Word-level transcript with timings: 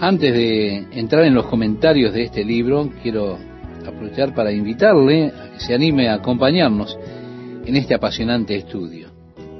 Antes 0.00 0.32
de 0.32 0.76
entrar 0.92 1.24
en 1.24 1.34
los 1.34 1.46
comentarios 1.46 2.14
de 2.14 2.22
este 2.22 2.44
libro, 2.44 2.88
quiero 3.02 3.36
aprovechar 3.84 4.32
para 4.32 4.52
invitarle 4.52 5.26
a 5.26 5.50
que 5.52 5.58
se 5.58 5.74
anime 5.74 6.08
a 6.08 6.14
acompañarnos 6.14 6.96
en 7.66 7.74
este 7.74 7.94
apasionante 7.94 8.54
estudio. 8.54 9.10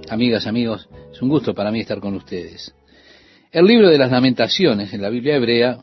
Amigas, 0.09 0.47
amigos, 0.47 0.89
es 1.13 1.21
un 1.21 1.29
gusto 1.29 1.55
para 1.55 1.73
mí 1.73 1.81
estar 1.81 1.99
con 1.99 2.15
ustedes. 2.15 2.73
El 3.51 3.65
libro 3.65 3.89
de 3.89 3.99
las 3.99 4.13
lamentaciones 4.13 4.95
en 4.95 5.03
la 5.03 5.09
Biblia 5.09 5.35
hebrea 5.35 5.83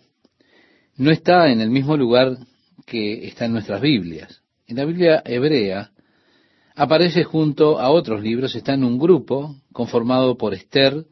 no 0.96 1.12
está 1.12 1.52
en 1.52 1.60
el 1.60 1.70
mismo 1.70 1.98
lugar 1.98 2.38
que 2.86 3.28
está 3.28 3.46
en 3.46 3.52
nuestras 3.52 3.82
Biblias. 3.82 4.42
En 4.68 4.78
la 4.78 4.86
Biblia 4.86 5.22
hebrea 5.26 5.92
aparece 6.78 7.26
junto 7.26 7.78
a 7.78 7.90
otros 7.90 8.22
libros, 8.22 8.56
está 8.56 8.74
en 8.74 8.86
un 8.86 9.00
grupo 9.00 9.58
conformado 9.74 10.38
por 10.38 10.54
Esther, 10.54 11.08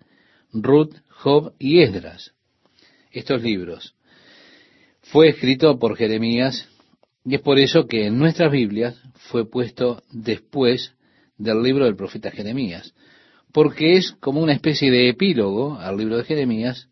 Ruth, 0.54 0.96
Job 1.10 1.54
y 1.60 1.82
Esdras. 1.82 2.34
Estos 3.14 3.44
libros 3.44 3.94
fue 5.04 5.30
escrito 5.30 5.78
por 5.78 5.96
Jeremías 5.96 6.68
y 7.24 7.36
es 7.36 7.42
por 7.42 7.60
eso 7.60 7.86
que 7.86 8.08
en 8.08 8.18
nuestras 8.18 8.52
Biblias 8.52 9.00
fue 9.30 9.50
puesto 9.50 10.02
después 10.12 10.96
del 11.38 11.62
libro 11.62 11.86
del 11.86 11.96
profeta 11.96 12.32
Jeremías, 12.32 12.94
porque 13.52 13.98
es 13.98 14.14
como 14.20 14.42
una 14.42 14.54
especie 14.54 14.90
de 14.90 15.10
epílogo 15.10 15.78
al 15.78 15.96
libro 15.96 16.18
de 16.18 16.24
Jeremías 16.24 16.90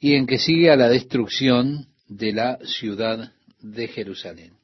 y 0.00 0.14
en 0.14 0.26
que 0.26 0.38
sigue 0.38 0.70
a 0.70 0.76
la 0.76 0.88
destrucción 0.88 1.88
de 2.08 2.32
la 2.32 2.58
ciudad 2.64 3.32
de 3.60 3.88
Jerusalén. 3.88 4.54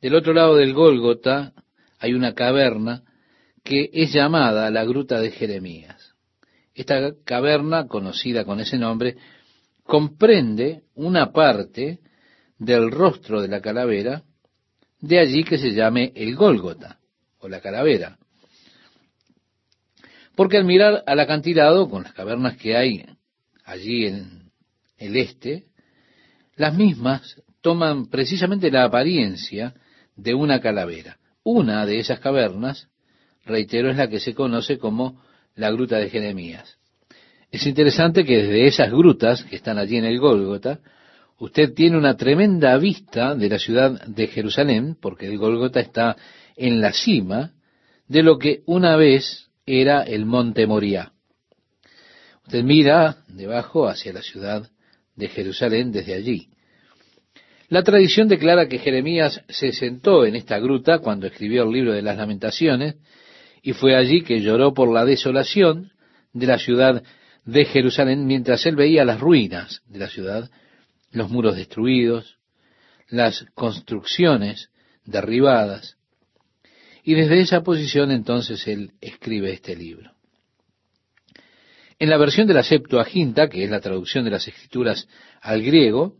Del 0.00 0.14
otro 0.14 0.32
lado 0.32 0.54
del 0.54 0.74
Gólgota 0.74 1.52
hay 1.98 2.14
una 2.14 2.34
caverna 2.34 3.02
que 3.64 3.90
es 3.92 4.12
llamada 4.12 4.70
la 4.70 4.84
Gruta 4.84 5.20
de 5.20 5.32
Jeremías. 5.32 6.05
Esta 6.76 7.14
caverna, 7.24 7.86
conocida 7.88 8.44
con 8.44 8.60
ese 8.60 8.76
nombre, 8.76 9.16
comprende 9.82 10.82
una 10.94 11.32
parte 11.32 12.00
del 12.58 12.90
rostro 12.90 13.40
de 13.40 13.48
la 13.48 13.62
calavera, 13.62 14.22
de 15.00 15.18
allí 15.18 15.42
que 15.42 15.56
se 15.56 15.72
llame 15.72 16.12
el 16.14 16.36
Gólgota, 16.36 16.98
o 17.38 17.48
la 17.48 17.62
calavera. 17.62 18.18
Porque 20.34 20.58
al 20.58 20.66
mirar 20.66 21.02
al 21.06 21.18
acantilado, 21.18 21.88
con 21.88 22.02
las 22.02 22.12
cavernas 22.12 22.58
que 22.58 22.76
hay 22.76 23.06
allí 23.64 24.04
en 24.04 24.50
el 24.98 25.16
este, 25.16 25.68
las 26.56 26.74
mismas 26.74 27.42
toman 27.62 28.10
precisamente 28.10 28.70
la 28.70 28.84
apariencia 28.84 29.72
de 30.14 30.34
una 30.34 30.60
calavera. 30.60 31.16
Una 31.42 31.86
de 31.86 32.00
esas 32.00 32.20
cavernas, 32.20 32.88
reitero, 33.46 33.90
es 33.90 33.96
la 33.96 34.08
que 34.08 34.20
se 34.20 34.34
conoce 34.34 34.76
como 34.76 35.24
la 35.56 35.70
gruta 35.70 35.96
de 35.96 36.10
Jeremías. 36.10 36.76
Es 37.50 37.66
interesante 37.66 38.24
que 38.24 38.42
desde 38.42 38.66
esas 38.66 38.90
grutas 38.90 39.44
que 39.44 39.56
están 39.56 39.78
allí 39.78 39.96
en 39.96 40.04
el 40.04 40.20
Gólgota, 40.20 40.80
usted 41.38 41.72
tiene 41.74 41.96
una 41.96 42.16
tremenda 42.16 42.76
vista 42.76 43.34
de 43.34 43.48
la 43.48 43.58
ciudad 43.58 44.06
de 44.06 44.26
Jerusalén, 44.28 44.96
porque 45.00 45.26
el 45.26 45.38
Gólgota 45.38 45.80
está 45.80 46.16
en 46.56 46.80
la 46.80 46.92
cima 46.92 47.52
de 48.08 48.22
lo 48.22 48.38
que 48.38 48.62
una 48.66 48.96
vez 48.96 49.48
era 49.64 50.02
el 50.02 50.26
monte 50.26 50.66
Moriah. 50.66 51.12
Usted 52.44 52.62
mira 52.62 53.16
debajo 53.28 53.88
hacia 53.88 54.12
la 54.12 54.22
ciudad 54.22 54.70
de 55.16 55.28
Jerusalén 55.28 55.90
desde 55.90 56.14
allí. 56.14 56.48
La 57.68 57.82
tradición 57.82 58.28
declara 58.28 58.68
que 58.68 58.78
Jeremías 58.78 59.42
se 59.48 59.72
sentó 59.72 60.24
en 60.24 60.36
esta 60.36 60.58
gruta 60.60 61.00
cuando 61.00 61.26
escribió 61.26 61.64
el 61.64 61.72
libro 61.72 61.92
de 61.92 62.02
las 62.02 62.16
lamentaciones 62.16 62.96
y 63.66 63.72
fue 63.72 63.96
allí 63.96 64.22
que 64.22 64.40
lloró 64.42 64.74
por 64.74 64.92
la 64.92 65.04
desolación 65.04 65.90
de 66.32 66.46
la 66.46 66.56
ciudad 66.56 67.02
de 67.44 67.64
Jerusalén 67.64 68.24
mientras 68.24 68.64
él 68.64 68.76
veía 68.76 69.04
las 69.04 69.18
ruinas 69.18 69.82
de 69.88 69.98
la 69.98 70.08
ciudad, 70.08 70.48
los 71.10 71.30
muros 71.30 71.56
destruidos, 71.56 72.38
las 73.08 73.44
construcciones 73.56 74.70
derribadas. 75.04 75.96
Y 77.02 77.14
desde 77.14 77.40
esa 77.40 77.64
posición 77.64 78.12
entonces 78.12 78.68
él 78.68 78.92
escribe 79.00 79.52
este 79.52 79.74
libro. 79.74 80.12
En 81.98 82.08
la 82.08 82.18
versión 82.18 82.46
de 82.46 82.54
la 82.54 82.62
Septuaginta, 82.62 83.48
que 83.48 83.64
es 83.64 83.70
la 83.70 83.80
traducción 83.80 84.24
de 84.24 84.30
las 84.30 84.46
escrituras 84.46 85.08
al 85.40 85.64
griego, 85.64 86.14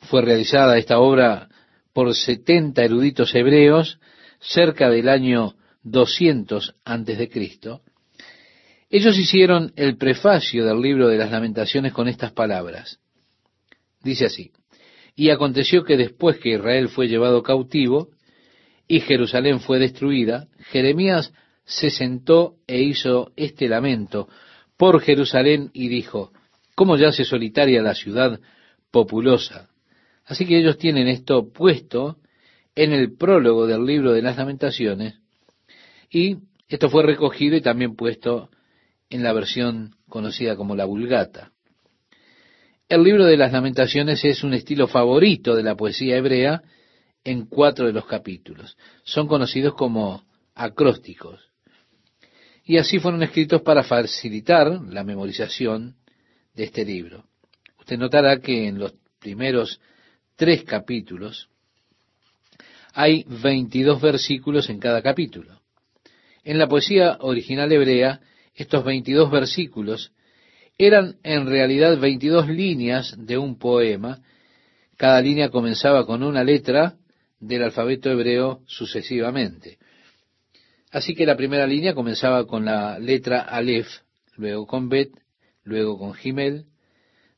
fue 0.00 0.20
realizada 0.22 0.78
esta 0.78 0.98
obra 0.98 1.48
por 1.92 2.12
70 2.12 2.82
eruditos 2.82 3.32
hebreos 3.36 4.00
cerca 4.40 4.90
del 4.90 5.08
año 5.08 5.54
200 5.82 6.74
antes 6.84 7.18
de 7.18 7.28
Cristo. 7.28 7.82
Ellos 8.88 9.16
hicieron 9.18 9.72
el 9.76 9.96
prefacio 9.96 10.64
del 10.64 10.80
libro 10.80 11.08
de 11.08 11.16
las 11.16 11.30
lamentaciones 11.30 11.92
con 11.92 12.08
estas 12.08 12.32
palabras. 12.32 12.98
Dice 14.02 14.26
así, 14.26 14.50
y 15.14 15.30
aconteció 15.30 15.84
que 15.84 15.96
después 15.96 16.38
que 16.38 16.54
Israel 16.54 16.88
fue 16.88 17.08
llevado 17.08 17.42
cautivo 17.42 18.08
y 18.88 19.00
Jerusalén 19.00 19.60
fue 19.60 19.78
destruida, 19.78 20.48
Jeremías 20.70 21.32
se 21.64 21.90
sentó 21.90 22.56
e 22.66 22.82
hizo 22.82 23.32
este 23.36 23.68
lamento 23.68 24.28
por 24.76 25.00
Jerusalén 25.00 25.70
y 25.72 25.88
dijo, 25.88 26.32
¿cómo 26.74 26.96
yace 26.96 27.24
solitaria 27.24 27.82
la 27.82 27.94
ciudad 27.94 28.40
populosa? 28.90 29.68
Así 30.24 30.46
que 30.46 30.58
ellos 30.58 30.78
tienen 30.78 31.06
esto 31.06 31.52
puesto 31.52 32.16
en 32.74 32.92
el 32.92 33.16
prólogo 33.16 33.66
del 33.66 33.84
libro 33.84 34.12
de 34.12 34.22
las 34.22 34.36
lamentaciones 34.36 35.19
y 36.10 36.38
esto 36.68 36.90
fue 36.90 37.04
recogido 37.04 37.56
y 37.56 37.60
también 37.60 37.96
puesto 37.96 38.50
en 39.08 39.22
la 39.22 39.32
versión 39.32 39.96
conocida 40.08 40.56
como 40.56 40.76
la 40.76 40.84
Vulgata. 40.84 41.52
El 42.88 43.04
libro 43.04 43.24
de 43.24 43.36
las 43.36 43.52
lamentaciones 43.52 44.24
es 44.24 44.42
un 44.42 44.52
estilo 44.52 44.88
favorito 44.88 45.54
de 45.54 45.62
la 45.62 45.76
poesía 45.76 46.16
hebrea 46.16 46.62
en 47.22 47.46
cuatro 47.46 47.86
de 47.86 47.92
los 47.92 48.06
capítulos. 48.06 48.76
Son 49.04 49.28
conocidos 49.28 49.74
como 49.74 50.24
acrósticos. 50.54 51.40
Y 52.64 52.78
así 52.78 52.98
fueron 52.98 53.22
escritos 53.22 53.62
para 53.62 53.82
facilitar 53.82 54.68
la 54.88 55.04
memorización 55.04 55.96
de 56.54 56.64
este 56.64 56.84
libro. 56.84 57.24
Usted 57.78 57.98
notará 57.98 58.40
que 58.40 58.66
en 58.68 58.78
los 58.78 58.94
primeros 59.18 59.80
tres 60.36 60.64
capítulos, 60.64 61.48
hay 62.92 63.24
22 63.28 64.00
versículos 64.00 64.68
en 64.68 64.78
cada 64.78 65.02
capítulo. 65.02 65.59
En 66.44 66.58
la 66.58 66.68
poesía 66.68 67.18
original 67.20 67.70
hebrea, 67.70 68.20
estos 68.54 68.84
22 68.84 69.30
versículos 69.30 70.12
eran 70.78 71.16
en 71.22 71.46
realidad 71.46 71.98
22 71.98 72.48
líneas 72.48 73.14
de 73.18 73.36
un 73.36 73.58
poema. 73.58 74.22
Cada 74.96 75.20
línea 75.20 75.50
comenzaba 75.50 76.06
con 76.06 76.22
una 76.22 76.42
letra 76.42 76.96
del 77.38 77.62
alfabeto 77.62 78.10
hebreo 78.10 78.62
sucesivamente. 78.66 79.78
Así 80.90 81.14
que 81.14 81.26
la 81.26 81.36
primera 81.36 81.66
línea 81.66 81.94
comenzaba 81.94 82.46
con 82.46 82.64
la 82.64 82.98
letra 82.98 83.42
Aleph, 83.42 83.88
luego 84.36 84.66
con 84.66 84.88
Bet, 84.88 85.10
luego 85.62 85.98
con 85.98 86.14
Gimel, 86.14 86.64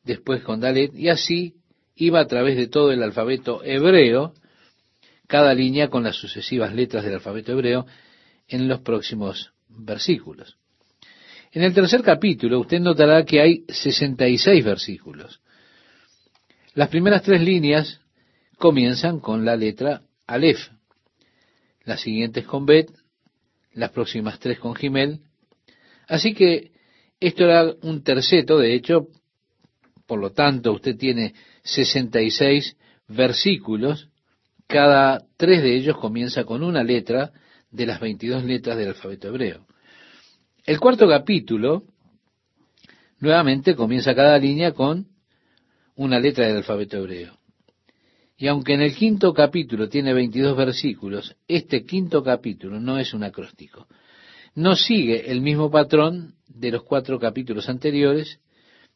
después 0.05 0.43
con 0.43 0.61
Dalet, 0.61 0.95
y 0.95 1.09
así 1.09 1.57
iba 1.97 2.21
a 2.21 2.27
través 2.27 2.57
de 2.57 2.69
todo 2.69 2.93
el 2.93 3.03
alfabeto 3.03 3.63
hebreo, 3.65 4.33
cada 5.27 5.55
línea 5.55 5.89
con 5.89 6.03
las 6.05 6.17
sucesivas 6.17 6.75
letras 6.75 7.05
del 7.05 7.15
alfabeto 7.15 7.53
hebreo 7.53 7.87
en 8.53 8.69
los 8.69 8.81
próximos 8.81 9.53
versículos. 9.69 10.59
En 11.53 11.63
el 11.63 11.75
tercer 11.75 12.03
capítulo 12.03 12.61
usted 12.61 12.81
notará 12.81 13.25
que 13.25 13.41
hay 13.41 13.65
66 13.69 14.65
versículos. 14.65 15.41
Las 16.75 16.89
primeras 16.89 17.23
tres 17.23 17.41
líneas 17.43 18.01
comienzan 18.57 19.21
con 19.21 19.45
la 19.45 19.57
letra 19.57 20.03
Aleph, 20.27 20.69
las 21.85 22.01
siguientes 22.01 22.47
con 22.47 22.65
Bet, 22.65 22.91
las 23.75 23.91
próximas 23.91 24.39
tres 24.39 24.59
con 24.59 24.75
Gimel. 24.75 25.21
Así 26.09 26.34
que 26.34 26.73
esto 27.21 27.45
era 27.45 27.73
un 27.83 28.03
terceto, 28.03 28.59
de 28.59 28.75
hecho, 28.75 29.09
por 30.07 30.21
lo 30.21 30.33
tanto 30.33 30.72
usted 30.72 30.97
tiene 30.97 31.34
66 31.65 32.77
versículos, 33.09 34.09
cada 34.66 35.25
tres 35.37 35.63
de 35.63 35.77
ellos 35.77 35.98
comienza 35.98 36.45
con 36.45 36.63
una 36.63 36.83
letra 36.83 37.33
de 37.72 37.86
las 37.86 38.01
22 38.01 38.45
letras 38.45 38.77
del 38.77 38.89
alfabeto 38.89 39.28
hebreo. 39.28 39.66
El 40.65 40.78
cuarto 40.78 41.09
capítulo, 41.09 41.84
nuevamente 43.19 43.74
comienza 43.74 44.15
cada 44.15 44.39
línea 44.39 44.72
con 44.72 45.09
una 45.97 46.21
letra 46.21 46.47
del 46.47 46.59
alfabeto 46.59 46.98
hebreo. 46.98 47.39
Y 48.36 48.47
aunque 48.47 48.74
en 48.74 48.83
el 48.83 48.95
quinto 48.95 49.33
capítulo 49.33 49.89
tiene 49.89 50.13
22 50.13 50.57
versículos, 50.57 51.36
este 51.48 51.84
quinto 51.84 52.22
capítulo 52.22 52.80
no 52.80 52.98
es 52.98 53.15
un 53.15 53.24
acróstico. 53.24 53.86
No 54.54 54.74
sigue 54.74 55.30
el 55.30 55.41
mismo 55.41 55.71
patrón 55.71 56.34
de 56.48 56.71
los 56.72 56.83
cuatro 56.83 57.19
capítulos 57.19 57.69
anteriores, 57.69 58.41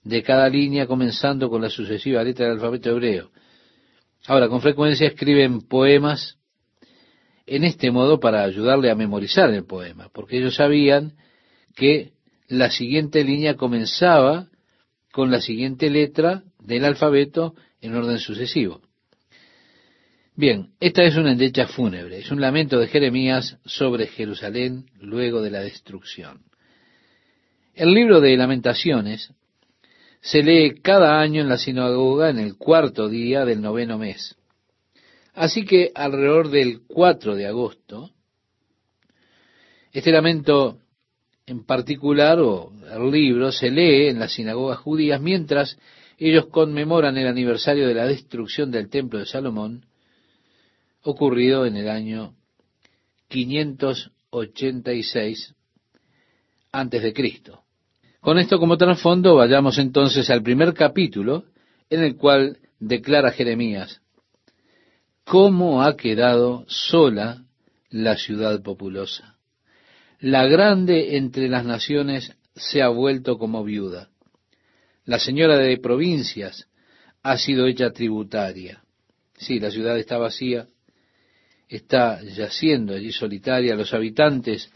de 0.02 0.22
cada 0.22 0.48
línea 0.48 0.86
comenzando 0.86 1.48
con 1.48 1.62
la 1.62 1.70
sucesiva 1.70 2.22
letra 2.22 2.46
del 2.46 2.56
alfabeto 2.56 2.90
hebreo. 2.90 3.30
Ahora, 4.26 4.48
con 4.48 4.60
frecuencia 4.60 5.08
escriben 5.08 5.62
poemas 5.62 6.35
en 7.46 7.64
este 7.64 7.90
modo 7.90 8.18
para 8.18 8.42
ayudarle 8.42 8.90
a 8.90 8.96
memorizar 8.96 9.50
el 9.50 9.64
poema, 9.64 10.08
porque 10.12 10.38
ellos 10.38 10.56
sabían 10.56 11.12
que 11.74 12.12
la 12.48 12.70
siguiente 12.70 13.24
línea 13.24 13.54
comenzaba 13.54 14.48
con 15.12 15.30
la 15.30 15.40
siguiente 15.40 15.88
letra 15.90 16.42
del 16.58 16.84
alfabeto 16.84 17.54
en 17.80 17.94
orden 17.94 18.18
sucesivo. 18.18 18.80
Bien, 20.34 20.72
esta 20.80 21.02
es 21.02 21.16
una 21.16 21.32
endecha 21.32 21.66
fúnebre, 21.66 22.18
es 22.18 22.30
un 22.30 22.40
lamento 22.40 22.78
de 22.78 22.88
Jeremías 22.88 23.56
sobre 23.64 24.06
Jerusalén 24.06 24.86
luego 25.00 25.40
de 25.40 25.50
la 25.50 25.60
destrucción. 25.60 26.42
El 27.74 27.94
libro 27.94 28.20
de 28.20 28.36
lamentaciones 28.36 29.32
se 30.20 30.42
lee 30.42 30.80
cada 30.82 31.20
año 31.20 31.40
en 31.40 31.48
la 31.48 31.56
sinagoga 31.56 32.28
en 32.28 32.38
el 32.38 32.56
cuarto 32.56 33.08
día 33.08 33.44
del 33.44 33.62
noveno 33.62 33.96
mes. 33.96 34.36
Así 35.36 35.64
que 35.66 35.92
alrededor 35.94 36.48
del 36.48 36.80
4 36.88 37.36
de 37.36 37.46
agosto, 37.46 38.10
este 39.92 40.10
lamento 40.10 40.78
en 41.44 41.66
particular, 41.66 42.40
o 42.40 42.72
el 42.90 43.10
libro, 43.10 43.52
se 43.52 43.70
lee 43.70 44.08
en 44.08 44.18
las 44.18 44.32
sinagogas 44.32 44.78
judías 44.78 45.20
mientras 45.20 45.78
ellos 46.16 46.46
conmemoran 46.46 47.18
el 47.18 47.26
aniversario 47.26 47.86
de 47.86 47.92
la 47.92 48.06
destrucción 48.06 48.70
del 48.70 48.88
templo 48.88 49.18
de 49.18 49.26
Salomón, 49.26 49.84
ocurrido 51.02 51.66
en 51.66 51.76
el 51.76 51.90
año 51.90 52.34
586 53.28 55.54
antes 56.72 57.02
de 57.02 57.12
Cristo. 57.12 57.60
Con 58.20 58.38
esto 58.38 58.58
como 58.58 58.78
trasfondo, 58.78 59.34
vayamos 59.34 59.76
entonces 59.76 60.30
al 60.30 60.42
primer 60.42 60.72
capítulo 60.72 61.44
en 61.90 62.02
el 62.02 62.16
cual 62.16 62.58
declara 62.80 63.32
Jeremías, 63.32 64.00
¿cómo 65.26 65.82
ha 65.82 65.96
quedado 65.96 66.64
sola 66.68 67.42
la 67.90 68.16
ciudad 68.16 68.62
populosa? 68.62 69.36
La 70.20 70.46
grande 70.46 71.16
entre 71.16 71.48
las 71.48 71.64
naciones 71.64 72.32
se 72.54 72.80
ha 72.80 72.88
vuelto 72.88 73.36
como 73.36 73.64
viuda. 73.64 74.08
La 75.04 75.18
señora 75.18 75.58
de 75.58 75.78
provincias 75.78 76.68
ha 77.24 77.36
sido 77.38 77.66
hecha 77.66 77.90
tributaria. 77.90 78.84
Sí, 79.36 79.58
la 79.58 79.72
ciudad 79.72 79.98
está 79.98 80.16
vacía, 80.16 80.68
está 81.68 82.22
yaciendo 82.22 82.94
allí 82.94 83.10
solitaria, 83.10 83.74
los 83.74 83.92
habitantes 83.92 84.70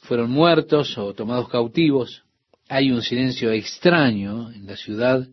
fueron 0.00 0.30
muertos 0.30 0.96
o 0.96 1.12
tomados 1.12 1.50
cautivos, 1.50 2.24
hay 2.68 2.90
un 2.90 3.02
silencio 3.02 3.52
extraño 3.52 4.50
en 4.50 4.66
la 4.66 4.76
ciudad, 4.76 5.28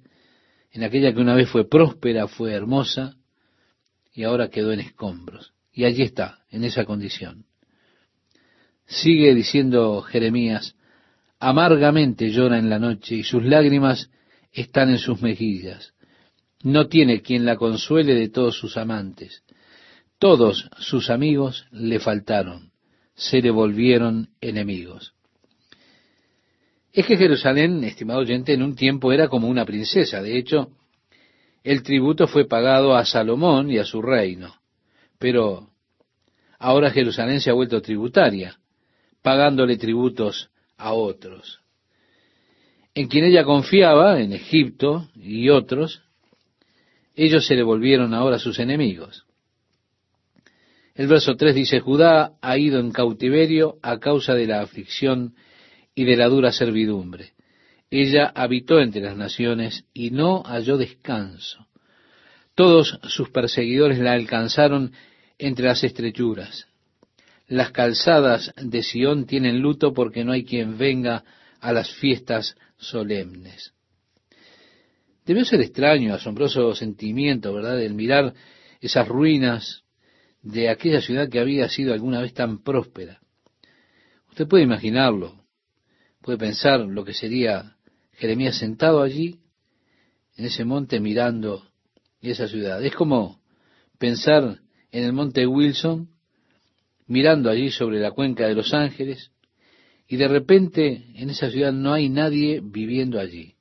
en 0.72 0.84
aquella 0.84 1.14
que 1.14 1.22
una 1.22 1.36
vez 1.36 1.50
fue 1.50 1.68
próspera, 1.68 2.28
fue 2.28 2.52
hermosa, 2.52 3.16
y 4.14 4.24
ahora 4.24 4.50
quedó 4.50 4.72
en 4.72 4.80
escombros. 4.80 5.54
Y 5.72 5.86
allí 5.86 6.04
está, 6.04 6.40
en 6.50 6.64
esa 6.64 6.86
condición. 6.86 7.46
Sigue 8.86 9.36
diciendo 9.36 10.02
Jeremías, 10.02 10.76
amargamente 11.40 12.32
llora 12.32 12.58
en 12.58 12.70
la 12.70 12.80
noche 12.80 13.16
y 13.16 13.24
sus 13.24 13.44
lágrimas 13.44 14.10
están 14.52 14.90
en 14.90 14.98
sus 14.98 15.22
mejillas. 15.22 15.94
No 16.64 16.88
tiene 16.88 17.22
quien 17.22 17.46
la 17.46 17.56
consuele 17.56 18.16
de 18.16 18.30
todos 18.30 18.58
sus 18.58 18.78
amantes. 18.78 19.44
Todos 20.18 20.70
sus 20.80 21.10
amigos 21.10 21.66
le 21.72 22.00
faltaron, 22.00 22.72
se 23.16 23.42
le 23.42 23.52
volvieron 23.52 24.30
enemigos. 24.42 25.14
Es 26.92 27.06
que 27.06 27.16
Jerusalén, 27.16 27.84
estimado 27.84 28.20
oyente, 28.20 28.54
en 28.54 28.64
un 28.64 28.76
tiempo 28.76 29.14
era 29.14 29.30
como 29.30 29.48
una 29.48 29.66
princesa. 29.66 30.22
De 30.22 30.38
hecho, 30.38 30.72
el 31.64 31.84
tributo 31.84 32.28
fue 32.28 32.48
pagado 32.48 32.96
a 32.96 33.06
Salomón 33.06 33.70
y 33.70 33.78
a 33.78 33.86
su 33.86 34.02
reino. 34.02 34.56
Pero 35.18 35.70
ahora 36.58 36.92
Jerusalén 36.92 37.42
se 37.42 37.50
ha 37.50 37.54
vuelto 37.54 37.82
tributaria, 37.82 38.58
pagándole 39.22 39.78
tributos 39.78 40.50
a 40.78 40.94
otros. 40.94 41.60
En 42.96 43.08
quien 43.08 43.26
ella 43.26 43.44
confiaba, 43.44 44.20
en 44.20 44.34
Egipto 44.34 45.10
y 45.16 45.50
otros, 45.50 46.02
ellos 47.16 47.46
se 47.46 47.56
le 47.56 47.64
volvieron 47.64 48.14
ahora 48.14 48.40
sus 48.40 48.60
enemigos. 48.60 49.26
El 50.96 51.08
verso 51.08 51.36
3 51.36 51.56
dice, 51.56 51.80
Judá 51.80 52.34
ha 52.42 52.58
ido 52.58 52.80
en 52.80 52.92
cautiverio 52.92 53.78
a 53.82 54.00
causa 54.00 54.34
de 54.34 54.48
la 54.48 54.62
aflicción 54.62 55.36
y 55.96 56.04
de 56.04 56.18
la 56.18 56.28
dura 56.28 56.52
servidumbre. 56.52 57.34
Ella 57.92 58.32
habitó 58.36 58.80
entre 58.80 59.02
las 59.02 59.18
naciones 59.18 59.86
y 59.94 60.12
no 60.12 60.44
halló 60.44 60.78
descanso. 60.78 61.68
Todos 62.56 63.00
sus 63.04 63.30
perseguidores 63.30 64.00
la 64.00 64.14
alcanzaron 64.14 64.92
entre 65.38 65.66
las 65.66 65.84
estrechuras. 65.84 66.68
Las 67.48 67.72
calzadas 67.72 68.54
de 68.62 68.84
Sión 68.84 69.26
tienen 69.26 69.60
luto 69.60 69.94
porque 69.94 70.24
no 70.24 70.34
hay 70.34 70.44
quien 70.44 70.78
venga 70.78 71.24
a 71.60 71.74
las 71.74 71.92
fiestas 71.96 72.56
solemnes. 72.78 73.74
Debió 75.26 75.46
ser 75.46 75.62
extraño, 75.62 76.14
asombroso 76.14 76.76
sentimiento, 76.76 77.54
¿verdad?, 77.54 77.82
el 77.82 77.94
mirar 77.94 78.34
esas 78.82 79.08
ruinas 79.08 79.84
de 80.42 80.70
aquella 80.70 81.02
ciudad 81.02 81.30
que 81.30 81.40
había 81.40 81.70
sido 81.70 81.94
alguna 81.94 82.22
vez 82.22 82.34
tan 82.34 82.64
próspera. 82.64 83.20
Usted 84.30 84.48
puede 84.48 84.64
imaginarlo, 84.64 85.44
puede 86.22 86.38
pensar 86.38 86.80
lo 86.82 87.04
que 87.04 87.14
sería 87.14 87.76
Jeremías 88.20 88.58
sentado 88.58 89.02
allí, 89.02 89.40
en 90.36 90.46
ese 90.46 90.66
monte, 90.66 91.00
mirando 91.00 91.64
esa 92.22 92.50
ciudad. 92.50 92.84
Es 92.84 92.94
como 92.94 93.40
pensar 93.98 94.60
en 94.92 95.04
el 95.06 95.14
monte 95.14 95.48
Wilson, 95.48 96.10
mirando 97.08 97.50
allí 97.50 97.72
sobre 97.72 98.00
la 98.00 98.12
cuenca 98.12 98.46
de 98.46 98.56
Los 98.56 98.74
Ángeles, 98.74 99.32
y 100.06 100.18
de 100.18 100.28
repente 100.28 101.06
en 101.16 101.30
esa 101.30 101.50
ciudad 101.50 101.72
no 101.72 101.94
hay 101.94 102.10
nadie 102.10 102.60
viviendo 102.62 103.20
allí. 103.20 103.56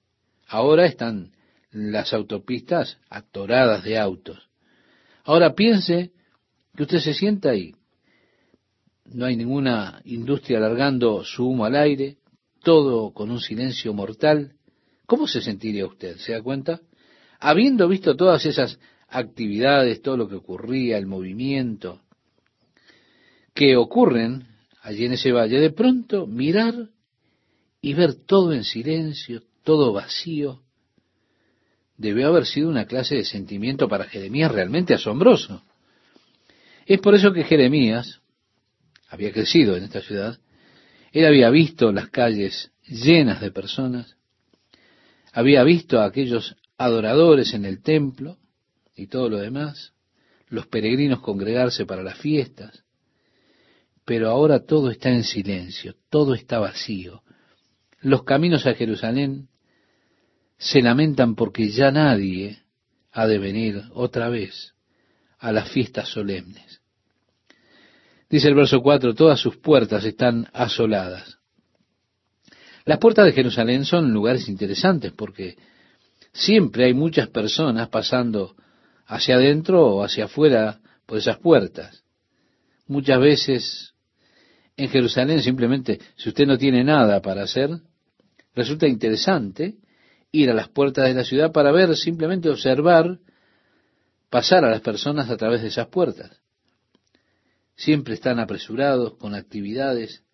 Ahora 0.49 0.87
están 0.87 1.32
las 1.70 2.12
autopistas 2.12 2.99
atoradas 3.10 3.84
de 3.84 3.96
autos. 3.96 4.49
Ahora 5.22 5.55
piense 5.55 6.10
que 6.75 6.82
usted 6.82 6.99
se 6.99 7.14
sienta 7.14 7.50
ahí. 7.50 7.76
No 9.05 9.26
hay 9.26 9.37
ninguna 9.37 10.00
industria 10.05 10.58
largando 10.58 11.22
su 11.25 11.49
humo 11.49 11.64
al 11.64 11.76
aire, 11.76 12.16
todo 12.62 13.12
con 13.12 13.31
un 13.31 13.40
silencio 13.40 13.93
mortal, 13.94 14.55
¿cómo 15.06 15.26
se 15.26 15.40
sentiría 15.40 15.87
usted? 15.87 16.16
¿Se 16.19 16.32
da 16.32 16.43
cuenta? 16.43 16.81
Habiendo 17.40 17.88
visto 17.88 18.16
todas 18.16 18.44
esas 18.46 18.78
actividades, 19.08 20.02
todo 20.02 20.16
lo 20.16 20.28
que 20.28 20.37
ocurría, 20.37 20.99
el 20.99 21.06
movimiento, 21.06 22.02
que 23.55 23.76
ocurren 23.76 24.46
allí 24.82 25.05
en 25.05 25.12
ese 25.12 25.32
valle, 25.32 25.60
de 25.60 25.70
pronto 25.70 26.26
mirar 26.26 26.90
y 27.81 27.94
ver 27.94 28.14
todo 28.14 28.52
en 28.52 28.64
silencio, 28.64 29.43
todo 29.64 29.93
vacío, 29.93 30.62
debió 31.96 32.29
haber 32.29 32.46
sido 32.46 32.69
una 32.69 32.86
clase 32.86 33.17
de 33.17 33.24
sentimiento 33.24 33.88
para 33.88 34.05
Jeremías 34.05 34.53
realmente 34.53 34.94
asombroso. 34.94 35.62
Es 36.86 37.00
por 37.00 37.15
eso 37.15 37.32
que 37.32 37.44
Jeremías 37.44 38.20
había 39.08 39.32
crecido 39.32 39.77
en 39.77 39.84
esta 39.84 40.00
ciudad, 40.00 40.38
él 41.19 41.27
había 41.27 41.51
visto 41.51 41.91
las 41.91 42.10
calles 42.10 42.70
llenas 42.87 43.41
de 43.41 43.51
personas, 43.51 44.17
había 45.32 45.65
visto 45.65 45.98
a 45.98 46.05
aquellos 46.05 46.55
adoradores 46.77 47.55
en 47.55 47.65
el 47.65 47.82
templo 47.82 48.39
y 48.94 49.08
todo 49.08 49.29
lo 49.29 49.39
demás, 49.39 49.94
los 50.46 50.69
peregrinos 50.69 51.20
congregarse 51.20 51.87
para 51.87 52.05
las 52.05 52.19
fiestas, 52.19 52.84
pero 54.05 54.31
ahora 54.31 54.65
todo 54.65 54.93
está 54.93 55.10
en 55.10 55.25
silencio, 55.25 55.96
todo 56.08 56.34
está 56.34 56.60
vacío. 56.60 57.22
Los 58.01 58.22
caminos 58.22 58.65
a 58.67 58.75
Jerusalén 58.75 59.48
se 60.56 60.81
lamentan 60.82 61.34
porque 61.34 61.69
ya 61.69 61.91
nadie 61.91 62.63
ha 63.10 63.27
de 63.27 63.39
venir 63.39 63.82
otra 63.93 64.29
vez 64.29 64.72
a 65.39 65.51
las 65.51 65.69
fiestas 65.72 66.08
solemnes. 66.10 66.81
Dice 68.31 68.49
el 68.49 68.55
verso 68.55 68.81
4, 68.82 69.15
todas 69.15 69.41
sus 69.41 69.56
puertas 69.56 70.05
están 70.05 70.49
asoladas. 70.53 71.39
Las 72.85 72.99
puertas 72.99 73.27
de 73.27 73.32
Jerusalén 73.32 73.85
son 73.85 74.13
lugares 74.13 74.49
interesantes 74.49 75.13
porque 75.13 75.56
siempre 76.32 76.85
hay 76.85 76.94
muchas 76.94 77.29
personas 77.29 77.89
pasando 77.89 78.55
hacia 79.06 79.37
adentro 79.37 79.87
o 79.87 80.03
hacia 80.03 80.27
afuera 80.27 80.81
por 81.06 81.19
esas 81.19 81.39
puertas. 81.39 82.05
Muchas 82.87 83.20
veces 83.20 83.94
en 84.77 84.89
Jerusalén 84.89 85.43
simplemente, 85.43 85.99
si 86.17 86.29
usted 86.29 86.47
no 86.47 86.56
tiene 86.56 86.85
nada 86.85 87.20
para 87.20 87.43
hacer, 87.43 87.70
resulta 88.55 88.87
interesante 88.87 89.77
ir 90.32 90.51
a 90.51 90.55
las 90.55 90.69
puertas 90.69 91.06
de 91.06 91.15
la 91.15 91.25
ciudad 91.25 91.53
para 91.53 91.73
ver, 91.73 91.97
simplemente 91.97 92.49
observar, 92.51 93.19
pasar 94.31 94.65
a 94.65 94.70
las 94.70 94.82
personas 94.82 95.31
a 95.31 95.37
través 95.37 95.63
de 95.63 95.69
esas 95.69 95.89
puertas. 95.89 96.31
Siempre 97.79 98.15
están 98.15 98.41
apresurados 98.41 99.17
con 99.19 99.37
actividades, 99.37 100.25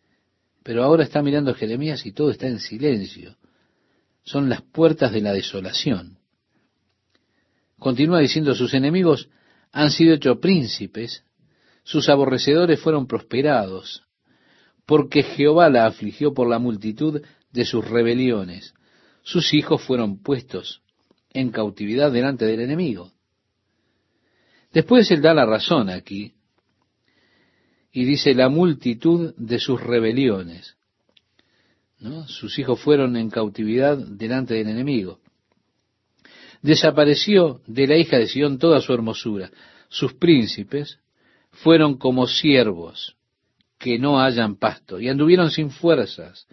pero 0.63 0.83
ahora 0.83 1.05
está 1.05 1.21
mirando 1.21 1.51
a 1.51 1.55
Jeremías 1.55 2.07
y 2.07 2.13
todo 2.13 2.31
está 2.31 2.47
en 2.47 2.59
silencio. 2.59 3.37
Son 4.23 4.49
las 4.49 4.63
puertas 4.63 5.13
de 5.13 5.21
la 5.21 5.35
desolación. 5.35 6.19
Continúa 7.79 8.21
diciendo, 8.21 8.55
sus 8.55 8.73
enemigos 8.73 9.29
han 9.73 9.91
sido 9.91 10.15
hechos 10.15 10.39
príncipes, 10.39 11.23
sus 11.83 12.09
aborrecedores 12.09 12.81
fueron 12.81 13.07
prosperados, 13.07 14.05
porque 14.87 15.23
Jehová 15.23 15.69
la 15.69 15.85
afligió 15.85 16.33
por 16.33 16.49
la 16.49 16.59
multitud 16.59 17.21
de 17.53 17.65
sus 17.67 17.87
rebeliones. 17.87 18.73
sus 19.23 19.53
hijos 19.53 19.83
fueron 19.83 20.23
puestos 20.23 20.83
en 21.31 21.51
cautividad 21.51 22.11
delante 22.11 22.47
del 22.47 22.61
enemigo. 22.61 23.13
Después 24.73 25.11
él 25.11 25.21
da 25.21 25.35
la 25.35 25.45
razón 25.47 25.91
aquí 25.91 26.35
y 27.97 28.05
dice 28.05 28.35
la 28.35 28.49
multitud 28.49 29.35
de 29.37 29.61
sus 29.61 29.81
rebeliones. 29.81 30.77
Sus 32.27 32.59
hijos 32.59 32.81
fueron 32.81 33.17
en 33.17 33.31
cautividad 33.31 33.97
delante 33.97 34.55
del 34.55 34.69
enemigo. 34.69 35.21
Desapareció 36.61 37.61
de 37.69 37.87
la 37.87 37.97
hija 37.97 38.19
de 38.19 38.27
Sión 38.27 38.59
toda 38.59 38.81
su 38.81 38.93
hermosura. 38.93 39.49
Sus 39.89 40.13
príncipes 40.15 40.99
fueron 41.53 41.97
como 41.97 42.27
siervos 42.27 43.17
que 43.79 43.97
no 43.97 44.21
hayan 44.21 44.57
pasto 44.57 44.99
y 44.99 45.09
anduvieron 45.09 45.53
sin 45.53 45.71
fuerzas 45.71 46.49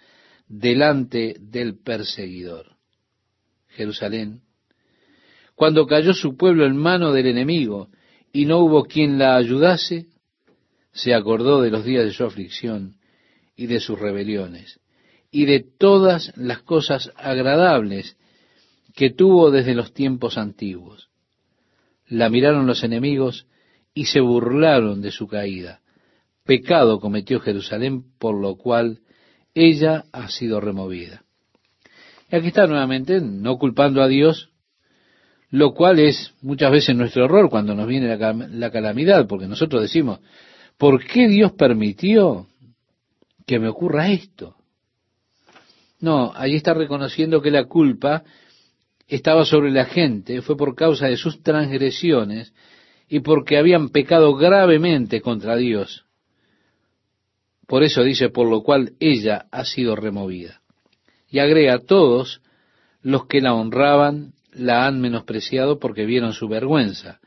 delante 0.47 1.37
del 1.39 1.75
perseguidor. 1.79 2.75
Jerusalén, 3.69 4.41
cuando 5.55 5.87
cayó 5.87 6.13
su 6.13 6.37
pueblo 6.37 6.67
en 6.67 6.77
mano 6.77 7.11
del 7.11 7.25
enemigo 7.25 7.89
y 8.31 8.45
no 8.45 8.59
hubo 8.59 8.83
quien 8.83 9.17
la 9.17 9.37
ayudase, 9.37 10.05
se 10.91 11.13
acordó 11.13 11.61
de 11.61 11.71
los 11.71 11.85
días 11.85 12.05
de 12.05 12.11
su 12.11 12.23
aflicción 12.23 12.97
y 13.55 13.67
de 13.67 13.79
sus 13.79 13.99
rebeliones 13.99 14.79
y 15.31 15.45
de 15.45 15.61
todas 15.61 16.33
las 16.35 16.61
cosas 16.61 17.11
agradables 17.15 18.17
que 18.93 19.09
tuvo 19.09 19.49
desde 19.49 19.73
los 19.73 19.93
tiempos 19.93 20.37
antiguos. 20.37 21.09
La 22.07 22.29
miraron 22.29 22.67
los 22.67 22.83
enemigos 22.83 23.47
y 23.93 24.05
se 24.05 24.19
burlaron 24.19 25.01
de 25.01 25.11
su 25.11 25.27
caída. 25.27 25.79
Pecado 26.43 26.99
cometió 26.99 27.39
Jerusalén, 27.39 28.03
por 28.19 28.35
lo 28.35 28.57
cual 28.57 28.99
ella 29.53 30.03
ha 30.11 30.29
sido 30.29 30.59
removida. 30.59 31.23
Y 32.29 32.35
aquí 32.35 32.47
está 32.47 32.67
nuevamente, 32.67 33.21
no 33.21 33.57
culpando 33.57 34.01
a 34.01 34.07
Dios, 34.07 34.49
lo 35.49 35.73
cual 35.73 35.99
es 35.99 36.33
muchas 36.41 36.71
veces 36.71 36.95
nuestro 36.95 37.25
error 37.25 37.49
cuando 37.49 37.75
nos 37.75 37.87
viene 37.87 38.15
la, 38.17 38.33
la 38.33 38.71
calamidad, 38.71 39.27
porque 39.27 39.47
nosotros 39.47 39.81
decimos, 39.81 40.19
¿por 40.81 41.05
qué 41.05 41.27
Dios 41.27 41.51
permitió 41.51 42.47
que 43.45 43.59
me 43.59 43.67
ocurra 43.67 44.09
esto? 44.09 44.55
No, 45.99 46.33
allí 46.35 46.55
está 46.55 46.73
reconociendo 46.73 47.39
que 47.39 47.51
la 47.51 47.65
culpa 47.65 48.23
estaba 49.07 49.45
sobre 49.45 49.69
la 49.69 49.85
gente, 49.85 50.41
fue 50.41 50.57
por 50.57 50.73
causa 50.73 51.05
de 51.05 51.17
sus 51.17 51.43
transgresiones 51.43 52.51
y 53.07 53.19
porque 53.19 53.59
habían 53.59 53.89
pecado 53.89 54.33
gravemente 54.33 55.21
contra 55.21 55.55
Dios. 55.55 56.03
Por 57.67 57.83
eso 57.83 58.01
dice, 58.01 58.29
por 58.29 58.49
lo 58.49 58.63
cual 58.63 58.93
ella 58.99 59.45
ha 59.51 59.65
sido 59.65 59.95
removida. 59.95 60.61
Y 61.29 61.37
agrega, 61.37 61.77
todos 61.77 62.41
los 63.03 63.27
que 63.27 63.39
la 63.39 63.53
honraban 63.53 64.33
la 64.51 64.87
han 64.87 64.99
menospreciado 64.99 65.77
porque 65.77 66.07
vieron 66.07 66.33
su 66.33 66.47
vergüenza. 66.47 67.19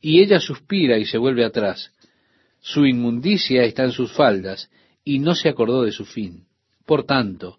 Y 0.00 0.22
ella 0.22 0.40
suspira 0.40 0.96
y 0.96 1.04
se 1.04 1.18
vuelve 1.18 1.44
atrás. 1.44 1.92
Su 2.60 2.86
inmundicia 2.86 3.64
está 3.64 3.84
en 3.84 3.92
sus 3.92 4.12
faldas 4.12 4.70
y 5.04 5.18
no 5.18 5.34
se 5.34 5.48
acordó 5.48 5.82
de 5.82 5.92
su 5.92 6.04
fin. 6.04 6.44
Por 6.84 7.04
tanto, 7.04 7.58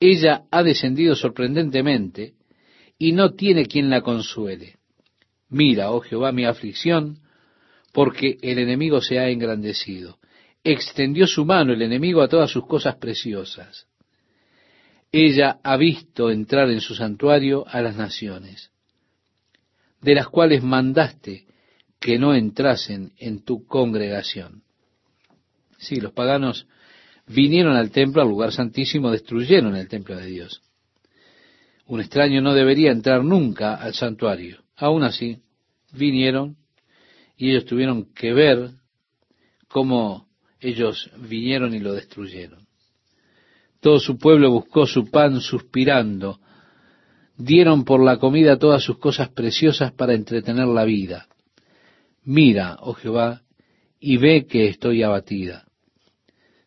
ella 0.00 0.44
ha 0.50 0.62
descendido 0.62 1.14
sorprendentemente 1.14 2.34
y 2.98 3.12
no 3.12 3.34
tiene 3.34 3.66
quien 3.66 3.90
la 3.90 4.02
consuele. 4.02 4.76
Mira, 5.48 5.90
oh 5.90 6.00
Jehová, 6.00 6.32
mi 6.32 6.44
aflicción, 6.44 7.20
porque 7.92 8.38
el 8.42 8.58
enemigo 8.58 9.00
se 9.00 9.18
ha 9.18 9.28
engrandecido. 9.28 10.18
Extendió 10.62 11.26
su 11.26 11.44
mano 11.44 11.72
el 11.72 11.82
enemigo 11.82 12.20
a 12.22 12.28
todas 12.28 12.50
sus 12.50 12.66
cosas 12.66 12.96
preciosas. 12.96 13.86
Ella 15.10 15.58
ha 15.62 15.76
visto 15.76 16.30
entrar 16.30 16.70
en 16.70 16.80
su 16.80 16.94
santuario 16.94 17.66
a 17.66 17.80
las 17.80 17.96
naciones, 17.96 18.70
de 20.02 20.14
las 20.14 20.28
cuales 20.28 20.62
mandaste 20.62 21.47
que 22.00 22.18
no 22.18 22.34
entrasen 22.34 23.12
en 23.18 23.44
tu 23.44 23.66
congregación. 23.66 24.62
Sí, 25.78 25.96
los 25.96 26.12
paganos 26.12 26.66
vinieron 27.26 27.76
al 27.76 27.90
templo, 27.90 28.22
al 28.22 28.28
lugar 28.28 28.52
santísimo, 28.52 29.10
destruyeron 29.10 29.76
el 29.76 29.88
templo 29.88 30.16
de 30.16 30.26
Dios. 30.26 30.62
Un 31.86 32.00
extraño 32.00 32.40
no 32.42 32.54
debería 32.54 32.92
entrar 32.92 33.24
nunca 33.24 33.74
al 33.74 33.94
santuario. 33.94 34.62
Aún 34.76 35.02
así, 35.02 35.38
vinieron 35.92 36.56
y 37.36 37.50
ellos 37.50 37.64
tuvieron 37.64 38.12
que 38.12 38.32
ver 38.32 38.70
cómo 39.68 40.28
ellos 40.60 41.10
vinieron 41.16 41.74
y 41.74 41.78
lo 41.78 41.94
destruyeron. 41.94 42.66
Todo 43.80 44.00
su 44.00 44.18
pueblo 44.18 44.50
buscó 44.50 44.86
su 44.86 45.10
pan 45.10 45.40
suspirando. 45.40 46.40
Dieron 47.36 47.84
por 47.84 48.02
la 48.02 48.18
comida 48.18 48.58
todas 48.58 48.82
sus 48.82 48.98
cosas 48.98 49.28
preciosas 49.28 49.92
para 49.92 50.14
entretener 50.14 50.66
la 50.66 50.84
vida. 50.84 51.28
Mira, 52.30 52.76
oh 52.82 52.92
Jehová, 52.92 53.40
y 53.98 54.18
ve 54.18 54.46
que 54.46 54.68
estoy 54.68 55.02
abatida. 55.02 55.64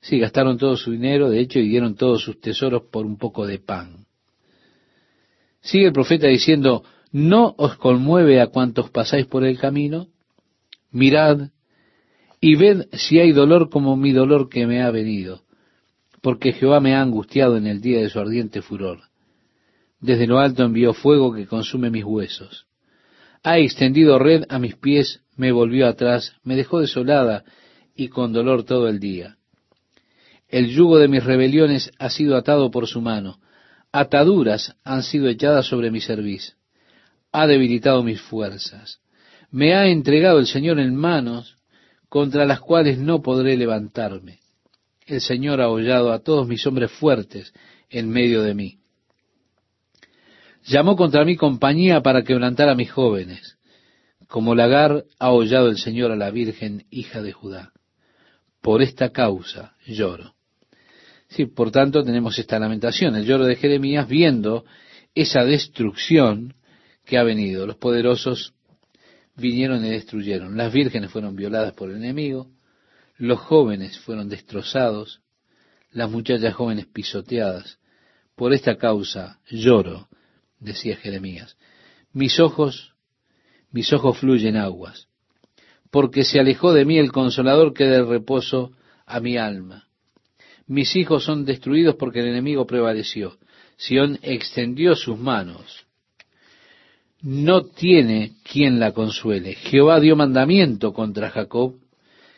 Sí, 0.01 0.17
gastaron 0.17 0.57
todo 0.57 0.75
su 0.75 0.89
dinero, 0.89 1.29
de 1.29 1.39
hecho, 1.39 1.59
y 1.59 1.69
dieron 1.69 1.93
todos 1.93 2.23
sus 2.23 2.41
tesoros 2.41 2.85
por 2.91 3.05
un 3.05 3.19
poco 3.19 3.45
de 3.45 3.59
pan. 3.59 4.07
Sigue 5.61 5.85
el 5.85 5.93
profeta 5.93 6.25
diciendo, 6.25 6.83
¿no 7.11 7.53
os 7.59 7.75
conmueve 7.75 8.41
a 8.41 8.47
cuantos 8.47 8.89
pasáis 8.89 9.27
por 9.27 9.45
el 9.45 9.59
camino? 9.59 10.07
Mirad 10.89 11.51
y 12.39 12.55
ved 12.55 12.87
si 12.93 13.19
hay 13.19 13.31
dolor 13.31 13.69
como 13.69 13.95
mi 13.95 14.13
dolor 14.13 14.49
que 14.49 14.65
me 14.65 14.81
ha 14.81 14.89
venido, 14.89 15.43
porque 16.23 16.53
Jehová 16.53 16.79
me 16.79 16.95
ha 16.95 17.03
angustiado 17.03 17.55
en 17.55 17.67
el 17.67 17.81
día 17.81 17.99
de 17.99 18.09
su 18.09 18.19
ardiente 18.19 18.63
furor. 18.63 19.01
Desde 19.99 20.25
lo 20.25 20.39
alto 20.39 20.63
envió 20.63 20.95
fuego 20.95 21.31
que 21.31 21.45
consume 21.45 21.91
mis 21.91 22.03
huesos. 22.03 22.65
Ha 23.43 23.57
extendido 23.57 24.19
red 24.19 24.43
a 24.50 24.60
mis 24.60 24.75
pies, 24.75 25.21
me 25.36 25.51
volvió 25.51 25.88
atrás, 25.88 26.36
me 26.43 26.55
dejó 26.55 26.79
desolada 26.79 27.43
y 27.95 28.10
con 28.10 28.33
dolor 28.33 28.63
todo 28.63 28.88
el 28.88 29.00
día. 29.00 29.38
El 30.48 30.67
yugo 30.69 31.00
de 31.00 31.07
mis 31.07 31.24
rebeliones 31.24 31.91
ha 31.98 32.10
sido 32.10 32.36
atado 32.36 32.69
por 32.69 32.88
su 32.88 33.01
mano. 33.01 33.39
Ataduras 33.91 34.75
han 34.83 35.01
sido 35.01 35.27
echadas 35.27 35.65
sobre 35.65 35.89
mi 35.89 36.01
cerviz. 36.01 36.55
Ha 37.31 37.48
debilitado 37.48 38.03
mis 38.03 38.21
fuerzas. 38.21 39.00
Me 39.50 39.74
ha 39.74 39.88
entregado 39.88 40.39
el 40.39 40.48
Señor 40.48 40.79
en 40.79 40.95
manos 40.95 41.57
contra 42.10 42.45
las 42.45 42.60
cuales 42.60 43.00
no 43.00 43.21
podré 43.21 43.55
levantarme. 43.57 44.39
El 45.05 45.21
Señor 45.21 45.62
ha 45.62 45.69
hollado 45.69 46.12
a 46.12 46.19
todos 46.19 46.48
mis 46.48 46.65
hombres 46.67 46.91
fuertes 46.91 47.53
en 47.89 48.10
medio 48.10 48.43
de 48.43 48.53
mí. 48.53 48.80
Llamó 50.71 50.95
contra 50.95 51.25
mí 51.25 51.35
compañía 51.35 52.01
para 52.01 52.23
quebrantar 52.23 52.69
a 52.69 52.75
mis 52.75 52.89
jóvenes. 52.89 53.57
Como 54.29 54.55
lagar 54.55 55.03
ha 55.19 55.31
hollado 55.31 55.67
el 55.67 55.77
Señor 55.77 56.11
a 56.11 56.15
la 56.15 56.31
Virgen, 56.31 56.85
hija 56.89 57.21
de 57.21 57.33
Judá. 57.33 57.73
Por 58.61 58.81
esta 58.81 59.09
causa 59.09 59.75
lloro. 59.85 60.33
Sí, 61.27 61.45
por 61.45 61.71
tanto 61.71 62.05
tenemos 62.05 62.39
esta 62.39 62.57
lamentación, 62.57 63.17
el 63.17 63.25
lloro 63.25 63.47
de 63.47 63.57
Jeremías 63.57 64.07
viendo 64.07 64.63
esa 65.13 65.43
destrucción 65.43 66.53
que 67.03 67.17
ha 67.17 67.23
venido. 67.23 67.67
Los 67.67 67.75
poderosos 67.75 68.53
vinieron 69.35 69.83
y 69.83 69.89
destruyeron. 69.89 70.55
Las 70.55 70.71
vírgenes 70.71 71.11
fueron 71.11 71.35
violadas 71.35 71.73
por 71.73 71.89
el 71.89 71.97
enemigo, 71.97 72.47
los 73.17 73.39
jóvenes 73.39 73.99
fueron 73.99 74.29
destrozados, 74.29 75.19
las 75.91 76.09
muchachas 76.09 76.53
jóvenes 76.53 76.85
pisoteadas. 76.85 77.77
Por 78.37 78.53
esta 78.53 78.77
causa 78.77 79.41
lloro, 79.49 80.07
decía 80.61 80.95
Jeremías. 80.95 81.57
Mis 82.13 82.39
ojos, 82.39 82.95
mis 83.71 83.91
ojos 83.91 84.17
fluyen 84.17 84.55
aguas, 84.55 85.09
porque 85.91 86.23
se 86.23 86.39
alejó 86.39 86.71
de 86.71 86.85
mí 86.85 86.97
el 86.97 87.11
consolador 87.11 87.73
que 87.73 87.83
dé 87.83 88.01
reposo 88.01 88.71
a 89.05 89.19
mi 89.19 89.35
alma 89.35 89.89
mis 90.71 90.95
hijos 90.95 91.25
son 91.25 91.43
destruidos 91.43 91.95
porque 91.95 92.21
el 92.21 92.27
enemigo 92.27 92.65
prevaleció. 92.65 93.37
Sión 93.75 94.19
extendió 94.21 94.95
sus 94.95 95.19
manos. 95.19 95.85
No 97.21 97.65
tiene 97.65 98.35
quien 98.49 98.79
la 98.79 98.93
consuele. 98.93 99.55
Jehová 99.55 99.99
dio 99.99 100.15
mandamiento 100.15 100.93
contra 100.93 101.29
Jacob 101.29 101.75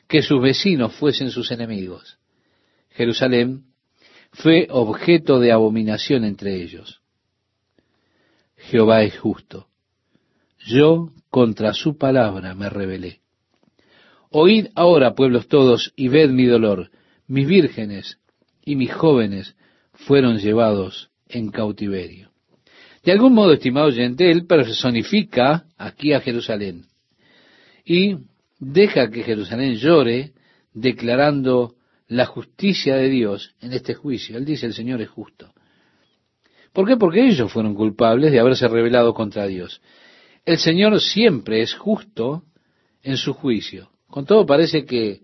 que 0.07 0.23
sus 0.23 0.41
vecinos 0.41 0.95
fuesen 0.95 1.29
sus 1.29 1.51
enemigos. 1.51 2.17
Jerusalén 2.89 3.65
fue 4.31 4.65
objeto 4.71 5.39
de 5.39 5.51
abominación 5.51 6.25
entre 6.25 6.59
ellos. 6.59 7.02
Jehová 8.69 9.03
es 9.03 9.17
justo. 9.17 9.67
Yo 10.65 11.11
contra 11.29 11.73
su 11.73 11.97
palabra 11.97 12.55
me 12.55 12.69
rebelé. 12.69 13.19
Oíd 14.29 14.67
ahora, 14.75 15.13
pueblos 15.13 15.47
todos, 15.47 15.93
y 15.95 16.07
ved 16.07 16.29
mi 16.29 16.45
dolor. 16.45 16.89
Mis 17.27 17.47
vírgenes 17.47 18.19
y 18.63 18.75
mis 18.75 18.93
jóvenes 18.93 19.55
fueron 19.93 20.37
llevados 20.37 21.11
en 21.27 21.49
cautiverio. 21.49 22.31
De 23.03 23.11
algún 23.11 23.33
modo, 23.33 23.53
estimado 23.53 23.87
oyente, 23.87 24.31
él 24.31 24.45
personifica 24.45 25.65
aquí 25.77 26.13
a 26.13 26.21
Jerusalén 26.21 26.85
y 27.85 28.15
deja 28.59 29.09
que 29.09 29.23
Jerusalén 29.23 29.75
llore 29.75 30.31
declarando 30.73 31.75
la 32.07 32.25
justicia 32.25 32.95
de 32.95 33.09
Dios 33.09 33.55
en 33.61 33.73
este 33.73 33.93
juicio. 33.93 34.37
Él 34.37 34.45
dice, 34.45 34.65
el 34.65 34.73
Señor 34.73 35.01
es 35.01 35.09
justo. 35.09 35.52
¿Por 36.73 36.87
qué? 36.87 36.97
Porque 36.97 37.25
ellos 37.25 37.51
fueron 37.51 37.75
culpables 37.75 38.31
de 38.31 38.39
haberse 38.39 38.67
rebelado 38.67 39.13
contra 39.13 39.45
Dios. 39.45 39.81
El 40.43 40.57
Señor 40.57 40.99
siempre 40.99 41.61
es 41.61 41.73
justo 41.73 42.43
en 43.03 43.17
su 43.17 43.33
juicio. 43.33 43.91
Con 44.07 44.25
todo 44.25 44.45
parece 44.45 44.85
que 44.85 45.21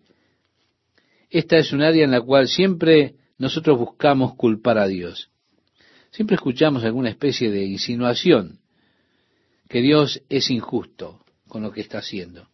esta 1.30 1.58
es 1.58 1.74
un 1.74 1.82
área 1.82 2.06
en 2.06 2.12
la 2.12 2.22
cual 2.22 2.48
siempre 2.48 3.16
nosotros 3.38 3.78
buscamos 3.78 4.36
culpar 4.36 4.78
a 4.78 4.88
Dios. 4.88 5.30
Siempre 6.12 6.36
escuchamos 6.36 6.84
alguna 6.84 7.10
especie 7.10 7.52
de 7.52 7.66
insinuación 7.66 8.60
que 9.68 9.82
Dios 9.82 10.22
es 10.30 10.50
injusto 10.50 11.24
con 11.48 11.64
lo 11.64 11.72
que 11.72 11.82
está 11.82 12.00
haciendo. 12.00 12.48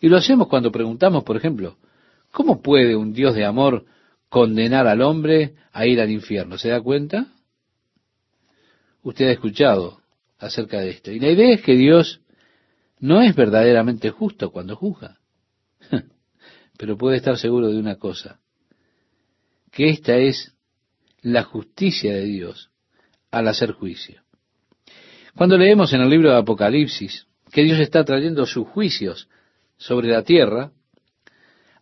Y 0.00 0.08
lo 0.08 0.16
hacemos 0.16 0.48
cuando 0.48 0.72
preguntamos, 0.72 1.24
por 1.24 1.36
ejemplo, 1.36 1.76
¿cómo 2.30 2.62
puede 2.62 2.96
un 2.96 3.12
Dios 3.12 3.34
de 3.34 3.44
amor 3.44 3.84
condenar 4.28 4.86
al 4.86 5.02
hombre 5.02 5.54
a 5.72 5.86
ir 5.86 6.00
al 6.00 6.10
infierno? 6.10 6.58
¿Se 6.58 6.68
da 6.68 6.80
cuenta? 6.80 7.28
Usted 9.02 9.28
ha 9.28 9.32
escuchado 9.32 10.00
acerca 10.38 10.80
de 10.80 10.90
esto. 10.90 11.10
Y 11.10 11.20
la 11.20 11.30
idea 11.30 11.54
es 11.54 11.62
que 11.62 11.76
Dios 11.76 12.20
no 12.98 13.22
es 13.22 13.34
verdaderamente 13.34 14.10
justo 14.10 14.50
cuando 14.50 14.76
juzga. 14.76 15.18
Pero 16.78 16.96
puede 16.96 17.16
estar 17.16 17.36
seguro 17.38 17.68
de 17.68 17.78
una 17.78 17.96
cosa, 17.96 18.40
que 19.70 19.90
esta 19.90 20.16
es 20.16 20.54
la 21.22 21.44
justicia 21.44 22.14
de 22.14 22.24
Dios 22.24 22.70
al 23.30 23.48
hacer 23.48 23.72
juicio. 23.72 24.22
Cuando 25.36 25.56
leemos 25.56 25.92
en 25.92 26.00
el 26.00 26.10
libro 26.10 26.30
de 26.30 26.38
Apocalipsis 26.38 27.26
que 27.52 27.62
Dios 27.62 27.78
está 27.78 28.04
trayendo 28.04 28.46
sus 28.46 28.66
juicios 28.68 29.28
sobre 29.76 30.08
la 30.08 30.22
tierra, 30.22 30.72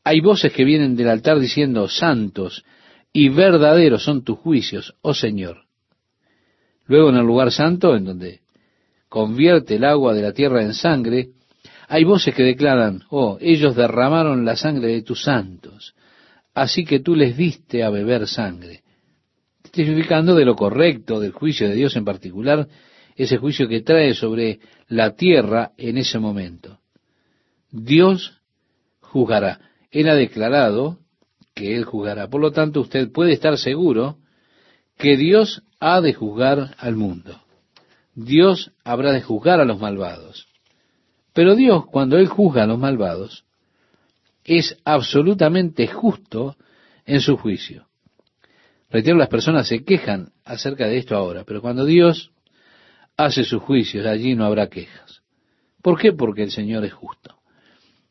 hay 0.04 0.20
voces 0.20 0.52
que 0.52 0.64
vienen 0.64 0.96
del 0.96 1.08
altar 1.08 1.38
diciendo, 1.38 1.88
santos 1.88 2.64
y 3.12 3.28
verdaderos 3.28 4.04
son 4.04 4.24
tus 4.24 4.38
juicios, 4.38 4.94
oh 5.02 5.14
Señor. 5.14 5.67
Luego 6.88 7.10
en 7.10 7.16
el 7.16 7.26
lugar 7.26 7.52
santo, 7.52 7.94
en 7.94 8.04
donde 8.04 8.40
convierte 9.08 9.76
el 9.76 9.84
agua 9.84 10.14
de 10.14 10.22
la 10.22 10.32
tierra 10.32 10.62
en 10.62 10.74
sangre, 10.74 11.28
hay 11.86 12.04
voces 12.04 12.34
que 12.34 12.42
declaran, 12.42 13.04
oh, 13.10 13.38
ellos 13.40 13.76
derramaron 13.76 14.44
la 14.44 14.56
sangre 14.56 14.88
de 14.88 15.02
tus 15.02 15.22
santos, 15.22 15.94
así 16.54 16.84
que 16.84 17.00
tú 17.00 17.14
les 17.14 17.36
diste 17.36 17.84
a 17.84 17.90
beber 17.90 18.26
sangre. 18.26 18.82
Testificando 19.70 20.34
de 20.34 20.44
lo 20.44 20.56
correcto 20.56 21.20
del 21.20 21.32
juicio 21.32 21.68
de 21.68 21.74
Dios 21.74 21.94
en 21.96 22.04
particular, 22.04 22.66
ese 23.16 23.36
juicio 23.36 23.68
que 23.68 23.82
trae 23.82 24.14
sobre 24.14 24.60
la 24.88 25.14
tierra 25.14 25.72
en 25.76 25.98
ese 25.98 26.18
momento. 26.18 26.78
Dios 27.70 28.40
juzgará. 29.00 29.60
Él 29.90 30.08
ha 30.08 30.14
declarado 30.14 30.98
que 31.54 31.76
Él 31.76 31.84
juzgará. 31.84 32.28
Por 32.28 32.40
lo 32.40 32.52
tanto, 32.52 32.80
usted 32.80 33.10
puede 33.10 33.32
estar 33.32 33.58
seguro 33.58 34.18
que 34.98 35.16
Dios 35.16 35.62
ha 35.80 36.00
de 36.00 36.12
juzgar 36.12 36.74
al 36.78 36.96
mundo. 36.96 37.40
Dios 38.14 38.72
habrá 38.84 39.12
de 39.12 39.22
juzgar 39.22 39.60
a 39.60 39.64
los 39.64 39.80
malvados. 39.80 40.48
Pero 41.32 41.54
Dios, 41.54 41.86
cuando 41.86 42.18
Él 42.18 42.26
juzga 42.26 42.64
a 42.64 42.66
los 42.66 42.78
malvados, 42.78 43.44
es 44.44 44.76
absolutamente 44.84 45.86
justo 45.86 46.56
en 47.06 47.20
su 47.20 47.36
juicio. 47.36 47.86
Reitero, 48.90 49.16
las 49.16 49.28
personas 49.28 49.68
se 49.68 49.84
quejan 49.84 50.32
acerca 50.44 50.88
de 50.88 50.98
esto 50.98 51.14
ahora, 51.14 51.44
pero 51.44 51.60
cuando 51.60 51.84
Dios 51.84 52.32
hace 53.16 53.44
sus 53.44 53.62
juicios, 53.62 54.06
allí 54.06 54.34
no 54.34 54.46
habrá 54.46 54.68
quejas. 54.68 55.22
¿Por 55.82 56.00
qué? 56.00 56.12
Porque 56.12 56.42
el 56.42 56.50
Señor 56.50 56.84
es 56.84 56.92
justo. 56.92 57.36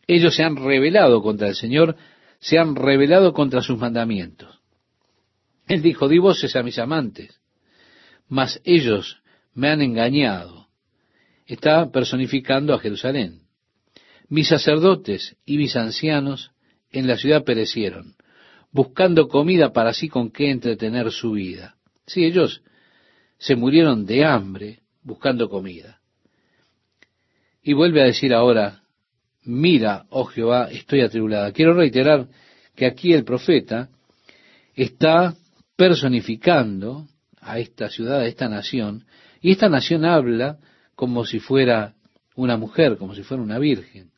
Ellos 0.06 0.36
se 0.36 0.44
han 0.44 0.56
rebelado 0.56 1.22
contra 1.22 1.50
el 1.50 1.56
Señor, 1.56 1.98
se 2.40 2.58
han 2.58 2.76
rebelado 2.76 3.34
contra 3.34 3.62
sus 3.62 3.78
mandamientos. 3.78 4.57
Él 5.68 5.82
dijo, 5.82 6.08
di 6.08 6.18
voces 6.18 6.56
a 6.56 6.64
mis 6.64 6.80
amantes, 6.80 7.40
mas 8.28 8.62
ellos 8.64 9.22
me 9.54 9.70
han 9.70 9.82
engañado. 9.82 10.68
Está 11.46 11.92
personificando 11.92 12.74
a 12.74 12.80
Jerusalén. 12.80 13.42
Mis 14.30 14.50
sacerdotes 14.50 15.38
y 15.46 15.58
mis 15.58 15.76
ancianos 15.76 16.52
en 16.92 17.08
la 17.08 17.18
ciudad 17.18 17.44
perecieron, 17.44 18.16
buscando 18.72 19.28
comida 19.28 19.72
para 19.72 19.94
sí 19.94 20.10
con 20.10 20.32
qué 20.32 20.52
entretener 20.52 21.12
su 21.12 21.32
vida. 21.32 21.76
Sí, 22.06 22.26
ellos 22.26 22.62
se 23.38 23.56
murieron 23.56 24.06
de 24.06 24.26
hambre 24.26 24.80
buscando 25.04 25.50
comida. 25.50 26.00
Y 27.62 27.74
vuelve 27.74 28.02
a 28.02 28.06
decir 28.06 28.34
ahora, 28.34 28.84
mira, 29.44 30.06
oh 30.10 30.26
Jehová, 30.26 30.70
estoy 30.72 31.02
atribulada. 31.02 31.52
Quiero 31.52 31.74
reiterar 31.74 32.28
que 32.76 32.86
aquí 32.86 33.14
el 33.14 33.24
profeta 33.24 33.90
está 34.76 35.36
personificando 35.78 37.08
a 37.40 37.60
esta 37.60 37.90
ciudad, 37.90 38.20
a 38.20 38.28
esta 38.28 38.50
nación, 38.50 39.06
y 39.40 39.52
esta 39.52 39.70
nación 39.70 40.04
habla 40.04 40.58
como 40.96 41.24
si 41.26 41.40
fuera 41.40 41.94
una 42.36 42.58
mujer, 42.58 42.98
como 42.98 43.16
si 43.16 43.24
fuera 43.24 43.42
una 43.42 43.60
virgen. 43.60 44.12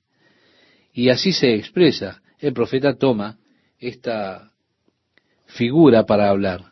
Y 0.92 1.10
así 1.10 1.32
se 1.32 1.54
expresa. 1.54 2.24
El 2.40 2.54
profeta 2.54 2.96
toma 2.96 3.38
esta 3.78 4.52
figura 5.46 6.08
para 6.08 6.30
hablar. 6.30 6.72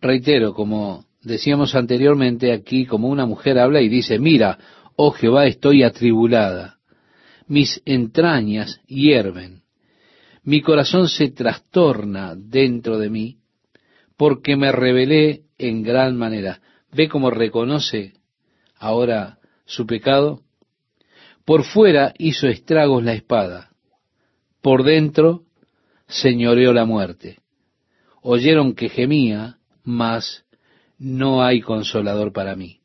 Reitero, 0.00 0.54
como 0.54 1.06
decíamos 1.22 1.74
anteriormente 1.74 2.52
aquí, 2.52 2.86
como 2.86 3.08
una 3.08 3.26
mujer 3.26 3.58
habla 3.58 3.80
y 3.80 3.88
dice, 3.88 4.20
mira, 4.20 4.58
oh 4.94 5.10
Jehová, 5.10 5.46
estoy 5.46 5.82
atribulada 5.82 6.78
mis 7.52 7.82
entrañas 7.84 8.80
hierven, 8.86 9.62
mi 10.42 10.62
corazón 10.62 11.08
se 11.08 11.30
trastorna 11.30 12.34
dentro 12.34 12.98
de 12.98 13.10
mí, 13.10 13.38
porque 14.22 14.54
me 14.54 14.70
rebelé 14.70 15.46
en 15.58 15.82
gran 15.82 16.16
manera. 16.16 16.60
¿Ve 16.92 17.08
cómo 17.08 17.28
reconoce 17.28 18.12
ahora 18.78 19.40
su 19.64 19.84
pecado? 19.84 20.42
Por 21.44 21.64
fuera 21.64 22.14
hizo 22.18 22.46
estragos 22.46 23.02
la 23.02 23.14
espada, 23.14 23.72
por 24.60 24.84
dentro 24.84 25.42
señoreó 26.06 26.72
la 26.72 26.84
muerte. 26.84 27.40
Oyeron 28.20 28.76
que 28.76 28.90
gemía, 28.90 29.58
mas 29.82 30.44
no 30.98 31.42
hay 31.42 31.60
consolador 31.60 32.32
para 32.32 32.54
mí. 32.54 32.78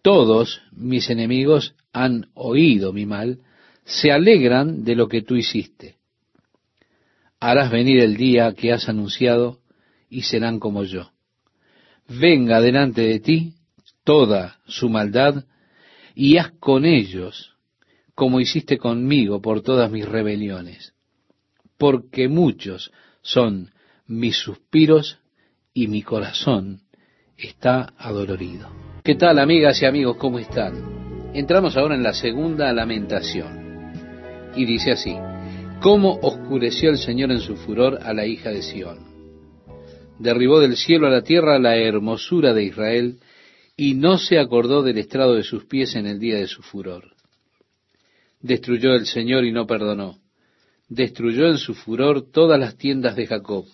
Todos 0.00 0.62
mis 0.72 1.10
enemigos 1.10 1.74
han 1.92 2.30
oído 2.32 2.94
mi 2.94 3.04
mal, 3.04 3.40
se 3.84 4.10
alegran 4.10 4.82
de 4.82 4.96
lo 4.96 5.08
que 5.08 5.20
tú 5.20 5.36
hiciste. 5.36 5.96
Harás 7.38 7.70
venir 7.70 8.00
el 8.00 8.16
día 8.16 8.54
que 8.54 8.72
has 8.72 8.88
anunciado 8.88 9.58
y 10.12 10.22
serán 10.22 10.60
como 10.60 10.84
yo. 10.84 11.10
Venga 12.06 12.60
delante 12.60 13.00
de 13.00 13.18
ti 13.18 13.54
toda 14.04 14.58
su 14.66 14.90
maldad 14.90 15.44
y 16.14 16.36
haz 16.36 16.52
con 16.60 16.84
ellos 16.84 17.56
como 18.14 18.38
hiciste 18.38 18.76
conmigo 18.76 19.40
por 19.40 19.62
todas 19.62 19.90
mis 19.90 20.06
rebeliones, 20.06 20.92
porque 21.78 22.28
muchos 22.28 22.92
son 23.22 23.70
mis 24.06 24.36
suspiros 24.36 25.18
y 25.72 25.88
mi 25.88 26.02
corazón 26.02 26.82
está 27.38 27.94
adolorido. 27.96 28.68
¿Qué 29.02 29.14
tal 29.14 29.38
amigas 29.38 29.80
y 29.80 29.86
amigos? 29.86 30.18
¿Cómo 30.18 30.38
están? 30.38 31.32
Entramos 31.32 31.74
ahora 31.78 31.94
en 31.94 32.02
la 32.02 32.12
segunda 32.12 32.70
lamentación 32.74 34.52
y 34.54 34.66
dice 34.66 34.92
así, 34.92 35.16
¿cómo 35.80 36.18
oscureció 36.20 36.90
el 36.90 36.98
Señor 36.98 37.32
en 37.32 37.40
su 37.40 37.56
furor 37.56 37.98
a 38.02 38.12
la 38.12 38.26
hija 38.26 38.50
de 38.50 38.60
Sión? 38.60 39.11
Derribó 40.18 40.60
del 40.60 40.76
cielo 40.76 41.06
a 41.06 41.10
la 41.10 41.22
tierra 41.22 41.58
la 41.58 41.76
hermosura 41.76 42.52
de 42.54 42.64
Israel 42.64 43.18
y 43.76 43.94
no 43.94 44.18
se 44.18 44.38
acordó 44.38 44.82
del 44.82 44.98
estrado 44.98 45.34
de 45.34 45.42
sus 45.42 45.64
pies 45.64 45.94
en 45.96 46.06
el 46.06 46.18
día 46.18 46.36
de 46.36 46.46
su 46.46 46.62
furor. 46.62 47.14
Destruyó 48.40 48.94
el 48.94 49.06
Señor 49.06 49.44
y 49.44 49.52
no 49.52 49.66
perdonó. 49.66 50.18
Destruyó 50.88 51.48
en 51.48 51.58
su 51.58 51.74
furor 51.74 52.30
todas 52.30 52.58
las 52.58 52.76
tiendas 52.76 53.16
de 53.16 53.26
Jacob. 53.26 53.64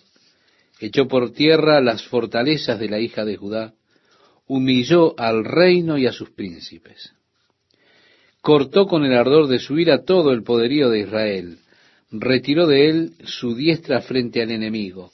Echó 0.79 1.07
por 1.07 1.31
tierra 1.33 1.81
las 1.81 2.03
fortalezas 2.03 2.79
de 2.79 2.89
la 2.89 2.99
hija 2.99 3.25
de 3.25 3.35
Judá. 3.35 3.73
Humilló 4.47 5.19
al 5.19 5.43
reino 5.43 5.97
y 5.97 6.07
a 6.07 6.11
sus 6.11 6.29
príncipes 6.31 7.13
cortó 8.41 8.87
con 8.87 9.03
el 9.03 9.13
ardor 9.13 9.47
de 9.47 9.59
su 9.59 9.77
ira 9.77 10.03
todo 10.03 10.31
el 10.31 10.43
poderío 10.43 10.89
de 10.89 11.01
Israel, 11.01 11.59
retiró 12.11 12.67
de 12.67 12.89
él 12.89 13.13
su 13.23 13.55
diestra 13.55 14.01
frente 14.01 14.41
al 14.41 14.51
enemigo, 14.51 15.11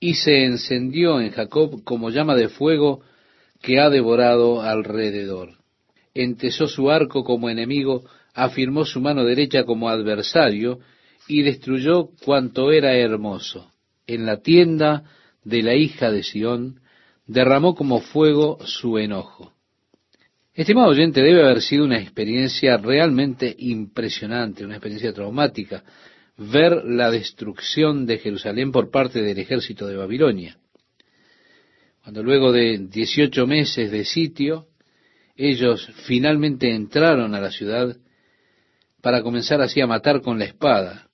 y 0.00 0.14
se 0.14 0.44
encendió 0.44 1.20
en 1.20 1.30
Jacob 1.30 1.84
como 1.84 2.10
llama 2.10 2.34
de 2.34 2.48
fuego 2.48 3.02
que 3.60 3.78
ha 3.78 3.90
devorado 3.90 4.62
alrededor. 4.62 5.50
Entesó 6.14 6.66
su 6.66 6.90
arco 6.90 7.22
como 7.22 7.50
enemigo, 7.50 8.04
afirmó 8.34 8.86
su 8.86 9.00
mano 9.00 9.24
derecha 9.24 9.64
como 9.64 9.90
adversario, 9.90 10.80
y 11.28 11.42
destruyó 11.42 12.08
cuanto 12.24 12.72
era 12.72 12.96
hermoso. 12.96 13.70
En 14.06 14.26
la 14.26 14.38
tienda 14.38 15.04
de 15.44 15.62
la 15.62 15.74
hija 15.74 16.10
de 16.10 16.24
Sión 16.24 16.80
derramó 17.26 17.76
como 17.76 18.00
fuego 18.00 18.58
su 18.64 18.98
enojo. 18.98 19.52
Estimado 20.52 20.88
oyente, 20.88 21.22
debe 21.22 21.44
haber 21.44 21.62
sido 21.62 21.84
una 21.84 22.00
experiencia 22.00 22.76
realmente 22.76 23.54
impresionante, 23.58 24.64
una 24.64 24.74
experiencia 24.74 25.12
traumática, 25.12 25.84
ver 26.42 26.86
la 26.86 27.10
destrucción 27.10 28.06
de 28.06 28.16
Jerusalén 28.16 28.72
por 28.72 28.90
parte 28.90 29.20
del 29.20 29.38
ejército 29.38 29.86
de 29.86 29.96
Babilonia. 29.96 30.56
Cuando 32.02 32.22
luego 32.22 32.50
de 32.50 32.78
18 32.78 33.46
meses 33.46 33.90
de 33.90 34.06
sitio, 34.06 34.68
ellos 35.36 35.86
finalmente 36.06 36.74
entraron 36.74 37.34
a 37.34 37.40
la 37.40 37.50
ciudad 37.50 37.94
para 39.02 39.22
comenzar 39.22 39.60
así 39.60 39.82
a 39.82 39.86
matar 39.86 40.22
con 40.22 40.38
la 40.38 40.46
espada. 40.46 41.10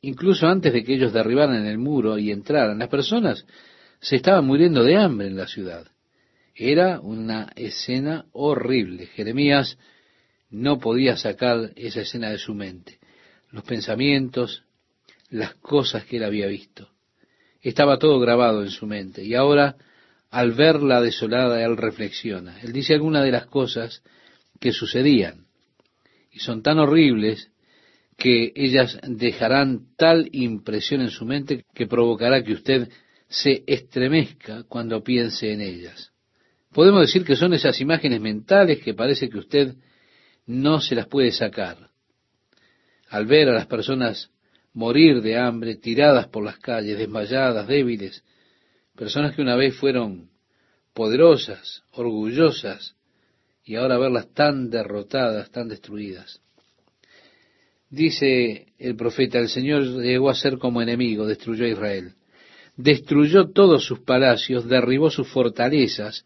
Incluso 0.00 0.46
antes 0.46 0.72
de 0.72 0.82
que 0.82 0.94
ellos 0.94 1.12
derribaran 1.12 1.66
el 1.66 1.76
muro 1.76 2.16
y 2.16 2.30
entraran, 2.30 2.78
las 2.78 2.88
personas 2.88 3.44
se 4.00 4.16
estaban 4.16 4.46
muriendo 4.46 4.82
de 4.82 4.96
hambre 4.96 5.26
en 5.26 5.36
la 5.36 5.46
ciudad. 5.46 5.88
Era 6.54 7.00
una 7.00 7.52
escena 7.54 8.24
horrible. 8.32 9.08
Jeremías 9.08 9.76
no 10.48 10.78
podía 10.78 11.18
sacar 11.18 11.70
esa 11.76 12.00
escena 12.00 12.30
de 12.30 12.38
su 12.38 12.54
mente. 12.54 12.98
Los 13.50 13.64
pensamientos, 13.64 14.64
las 15.30 15.54
cosas 15.54 16.04
que 16.04 16.16
él 16.16 16.24
había 16.24 16.46
visto. 16.46 16.90
Estaba 17.62 17.98
todo 17.98 18.18
grabado 18.18 18.62
en 18.62 18.70
su 18.70 18.86
mente. 18.86 19.24
Y 19.24 19.34
ahora, 19.34 19.76
al 20.30 20.52
verla 20.52 21.00
desolada, 21.00 21.64
él 21.64 21.76
reflexiona. 21.76 22.60
Él 22.60 22.72
dice 22.72 22.94
algunas 22.94 23.24
de 23.24 23.32
las 23.32 23.46
cosas 23.46 24.02
que 24.58 24.72
sucedían. 24.72 25.46
Y 26.30 26.40
son 26.40 26.62
tan 26.62 26.78
horribles 26.78 27.50
que 28.16 28.52
ellas 28.54 28.98
dejarán 29.02 29.94
tal 29.96 30.28
impresión 30.32 31.00
en 31.00 31.10
su 31.10 31.24
mente 31.24 31.64
que 31.74 31.86
provocará 31.86 32.44
que 32.44 32.52
usted 32.52 32.88
se 33.28 33.64
estremezca 33.66 34.64
cuando 34.64 35.02
piense 35.02 35.52
en 35.52 35.60
ellas. 35.60 36.12
Podemos 36.72 37.00
decir 37.00 37.24
que 37.24 37.36
son 37.36 37.54
esas 37.54 37.80
imágenes 37.80 38.20
mentales 38.20 38.82
que 38.82 38.94
parece 38.94 39.28
que 39.28 39.38
usted 39.38 39.74
no 40.46 40.80
se 40.80 40.94
las 40.94 41.06
puede 41.06 41.32
sacar. 41.32 41.90
Al 43.08 43.26
ver 43.26 43.48
a 43.48 43.54
las 43.54 43.66
personas 43.66 44.30
morir 44.72 45.20
de 45.22 45.38
hambre, 45.38 45.76
tiradas 45.76 46.28
por 46.28 46.44
las 46.44 46.58
calles, 46.58 46.98
desmayadas, 46.98 47.66
débiles, 47.66 48.24
personas 48.96 49.34
que 49.34 49.42
una 49.42 49.56
vez 49.56 49.76
fueron 49.76 50.30
poderosas, 50.94 51.82
orgullosas, 51.92 52.94
y 53.64 53.76
ahora 53.76 53.98
verlas 53.98 54.32
tan 54.32 54.70
derrotadas, 54.70 55.50
tan 55.50 55.68
destruidas. 55.68 56.40
Dice 57.88 58.66
el 58.78 58.96
profeta, 58.96 59.38
el 59.38 59.48
Señor 59.48 59.82
llegó 59.82 60.30
a 60.30 60.34
ser 60.34 60.58
como 60.58 60.80
enemigo, 60.80 61.26
destruyó 61.26 61.64
a 61.64 61.68
Israel. 61.68 62.14
Destruyó 62.76 63.50
todos 63.50 63.84
sus 63.84 64.00
palacios, 64.00 64.68
derribó 64.68 65.10
sus 65.10 65.28
fortalezas, 65.28 66.24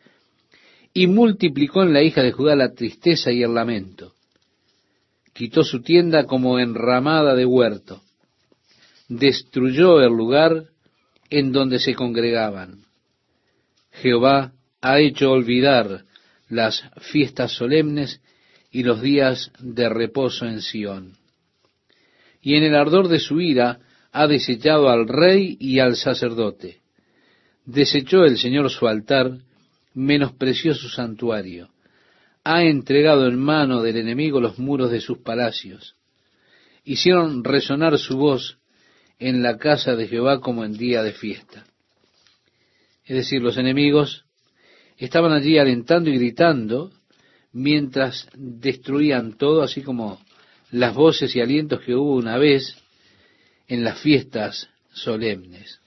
y 0.93 1.07
multiplicó 1.07 1.83
en 1.83 1.93
la 1.93 2.03
hija 2.03 2.23
de 2.23 2.33
Judá 2.33 2.55
la 2.55 2.73
tristeza 2.73 3.33
y 3.33 3.43
el 3.43 3.55
lamento. 3.55 4.13
Quitó 5.33 5.65
su 5.65 5.83
tienda 5.83 6.25
como 6.25 6.61
enramada 6.61 7.35
de 7.35 7.45
huerto. 7.45 8.03
Destruyó 9.17 10.01
el 10.01 10.13
lugar 10.13 10.65
en 11.31 11.53
donde 11.53 11.79
se 11.79 11.95
congregaban. 11.95 12.81
Jehová 13.93 14.53
ha 14.81 14.99
hecho 14.99 15.31
olvidar 15.31 16.05
las 16.49 16.83
fiestas 17.01 17.53
solemnes 17.53 18.21
y 18.73 18.83
los 18.83 19.01
días 19.01 19.53
de 19.61 19.89
reposo 19.89 20.47
en 20.47 20.61
Sión. 20.61 21.13
Y 22.43 22.57
en 22.57 22.65
el 22.65 22.75
ardor 22.75 23.07
de 23.07 23.21
su 23.21 23.41
ira 23.41 23.79
ha 24.11 24.27
desechado 24.27 24.89
al 24.91 25.07
rey 25.07 25.57
y 25.61 25.79
al 25.79 25.95
sacerdote. 25.95 26.81
Desechó 27.65 28.25
el 28.25 28.37
Señor 28.37 28.69
su 28.69 28.89
altar 28.89 29.39
menospreció 29.95 30.75
su 30.75 30.89
santuario, 30.89 31.69
ha 32.43 32.65
entregado 32.65 33.29
en 33.29 33.39
mano 33.39 33.81
del 33.81 33.97
enemigo 33.97 34.41
los 34.41 34.59
muros 34.59 34.91
de 34.91 35.01
sus 35.01 35.19
palacios. 35.19 35.95
Hicieron 36.83 37.45
resonar 37.45 37.97
su 37.97 38.17
voz 38.17 38.59
en 39.19 39.43
la 39.43 39.59
casa 39.59 39.95
de 39.97 40.09
Jehová 40.09 40.41
como 40.41 40.65
en 40.65 40.73
día 40.77 41.03
de 41.03 41.13
fiesta. 41.13 41.65
Es 43.05 43.17
decir, 43.17 43.43
los 43.43 43.57
enemigos 43.57 44.25
estaban 44.97 45.33
allí 45.33 45.59
alentando 45.59 46.11
y 46.11 46.19
gritando 46.19 46.91
mientras 47.53 48.29
destruían 48.35 49.37
todo, 49.37 49.63
así 49.63 49.83
como 49.83 50.21
las 50.71 50.95
voces 50.95 51.35
y 51.37 51.41
alientos 51.41 51.81
que 51.81 51.95
hubo 51.95 52.17
una 52.17 52.39
vez 52.39 52.77
en 53.69 53.85
las 53.85 54.01
fiestas 54.01 54.69
solemnes. 54.93 55.81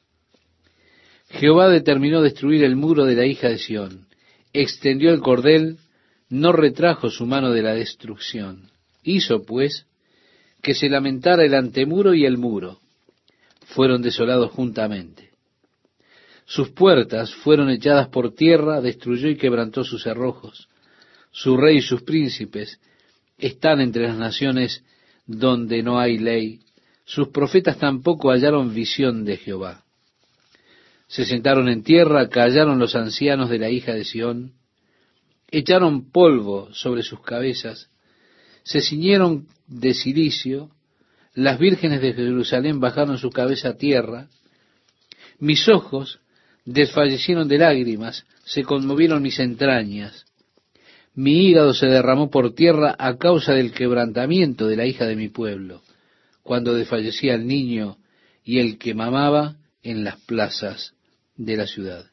Jehová 1.30 1.70
determinó 1.70 2.22
destruir 2.22 2.64
el 2.64 2.76
muro 2.76 3.06
de 3.06 3.16
la 3.16 3.26
hija 3.26 3.50
de 3.50 3.58
Sión, 3.58 4.08
extendió 4.54 5.12
el 5.12 5.20
cordel, 5.20 5.78
no 6.30 6.54
retrajo 6.54 7.10
su 7.10 7.26
mano 7.26 7.52
de 7.52 7.62
la 7.62 7.74
destrucción. 7.74 8.72
Hizo, 9.04 9.44
pues, 9.44 9.86
que 10.62 10.74
se 10.74 10.90
lamentara 10.90 11.44
el 11.44 11.54
antemuro 11.54 12.14
y 12.14 12.26
el 12.26 12.38
muro. 12.38 12.80
Fueron 13.68 14.02
desolados 14.02 14.52
juntamente. 14.52 15.32
Sus 16.46 16.70
puertas 16.70 17.34
fueron 17.34 17.70
echadas 17.70 18.08
por 18.08 18.34
tierra, 18.34 18.80
destruyó 18.82 19.28
y 19.30 19.36
quebrantó 19.36 19.84
sus 19.84 20.04
cerrojos. 20.04 20.70
Su 21.32 21.58
rey 21.58 21.78
y 21.78 21.82
sus 21.82 22.04
príncipes 22.04 22.80
están 23.38 23.82
entre 23.82 24.08
las 24.08 24.18
naciones 24.18 24.84
donde 25.26 25.84
no 25.84 26.00
hay 26.00 26.18
ley. 26.18 26.62
Sus 27.04 27.30
profetas 27.30 27.78
tampoco 27.78 28.32
hallaron 28.32 28.74
visión 28.74 29.26
de 29.26 29.38
Jehová. 29.38 29.84
Se 31.08 31.26
sentaron 31.26 31.70
en 31.70 31.84
tierra, 31.84 32.30
callaron 32.30 32.80
los 32.80 32.96
ancianos 32.96 33.50
de 33.50 33.60
la 33.60 33.70
hija 33.70 33.94
de 33.94 34.04
Sión, 34.04 34.54
echaron 35.50 36.12
polvo 36.12 36.74
sobre 36.74 37.04
sus 37.04 37.22
cabezas, 37.22 37.90
se 38.64 38.82
ciñeron 38.82 39.48
de 39.68 39.94
silicio, 39.94 40.72
las 41.38 41.60
vírgenes 41.60 42.02
de 42.02 42.14
Jerusalén 42.14 42.80
bajaron 42.80 43.20
su 43.20 43.30
cabeza 43.30 43.70
a 43.70 43.78
tierra, 43.78 44.28
mis 45.38 45.70
ojos 45.70 46.20
desfallecieron 46.66 47.48
de 47.48 47.60
lágrimas, 47.60 48.26
se 48.44 48.64
conmovieron 48.64 49.22
mis 49.22 49.38
entrañas, 49.38 50.26
mi 51.14 51.46
hígado 51.46 51.76
se 51.76 51.86
derramó 51.86 52.32
por 52.32 52.56
tierra 52.56 52.96
a 52.98 53.18
causa 53.18 53.54
del 53.54 53.72
quebrantamiento 53.72 54.68
de 54.68 54.78
la 54.78 54.88
hija 54.88 55.06
de 55.06 55.16
mi 55.16 55.30
pueblo, 55.30 55.84
cuando 56.42 56.74
desfallecía 56.74 57.36
el 57.36 57.46
niño 57.46 58.00
y 58.44 58.58
el 58.58 58.80
que 58.80 58.96
mamaba 58.96 59.58
en 59.84 60.04
las 60.04 60.20
plazas 60.22 60.96
de 61.36 61.56
la 61.56 61.68
ciudad. 61.68 62.08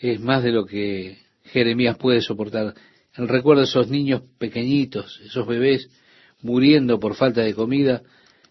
Es 0.00 0.20
más 0.20 0.42
de 0.42 0.52
lo 0.52 0.64
que 0.64 1.18
Jeremías 1.44 1.98
puede 1.98 2.22
soportar. 2.22 2.74
El 3.14 3.28
recuerdo 3.28 3.60
de 3.60 3.68
esos 3.68 3.88
niños 3.88 4.22
pequeñitos, 4.38 5.20
esos 5.26 5.46
bebés 5.46 5.90
muriendo 6.42 6.98
por 7.00 7.14
falta 7.14 7.42
de 7.42 7.54
comida, 7.54 8.02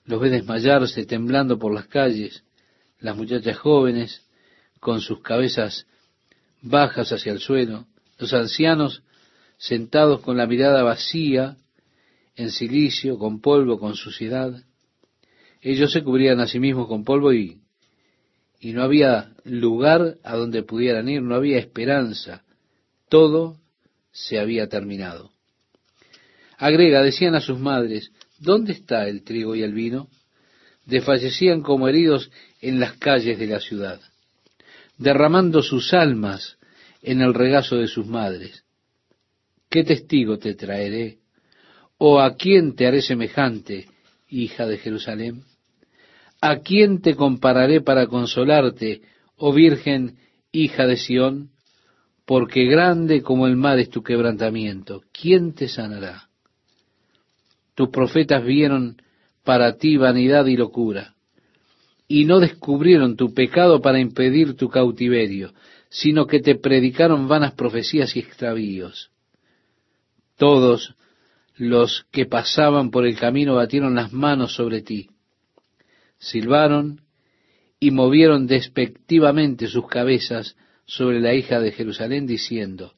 los 0.06 0.20
ve 0.20 0.30
desmayarse, 0.30 1.06
temblando 1.06 1.60
por 1.60 1.74
las 1.74 1.88
calles, 1.88 2.44
las 3.00 3.16
muchachas 3.16 3.58
jóvenes 3.58 4.26
con 4.80 5.02
sus 5.02 5.22
cabezas 5.22 5.86
bajas 6.62 7.12
hacia 7.12 7.32
el 7.32 7.40
suelo, 7.40 7.88
los 8.18 8.34
ancianos 8.34 9.04
sentados 9.58 10.22
con 10.22 10.38
la 10.38 10.48
mirada 10.48 10.84
vacía, 10.84 11.58
en 12.36 12.52
silicio, 12.52 13.18
con 13.18 13.42
polvo, 13.42 13.80
con 13.80 13.96
suciedad. 13.96 14.64
Ellos 15.62 15.92
se 15.92 16.04
cubrían 16.04 16.40
a 16.40 16.48
sí 16.48 16.60
mismos 16.60 16.88
con 16.88 17.04
polvo 17.04 17.34
y 17.34 17.62
y 18.60 18.74
no 18.74 18.84
había 18.84 19.34
lugar 19.44 20.18
a 20.24 20.36
donde 20.36 20.64
pudieran 20.64 21.08
ir, 21.10 21.22
no 21.22 21.36
había 21.36 21.60
esperanza, 21.60 22.44
todo 23.10 23.58
se 24.12 24.40
había 24.40 24.68
terminado. 24.68 25.32
Agrega, 26.58 27.04
decían 27.04 27.36
a 27.36 27.42
sus 27.42 27.60
madres, 27.60 28.12
¿dónde 28.40 28.74
está 28.74 29.08
el 29.08 29.24
trigo 29.24 29.56
y 29.56 29.62
el 29.62 29.74
vino? 29.74 30.10
Desfallecían 30.86 31.62
como 31.62 31.88
heridos 31.88 32.32
en 32.62 32.80
las 32.80 32.94
calles 32.94 33.38
de 33.38 33.48
la 33.48 33.60
ciudad, 33.60 34.02
derramando 34.98 35.62
sus 35.62 35.94
almas 35.94 36.58
en 37.04 37.22
el 37.22 37.36
regazo 37.36 37.76
de 37.78 37.88
sus 37.88 38.08
madres. 38.08 38.64
¿Qué 39.70 39.84
testigo 39.84 40.40
te 40.40 40.56
traeré? 40.56 41.20
¿O 42.00 42.20
a 42.20 42.36
quién 42.36 42.76
te 42.76 42.88
haré 42.88 43.02
semejante, 43.02 43.88
hija 44.30 44.66
de 44.66 44.78
Jerusalén? 44.78 45.44
¿A 46.42 46.60
quién 46.60 47.02
te 47.02 47.16
compararé 47.16 47.82
para 47.82 48.08
consolarte, 48.08 49.02
oh 49.36 49.54
Virgen, 49.54 50.18
hija 50.52 50.88
de 50.88 50.98
Sión? 50.98 51.52
Porque 52.26 52.66
grande 52.66 53.22
como 53.22 53.48
el 53.48 53.56
mar 53.56 53.80
es 53.80 53.90
tu 53.90 54.04
quebrantamiento. 54.04 55.04
¿Quién 55.12 55.54
te 55.54 55.68
sanará? 55.68 56.27
Tus 57.78 57.90
profetas 57.90 58.44
vieron 58.44 58.98
para 59.44 59.78
ti 59.78 59.98
vanidad 59.98 60.48
y 60.48 60.58
locura, 60.58 61.14
y 62.08 62.26
no 62.26 62.40
descubrieron 62.40 63.16
tu 63.16 63.36
pecado 63.36 63.82
para 63.82 64.00
impedir 64.00 64.56
tu 64.56 64.68
cautiverio, 64.68 65.54
sino 65.90 66.26
que 66.26 66.40
te 66.40 66.56
predicaron 66.56 67.28
vanas 67.28 67.54
profecías 67.54 68.16
y 68.16 68.20
extravíos. 68.20 69.12
Todos 70.38 70.96
los 71.56 72.08
que 72.12 72.26
pasaban 72.26 72.90
por 72.90 73.06
el 73.06 73.16
camino 73.16 73.54
batieron 73.54 73.94
las 73.94 74.12
manos 74.12 74.56
sobre 74.56 74.82
ti 74.82 75.12
silbaron 76.20 77.02
y 77.80 77.92
movieron 77.92 78.48
despectivamente 78.48 79.68
sus 79.68 79.88
cabezas 79.88 80.56
sobre 80.86 81.20
la 81.20 81.36
hija 81.36 81.60
de 81.60 81.72
Jerusalén, 81.72 82.26
diciendo, 82.26 82.94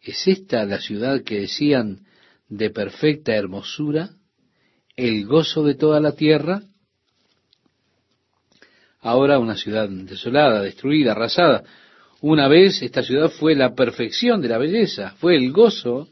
¿es 0.00 0.28
esta 0.28 0.64
la 0.64 0.78
ciudad 0.78 1.22
que 1.24 1.40
decían 1.40 2.06
de 2.50 2.68
perfecta 2.68 3.34
hermosura, 3.34 4.10
el 4.96 5.24
gozo 5.24 5.64
de 5.64 5.74
toda 5.74 6.00
la 6.00 6.12
tierra? 6.12 6.62
ahora 9.00 9.38
una 9.38 9.56
ciudad 9.56 9.88
desolada, 9.88 10.62
destruida, 10.62 11.12
arrasada. 11.12 11.64
Una 12.20 12.48
vez 12.48 12.82
esta 12.82 13.02
ciudad 13.02 13.30
fue 13.30 13.54
la 13.54 13.74
perfección 13.74 14.42
de 14.42 14.48
la 14.48 14.58
belleza, 14.58 15.14
fue 15.18 15.36
el 15.36 15.52
gozo 15.52 16.08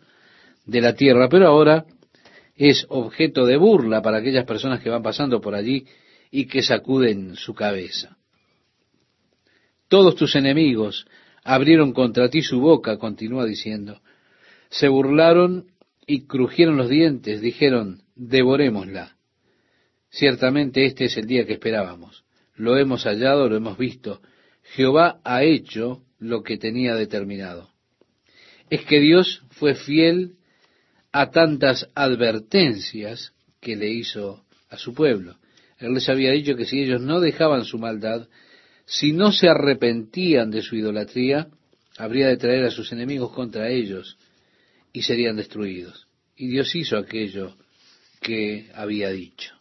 de 0.64 0.80
la 0.80 0.94
tierra, 0.94 1.28
pero 1.28 1.48
ahora 1.48 1.84
es 2.56 2.86
objeto 2.88 3.46
de 3.46 3.56
burla 3.56 4.02
para 4.02 4.18
aquellas 4.18 4.46
personas 4.46 4.80
que 4.80 4.90
van 4.90 5.02
pasando 5.02 5.40
por 5.40 5.54
allí 5.54 5.86
y 6.30 6.46
que 6.46 6.62
sacuden 6.62 7.36
su 7.36 7.54
cabeza. 7.54 8.16
Todos 9.88 10.16
tus 10.16 10.34
enemigos 10.34 11.06
abrieron 11.44 11.92
contra 11.92 12.28
ti 12.28 12.42
su 12.42 12.60
boca, 12.60 12.98
continúa 12.98 13.44
diciendo. 13.44 14.00
Se 14.70 14.88
burlaron 14.88 15.66
y 16.08 16.26
crujieron 16.26 16.78
los 16.78 16.88
dientes, 16.88 17.42
dijeron, 17.42 18.02
devorémosla. 18.16 19.16
Ciertamente 20.08 20.86
este 20.86 21.04
es 21.04 21.18
el 21.18 21.26
día 21.26 21.46
que 21.46 21.52
esperábamos. 21.52 22.24
Lo 22.56 22.78
hemos 22.78 23.04
hallado, 23.04 23.46
lo 23.46 23.56
hemos 23.56 23.76
visto. 23.76 24.22
Jehová 24.62 25.20
ha 25.22 25.44
hecho 25.44 26.02
lo 26.18 26.42
que 26.42 26.56
tenía 26.56 26.94
determinado. 26.94 27.68
Es 28.70 28.86
que 28.86 29.00
Dios 29.00 29.42
fue 29.50 29.74
fiel 29.74 30.36
a 31.12 31.30
tantas 31.30 31.90
advertencias 31.94 33.34
que 33.60 33.76
le 33.76 33.90
hizo 33.90 34.46
a 34.70 34.78
su 34.78 34.94
pueblo. 34.94 35.36
Él 35.78 35.92
les 35.92 36.08
había 36.08 36.32
dicho 36.32 36.56
que 36.56 36.64
si 36.64 36.80
ellos 36.80 37.02
no 37.02 37.20
dejaban 37.20 37.66
su 37.66 37.78
maldad, 37.78 38.28
si 38.86 39.12
no 39.12 39.30
se 39.30 39.50
arrepentían 39.50 40.50
de 40.50 40.62
su 40.62 40.74
idolatría, 40.74 41.48
habría 41.98 42.28
de 42.28 42.38
traer 42.38 42.64
a 42.64 42.70
sus 42.70 42.92
enemigos 42.92 43.30
contra 43.32 43.68
ellos 43.68 44.16
y 44.98 45.02
serían 45.02 45.36
destruidos. 45.36 46.08
Y 46.34 46.48
Dios 46.48 46.74
hizo 46.74 46.96
aquello 46.96 47.54
que 48.20 48.68
había 48.74 49.10
dicho. 49.10 49.54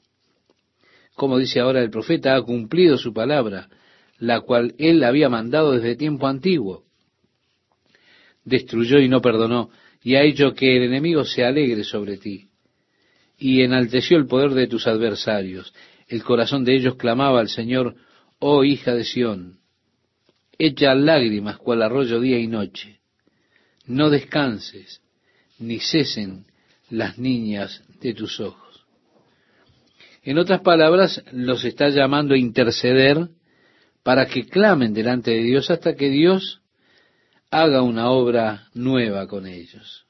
Como 1.13 1.37
dice 1.37 1.59
ahora 1.59 1.83
el 1.83 1.91
profeta, 1.91 2.35
ha 2.35 2.41
cumplido 2.41 2.97
su 2.97 3.13
palabra, 3.13 3.69
la 4.17 4.41
cual 4.41 4.73
él 4.79 5.03
había 5.03 5.29
mandado 5.29 5.73
desde 5.73 5.95
tiempo 5.95 6.25
antiguo. 6.25 6.85
Destruyó 8.45 8.97
y 8.97 9.09
no 9.09 9.21
perdonó, 9.21 9.69
y 10.01 10.15
ha 10.15 10.23
hecho 10.23 10.55
que 10.55 10.75
el 10.75 10.85
enemigo 10.85 11.23
se 11.23 11.45
alegre 11.45 11.83
sobre 11.83 12.17
ti. 12.17 12.47
Y 13.37 13.61
enalteció 13.61 14.17
el 14.17 14.25
poder 14.25 14.55
de 14.55 14.65
tus 14.65 14.87
adversarios. 14.87 15.71
El 16.07 16.23
corazón 16.23 16.63
de 16.63 16.77
ellos 16.77 16.95
clamaba 16.95 17.41
al 17.41 17.49
Señor, 17.49 17.95
oh 18.39 18.63
hija 18.63 18.95
de 18.95 19.03
Sión, 19.03 19.59
echa 20.57 20.95
lágrimas 20.95 21.59
cual 21.59 21.83
arroyo 21.83 22.19
día 22.19 22.39
y 22.39 22.47
noche. 22.47 23.01
No 23.85 24.09
descanses, 24.09 25.03
ni 25.59 25.79
cesen 25.79 26.45
las 26.89 27.17
niñas 27.17 27.83
de 28.01 28.13
tus 28.13 28.39
ojos. 28.39 28.85
En 30.23 30.37
otras 30.37 30.61
palabras, 30.61 31.23
los 31.31 31.63
está 31.63 31.89
llamando 31.89 32.33
a 32.33 32.37
interceder 32.37 33.29
para 34.03 34.25
que 34.25 34.45
clamen 34.45 34.93
delante 34.93 35.31
de 35.31 35.43
Dios 35.43 35.69
hasta 35.69 35.95
que 35.95 36.09
Dios 36.09 36.61
haga 37.49 37.81
una 37.81 38.09
obra 38.09 38.67
nueva 38.73 39.27
con 39.27 39.47
ellos. 39.47 40.05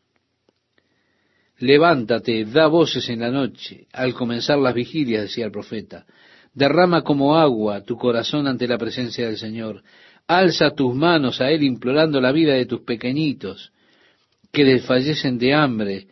Levántate, 1.59 2.45
da 2.45 2.67
voces 2.67 3.09
en 3.09 3.21
la 3.21 3.31
noche, 3.31 3.87
al 3.91 4.13
comenzar 4.13 4.59
las 4.59 4.75
vigilias, 4.75 5.23
decía 5.23 5.45
el 5.45 5.51
profeta. 5.51 6.05
Derrama 6.53 7.03
como 7.03 7.35
agua 7.37 7.83
tu 7.83 7.97
corazón 7.97 8.47
ante 8.47 8.67
la 8.67 8.77
presencia 8.77 9.27
del 9.27 9.37
Señor. 9.37 9.83
Alza 10.27 10.71
tus 10.71 10.95
manos 10.95 11.41
a 11.41 11.49
Él 11.49 11.63
implorando 11.63 12.19
la 12.21 12.31
vida 12.31 12.53
de 12.53 12.65
tus 12.65 12.81
pequeñitos 12.81 13.71
que 14.57 14.65
desfallecen 14.65 15.37
de 15.37 15.53
hambre 15.53 16.07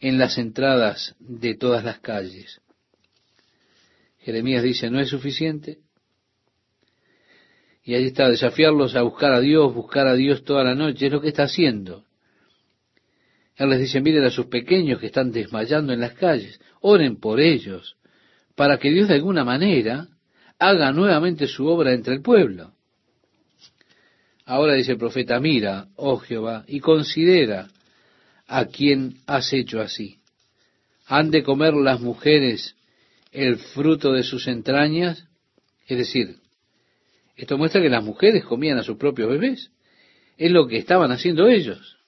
en 0.00 0.18
las 0.18 0.36
entradas 0.36 1.14
de 1.20 1.54
todas 1.54 1.84
las 1.84 2.00
calles. 2.00 2.60
Jeremías 4.18 4.64
dice, 4.64 4.90
¿no 4.90 4.98
es 4.98 5.10
suficiente? 5.10 5.78
Y 7.84 7.94
ahí 7.94 8.06
está, 8.06 8.28
desafiarlos 8.28 8.96
a 8.96 9.02
buscar 9.02 9.32
a 9.32 9.38
Dios, 9.38 9.72
buscar 9.72 10.08
a 10.08 10.16
Dios 10.16 10.42
toda 10.42 10.64
la 10.64 10.74
noche, 10.74 11.06
es 11.06 11.12
lo 11.12 11.20
que 11.20 11.28
está 11.28 11.44
haciendo. 11.44 12.04
Él 13.54 13.70
les 13.70 13.78
dice, 13.78 14.00
miren 14.00 14.24
a 14.24 14.30
sus 14.30 14.46
pequeños 14.46 14.98
que 14.98 15.06
están 15.06 15.30
desmayando 15.30 15.92
en 15.92 16.00
las 16.00 16.14
calles, 16.14 16.60
oren 16.80 17.20
por 17.20 17.38
ellos, 17.38 17.96
para 18.56 18.78
que 18.78 18.90
Dios 18.90 19.06
de 19.06 19.14
alguna 19.14 19.44
manera 19.44 20.08
haga 20.58 20.90
nuevamente 20.90 21.46
su 21.46 21.64
obra 21.68 21.92
entre 21.92 22.14
el 22.14 22.22
pueblo. 22.22 22.72
Ahora 24.46 24.74
dice 24.74 24.90
el 24.90 24.98
profeta, 24.98 25.38
mira, 25.38 25.86
oh 25.94 26.18
Jehová, 26.18 26.64
y 26.66 26.80
considera 26.80 27.68
a 28.46 28.66
quien 28.66 29.18
has 29.26 29.52
hecho 29.52 29.80
así. 29.80 30.18
¿Han 31.06 31.30
de 31.30 31.42
comer 31.42 31.74
las 31.74 32.00
mujeres 32.00 32.76
el 33.32 33.56
fruto 33.58 34.12
de 34.12 34.22
sus 34.22 34.46
entrañas? 34.48 35.26
Es 35.86 35.98
decir, 35.98 36.38
esto 37.36 37.58
muestra 37.58 37.82
que 37.82 37.90
las 37.90 38.04
mujeres 38.04 38.44
comían 38.44 38.78
a 38.78 38.82
sus 38.82 38.96
propios 38.96 39.28
bebés. 39.28 39.70
Es 40.36 40.50
lo 40.50 40.66
que 40.66 40.78
estaban 40.78 41.10
haciendo 41.12 41.48
ellos. 41.48 41.98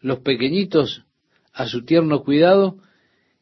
Los 0.00 0.20
pequeñitos, 0.20 1.04
a 1.52 1.66
su 1.66 1.84
tierno 1.84 2.22
cuidado, 2.22 2.78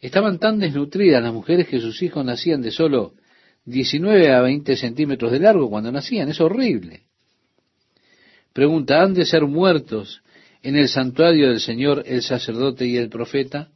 estaban 0.01 0.39
tan 0.39 0.59
desnutridas 0.59 1.23
las 1.23 1.33
mujeres 1.33 1.69
que 1.69 1.81
sus 1.81 2.03
hijos 2.03 2.25
nacían 2.25 2.61
de 2.61 2.71
solo 2.71 3.15
19 3.65 4.33
a 4.33 4.41
20 4.41 4.77
centímetros 4.77 5.33
de 5.33 5.41
largo 5.41 5.71
cuando 5.71 5.93
nacían. 5.93 6.29
Es 6.29 6.41
horrible. 6.41 7.05
Pregunta, 8.53 9.01
¿han 9.01 9.15
de 9.15 9.25
ser 9.25 9.43
muertos 9.45 10.23
en 10.63 10.77
el 10.77 10.89
santuario 10.89 11.49
del 11.49 11.61
Señor 11.61 12.05
el 12.07 12.23
sacerdote 12.23 12.87
y 12.87 12.97
el 12.97 13.09
profeta? 13.09 13.71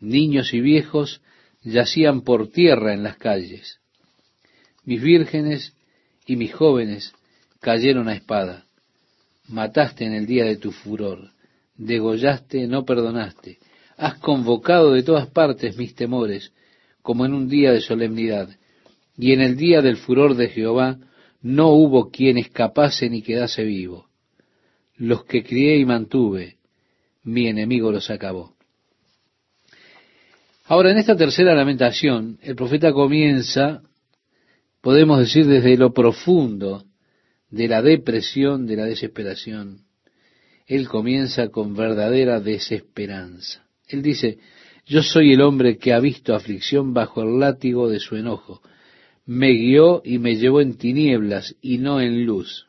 Niños 0.00 0.52
y 0.54 0.60
viejos 0.60 1.20
yacían 1.62 2.22
por 2.22 2.48
tierra 2.48 2.94
en 2.94 3.02
las 3.02 3.16
calles. 3.16 3.80
Mis 4.84 5.02
vírgenes 5.02 5.74
y 6.26 6.36
mis 6.36 6.54
jóvenes 6.54 7.12
cayeron 7.60 8.08
a 8.08 8.14
espada. 8.14 8.66
Mataste 9.48 10.04
en 10.04 10.12
el 10.12 10.26
día 10.26 10.44
de 10.44 10.56
tu 10.56 10.72
furor, 10.72 11.30
degollaste, 11.76 12.66
no 12.66 12.84
perdonaste. 12.84 13.58
Has 13.96 14.18
convocado 14.18 14.92
de 14.92 15.02
todas 15.02 15.28
partes 15.28 15.76
mis 15.76 15.94
temores, 15.94 16.52
como 17.02 17.24
en 17.26 17.34
un 17.34 17.48
día 17.48 17.72
de 17.72 17.80
solemnidad. 17.80 18.48
Y 19.16 19.32
en 19.32 19.40
el 19.40 19.56
día 19.56 19.82
del 19.82 19.96
furor 19.96 20.34
de 20.34 20.48
Jehová 20.48 20.98
no 21.40 21.68
hubo 21.68 22.10
quien 22.10 22.38
escapase 22.38 23.08
ni 23.08 23.22
quedase 23.22 23.64
vivo. 23.64 24.08
Los 24.96 25.24
que 25.24 25.42
crié 25.42 25.78
y 25.78 25.84
mantuve, 25.84 26.58
mi 27.22 27.48
enemigo 27.48 27.90
los 27.90 28.10
acabó. 28.10 28.54
Ahora, 30.66 30.92
en 30.92 30.98
esta 30.98 31.16
tercera 31.16 31.54
lamentación, 31.54 32.38
el 32.42 32.56
profeta 32.56 32.92
comienza 32.92 33.82
podemos 34.84 35.18
decir 35.18 35.46
desde 35.46 35.78
lo 35.78 35.94
profundo 35.94 36.84
de 37.50 37.68
la 37.68 37.80
depresión, 37.80 38.66
de 38.66 38.76
la 38.76 38.84
desesperación. 38.84 39.80
Él 40.66 40.88
comienza 40.88 41.48
con 41.48 41.74
verdadera 41.74 42.38
desesperanza. 42.38 43.64
Él 43.88 44.02
dice, 44.02 44.38
yo 44.86 45.02
soy 45.02 45.32
el 45.32 45.40
hombre 45.40 45.78
que 45.78 45.94
ha 45.94 46.00
visto 46.00 46.34
aflicción 46.34 46.92
bajo 46.92 47.22
el 47.22 47.40
látigo 47.40 47.88
de 47.88 47.98
su 47.98 48.16
enojo. 48.16 48.60
Me 49.24 49.52
guió 49.52 50.02
y 50.04 50.18
me 50.18 50.36
llevó 50.36 50.60
en 50.60 50.76
tinieblas 50.76 51.56
y 51.62 51.78
no 51.78 52.02
en 52.02 52.26
luz. 52.26 52.66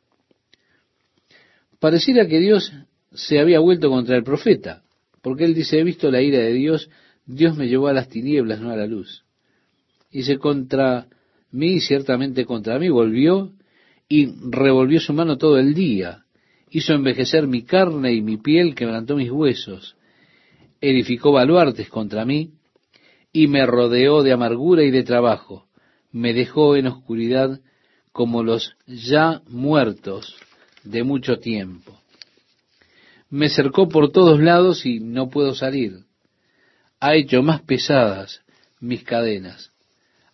Pareciera 1.79 2.27
que 2.27 2.39
Dios 2.39 2.71
se 3.13 3.39
había 3.39 3.59
vuelto 3.59 3.89
contra 3.89 4.15
el 4.15 4.23
profeta, 4.23 4.83
porque 5.21 5.45
él 5.45 5.53
dice, 5.53 5.79
he 5.79 5.83
visto 5.83 6.11
la 6.11 6.21
ira 6.21 6.39
de 6.39 6.53
Dios, 6.53 6.89
Dios 7.25 7.57
me 7.57 7.67
llevó 7.67 7.87
a 7.87 7.93
las 7.93 8.09
tinieblas, 8.09 8.59
no 8.61 8.71
a 8.71 8.75
la 8.75 8.85
luz. 8.85 9.23
Dice, 10.11 10.37
contra 10.37 11.07
mí, 11.51 11.79
ciertamente 11.79 12.45
contra 12.45 12.79
mí, 12.79 12.89
volvió 12.89 13.51
y 14.07 14.27
revolvió 14.49 14.99
su 14.99 15.13
mano 15.13 15.37
todo 15.37 15.57
el 15.57 15.73
día, 15.73 16.25
hizo 16.69 16.93
envejecer 16.93 17.47
mi 17.47 17.63
carne 17.63 18.13
y 18.13 18.21
mi 18.21 18.37
piel, 18.37 18.75
quebrantó 18.75 19.15
mis 19.15 19.31
huesos, 19.31 19.95
edificó 20.79 21.31
baluartes 21.31 21.89
contra 21.89 22.25
mí, 22.25 22.51
y 23.33 23.47
me 23.47 23.65
rodeó 23.65 24.23
de 24.23 24.31
amargura 24.31 24.83
y 24.83 24.91
de 24.91 25.03
trabajo, 25.03 25.67
me 26.11 26.33
dejó 26.33 26.75
en 26.77 26.87
oscuridad 26.87 27.59
como 28.13 28.43
los 28.43 28.77
ya 28.87 29.41
muertos 29.49 30.37
de 30.85 31.03
mucho 31.03 31.39
tiempo. 31.39 31.99
Me 33.29 33.49
cercó 33.49 33.89
por 33.89 34.11
todos 34.11 34.39
lados 34.39 34.85
y 34.85 34.99
no 34.99 35.29
puedo 35.29 35.55
salir. 35.55 35.99
Ha 36.99 37.15
hecho 37.15 37.43
más 37.43 37.61
pesadas 37.61 38.41
mis 38.79 39.03
cadenas 39.03 39.71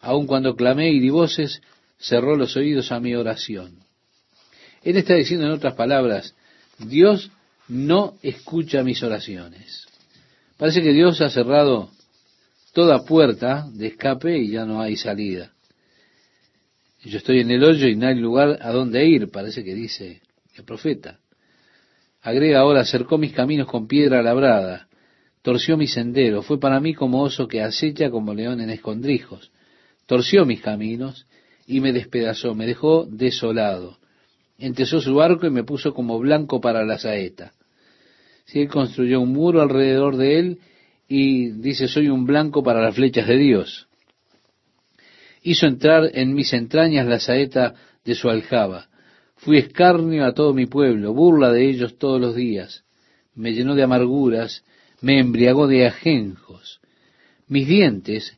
aun 0.01 0.25
cuando 0.25 0.55
clamé 0.55 0.91
y 0.91 0.99
di 0.99 1.09
voces, 1.09 1.61
cerró 1.99 2.35
los 2.35 2.57
oídos 2.57 2.91
a 2.91 2.99
mi 2.99 3.15
oración. 3.15 3.77
Él 4.83 4.97
está 4.97 5.13
diciendo 5.13 5.45
en 5.45 5.51
otras 5.51 5.75
palabras, 5.75 6.35
Dios 6.79 7.31
no 7.67 8.17
escucha 8.23 8.83
mis 8.83 9.01
oraciones. 9.03 9.85
Parece 10.57 10.81
que 10.81 10.91
Dios 10.91 11.21
ha 11.21 11.29
cerrado 11.29 11.91
toda 12.73 13.05
puerta 13.05 13.67
de 13.71 13.87
escape 13.87 14.39
y 14.39 14.51
ya 14.51 14.65
no 14.65 14.81
hay 14.81 14.97
salida. 14.97 15.53
Yo 17.03 17.17
estoy 17.17 17.41
en 17.41 17.51
el 17.51 17.63
hoyo 17.63 17.87
y 17.87 17.95
no 17.95 18.07
hay 18.07 18.15
lugar 18.15 18.57
a 18.61 18.71
donde 18.71 19.05
ir, 19.05 19.29
parece 19.29 19.63
que 19.63 19.75
dice 19.75 20.20
el 20.55 20.63
profeta. 20.63 21.19
Agrega 22.21 22.59
ahora, 22.59 22.81
acercó 22.81 23.17
mis 23.17 23.33
caminos 23.33 23.67
con 23.67 23.87
piedra 23.87 24.21
labrada, 24.21 24.87
torció 25.41 25.77
mi 25.77 25.87
sendero, 25.87 26.43
fue 26.43 26.59
para 26.59 26.79
mí 26.79 26.93
como 26.93 27.21
oso 27.21 27.47
que 27.47 27.61
acecha 27.61 28.11
como 28.11 28.33
león 28.33 28.61
en 28.61 28.69
escondrijos 28.69 29.51
torció 30.11 30.45
mis 30.45 30.59
caminos 30.59 31.25
y 31.65 31.79
me 31.79 31.93
despedazó, 31.93 32.53
me 32.53 32.65
dejó 32.65 33.05
desolado. 33.05 33.97
Entesó 34.57 34.99
su 34.99 35.21
arco 35.21 35.47
y 35.47 35.51
me 35.51 35.63
puso 35.63 35.93
como 35.93 36.19
blanco 36.19 36.59
para 36.59 36.83
la 36.83 36.97
saeta. 36.97 37.53
Si 38.43 38.59
él 38.59 38.67
construyó 38.67 39.21
un 39.21 39.31
muro 39.31 39.61
alrededor 39.61 40.17
de 40.17 40.37
él 40.37 40.59
y 41.07 41.51
dice, 41.51 41.87
soy 41.87 42.09
un 42.09 42.25
blanco 42.25 42.61
para 42.61 42.81
las 42.81 42.93
flechas 42.93 43.25
de 43.25 43.37
Dios. 43.37 43.87
Hizo 45.43 45.65
entrar 45.65 46.11
en 46.13 46.33
mis 46.33 46.51
entrañas 46.51 47.07
la 47.07 47.21
saeta 47.21 47.73
de 48.03 48.13
su 48.13 48.29
aljaba. 48.29 48.89
Fui 49.41 49.58
escarnio 49.58 50.23
a 50.23 50.34
todo 50.34 50.54
mi 50.54 50.67
pueblo, 50.67 51.15
burla 51.15 51.51
de 51.51 51.67
ellos 51.67 51.97
todos 51.97 52.21
los 52.21 52.36
días. 52.36 52.84
Me 53.34 53.54
llenó 53.54 53.73
de 53.73 53.82
amarguras, 53.82 54.63
me 55.01 55.19
embriagó 55.19 55.67
de 55.67 55.88
ajenjos. 55.88 56.80
Mis 57.47 57.67
dientes 57.67 58.38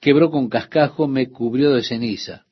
quebró 0.00 0.32
con 0.32 0.48
cascajo, 0.48 1.06
me 1.06 1.28
cubrió 1.28 1.72
de 1.72 1.84
ceniza. 1.84 2.44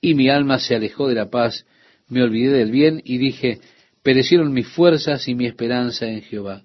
Y 0.00 0.14
mi 0.14 0.28
alma 0.28 0.58
se 0.58 0.74
alejó 0.74 1.06
de 1.06 1.14
la 1.14 1.30
paz, 1.30 1.66
me 2.08 2.20
olvidé 2.20 2.50
del 2.50 2.72
bien 2.72 3.00
y 3.04 3.18
dije, 3.18 3.60
perecieron 4.02 4.52
mis 4.52 4.66
fuerzas 4.66 5.28
y 5.28 5.36
mi 5.36 5.46
esperanza 5.46 6.06
en 6.06 6.22
Jehová. 6.22 6.64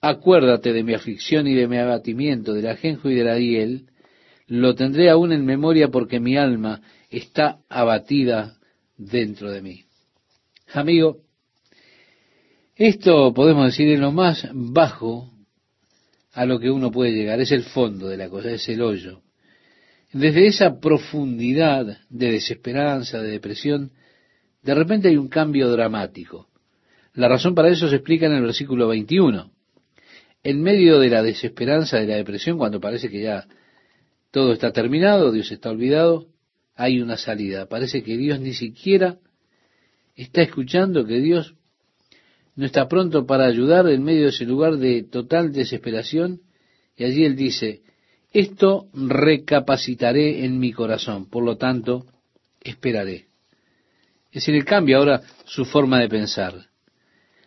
Acuérdate 0.00 0.72
de 0.72 0.82
mi 0.82 0.94
aflicción 0.94 1.46
y 1.46 1.54
de 1.54 1.68
mi 1.68 1.76
abatimiento, 1.76 2.54
del 2.54 2.66
ajenjo 2.66 3.10
y 3.10 3.14
de 3.14 3.24
la 3.24 3.38
hiel, 3.38 3.90
lo 4.46 4.74
tendré 4.74 5.10
aún 5.10 5.32
en 5.32 5.44
memoria 5.44 5.88
porque 5.88 6.18
mi 6.18 6.38
alma 6.38 6.80
está 7.10 7.58
abatida 7.68 8.56
dentro 9.00 9.50
de 9.50 9.62
mí. 9.62 9.84
Amigo, 10.72 11.22
esto 12.76 13.32
podemos 13.32 13.66
decir 13.66 13.88
es 13.88 13.98
lo 13.98 14.12
más 14.12 14.46
bajo 14.52 15.30
a 16.32 16.44
lo 16.44 16.60
que 16.60 16.70
uno 16.70 16.90
puede 16.90 17.12
llegar, 17.12 17.40
es 17.40 17.50
el 17.50 17.64
fondo 17.64 18.08
de 18.08 18.16
la 18.16 18.28
cosa, 18.28 18.50
es 18.50 18.68
el 18.68 18.82
hoyo. 18.82 19.22
Desde 20.12 20.46
esa 20.46 20.80
profundidad 20.80 21.98
de 22.08 22.32
desesperanza, 22.32 23.22
de 23.22 23.30
depresión, 23.30 23.92
de 24.62 24.74
repente 24.74 25.08
hay 25.08 25.16
un 25.16 25.28
cambio 25.28 25.70
dramático. 25.70 26.48
La 27.14 27.28
razón 27.28 27.54
para 27.54 27.70
eso 27.70 27.88
se 27.88 27.96
explica 27.96 28.26
en 28.26 28.32
el 28.32 28.42
versículo 28.42 28.88
21. 28.88 29.50
En 30.42 30.62
medio 30.62 31.00
de 31.00 31.08
la 31.08 31.22
desesperanza, 31.22 31.98
de 31.98 32.06
la 32.06 32.16
depresión, 32.16 32.58
cuando 32.58 32.80
parece 32.80 33.08
que 33.08 33.22
ya 33.22 33.46
todo 34.30 34.52
está 34.52 34.72
terminado, 34.72 35.32
Dios 35.32 35.50
está 35.50 35.70
olvidado, 35.70 36.28
hay 36.80 36.98
una 37.02 37.18
salida. 37.18 37.66
Parece 37.66 38.02
que 38.02 38.16
Dios 38.16 38.40
ni 38.40 38.54
siquiera 38.54 39.18
está 40.16 40.40
escuchando, 40.40 41.04
que 41.04 41.20
Dios 41.20 41.54
no 42.56 42.64
está 42.64 42.88
pronto 42.88 43.26
para 43.26 43.44
ayudar 43.44 43.86
en 43.90 44.02
medio 44.02 44.22
de 44.22 44.28
ese 44.30 44.46
lugar 44.46 44.78
de 44.78 45.02
total 45.02 45.52
desesperación. 45.52 46.40
Y 46.96 47.04
allí 47.04 47.24
Él 47.24 47.36
dice, 47.36 47.82
esto 48.32 48.88
recapacitaré 48.94 50.46
en 50.46 50.58
mi 50.58 50.72
corazón, 50.72 51.28
por 51.28 51.44
lo 51.44 51.58
tanto, 51.58 52.06
esperaré. 52.62 53.26
Es 54.30 54.42
decir, 54.42 54.54
Él 54.54 54.64
cambia 54.64 54.96
ahora 54.96 55.20
su 55.44 55.66
forma 55.66 56.00
de 56.00 56.08
pensar. 56.08 56.54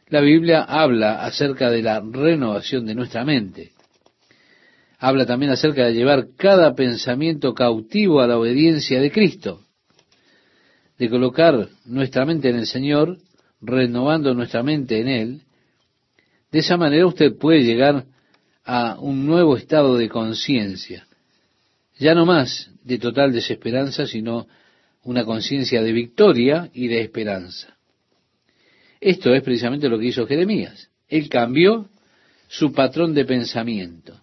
La 0.10 0.22
Biblia 0.22 0.62
habla 0.62 1.26
acerca 1.26 1.72
de 1.72 1.82
la 1.82 2.02
renovación 2.02 2.86
de 2.86 2.93
nuestra 2.93 3.26
mente 3.26 3.72
habla 5.04 5.26
también 5.26 5.52
acerca 5.52 5.86
de 5.86 5.94
llevar 5.94 6.28
cada 6.38 6.76
pensamiento 6.76 7.54
cautivo 7.54 8.22
a 8.22 8.28
la 8.28 8.38
obediencia 8.38 9.02
de 9.02 9.12
Cristo, 9.12 9.60
de 10.98 11.10
colocar 11.10 11.68
nuestra 11.84 12.26
mente 12.26 12.50
en 12.50 12.56
el 12.56 12.68
Señor, 12.68 13.18
renovando 13.60 14.34
nuestra 14.34 14.63
mente 14.63 15.02
en 15.02 15.10
Él. 15.10 15.42
De 16.54 16.60
esa 16.60 16.78
manera 16.78 17.06
usted 17.06 17.36
puede 17.38 17.66
llegar 17.66 18.06
a 18.63 18.98
un 18.98 19.26
nuevo 19.26 19.58
estado 19.58 19.98
de 19.98 20.08
conciencia, 20.08 21.06
ya 22.00 22.16
no 22.16 22.26
más 22.26 22.72
de 22.86 22.98
total 22.98 23.34
desesperanza, 23.34 24.08
sino 24.08 24.48
una 25.04 25.26
conciencia 25.26 25.84
de 25.84 25.92
victoria 25.92 26.70
y 26.74 26.88
de 26.88 27.02
esperanza. 27.02 27.76
Esto 29.02 29.36
es 29.36 29.44
precisamente 29.44 29.89
lo 29.89 30.00
que 30.00 30.06
hizo 30.06 30.26
Jeremías. 30.26 30.89
Él 31.10 31.28
cambió 31.28 31.89
su 32.48 32.72
patrón 32.72 33.13
de 33.13 33.26
pensamiento 33.26 34.22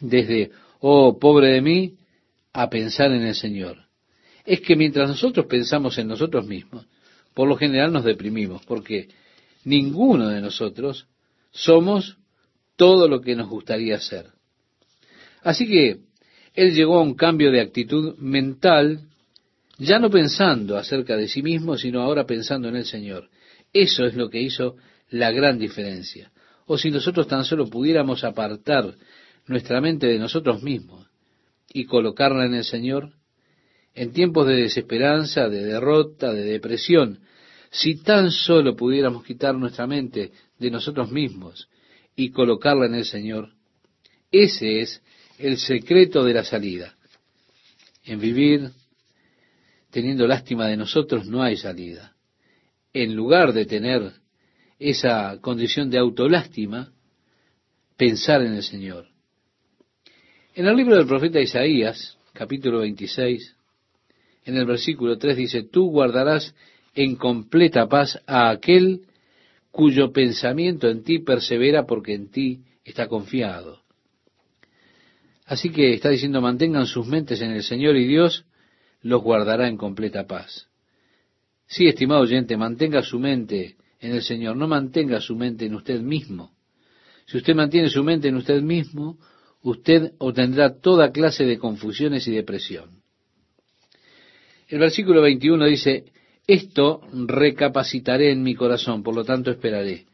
desde, 0.00 0.50
oh, 0.80 1.18
pobre 1.18 1.52
de 1.54 1.60
mí, 1.60 1.94
a 2.52 2.70
pensar 2.70 3.12
en 3.12 3.22
el 3.22 3.34
Señor. 3.34 3.78
Es 4.44 4.60
que 4.60 4.76
mientras 4.76 5.08
nosotros 5.08 5.46
pensamos 5.46 5.98
en 5.98 6.08
nosotros 6.08 6.46
mismos, 6.46 6.86
por 7.34 7.48
lo 7.48 7.56
general 7.56 7.92
nos 7.92 8.04
deprimimos, 8.04 8.64
porque 8.64 9.08
ninguno 9.64 10.28
de 10.28 10.40
nosotros 10.40 11.06
somos 11.50 12.16
todo 12.76 13.08
lo 13.08 13.20
que 13.20 13.34
nos 13.34 13.48
gustaría 13.48 13.98
ser. 14.00 14.26
Así 15.42 15.66
que 15.66 16.00
él 16.54 16.74
llegó 16.74 16.98
a 16.98 17.02
un 17.02 17.14
cambio 17.14 17.50
de 17.50 17.60
actitud 17.60 18.16
mental, 18.18 19.00
ya 19.78 19.98
no 19.98 20.10
pensando 20.10 20.78
acerca 20.78 21.16
de 21.16 21.28
sí 21.28 21.42
mismo, 21.42 21.76
sino 21.76 22.00
ahora 22.00 22.24
pensando 22.24 22.68
en 22.68 22.76
el 22.76 22.86
Señor. 22.86 23.28
Eso 23.72 24.06
es 24.06 24.14
lo 24.14 24.30
que 24.30 24.40
hizo 24.40 24.76
la 25.10 25.30
gran 25.30 25.58
diferencia. 25.58 26.32
O 26.66 26.78
si 26.78 26.90
nosotros 26.90 27.28
tan 27.28 27.44
solo 27.44 27.68
pudiéramos 27.68 28.24
apartar 28.24 28.94
nuestra 29.46 29.80
mente 29.80 30.06
de 30.06 30.18
nosotros 30.18 30.62
mismos 30.62 31.06
y 31.72 31.84
colocarla 31.84 32.46
en 32.46 32.54
el 32.54 32.64
Señor, 32.64 33.12
en 33.94 34.12
tiempos 34.12 34.46
de 34.46 34.56
desesperanza, 34.56 35.48
de 35.48 35.64
derrota, 35.64 36.32
de 36.32 36.42
depresión, 36.42 37.20
si 37.70 38.02
tan 38.02 38.30
solo 38.30 38.76
pudiéramos 38.76 39.24
quitar 39.24 39.54
nuestra 39.54 39.86
mente 39.86 40.32
de 40.58 40.70
nosotros 40.70 41.10
mismos 41.10 41.68
y 42.14 42.30
colocarla 42.30 42.86
en 42.86 42.94
el 42.94 43.04
Señor, 43.04 43.52
ese 44.30 44.80
es 44.80 45.02
el 45.38 45.58
secreto 45.58 46.24
de 46.24 46.34
la 46.34 46.44
salida. 46.44 46.94
En 48.04 48.20
vivir 48.20 48.70
teniendo 49.90 50.26
lástima 50.26 50.66
de 50.66 50.76
nosotros 50.76 51.26
no 51.26 51.42
hay 51.42 51.56
salida. 51.56 52.14
En 52.92 53.14
lugar 53.14 53.52
de 53.52 53.66
tener 53.66 54.12
esa 54.78 55.38
condición 55.40 55.90
de 55.90 55.98
autolástima, 55.98 56.92
pensar 57.96 58.42
en 58.42 58.52
el 58.52 58.62
Señor. 58.62 59.15
En 60.56 60.64
el 60.64 60.74
libro 60.74 60.96
del 60.96 61.06
profeta 61.06 61.38
Isaías, 61.38 62.16
capítulo 62.32 62.78
26, 62.78 63.56
en 64.46 64.56
el 64.56 64.64
versículo 64.64 65.18
3 65.18 65.36
dice, 65.36 65.64
tú 65.64 65.90
guardarás 65.90 66.54
en 66.94 67.16
completa 67.16 67.86
paz 67.88 68.18
a 68.26 68.48
aquel 68.48 69.02
cuyo 69.70 70.12
pensamiento 70.12 70.88
en 70.88 71.02
ti 71.02 71.18
persevera 71.18 71.84
porque 71.84 72.14
en 72.14 72.30
ti 72.30 72.60
está 72.86 73.06
confiado. 73.06 73.82
Así 75.44 75.68
que 75.68 75.92
está 75.92 76.08
diciendo, 76.08 76.40
mantengan 76.40 76.86
sus 76.86 77.06
mentes 77.06 77.42
en 77.42 77.50
el 77.50 77.62
Señor 77.62 77.94
y 77.96 78.06
Dios 78.06 78.46
los 79.02 79.22
guardará 79.22 79.68
en 79.68 79.76
completa 79.76 80.26
paz. 80.26 80.68
Sí, 81.66 81.86
estimado 81.86 82.22
oyente, 82.22 82.56
mantenga 82.56 83.02
su 83.02 83.18
mente 83.18 83.76
en 84.00 84.12
el 84.12 84.22
Señor, 84.22 84.56
no 84.56 84.66
mantenga 84.66 85.20
su 85.20 85.36
mente 85.36 85.66
en 85.66 85.74
usted 85.74 86.00
mismo. 86.00 86.52
Si 87.26 87.36
usted 87.36 87.54
mantiene 87.54 87.90
su 87.90 88.02
mente 88.02 88.28
en 88.28 88.36
usted 88.36 88.62
mismo, 88.62 89.18
usted 89.66 90.12
obtendrá 90.18 90.78
toda 90.78 91.10
clase 91.10 91.44
de 91.44 91.58
confusiones 91.58 92.28
y 92.28 92.32
depresión. 92.32 93.02
El 94.68 94.78
versículo 94.78 95.22
21 95.22 95.64
dice, 95.66 96.04
esto 96.46 97.00
recapacitaré 97.12 98.30
en 98.30 98.44
mi 98.44 98.54
corazón, 98.54 99.02
por 99.02 99.16
lo 99.16 99.24
tanto 99.24 99.50
esperaré. 99.50 100.06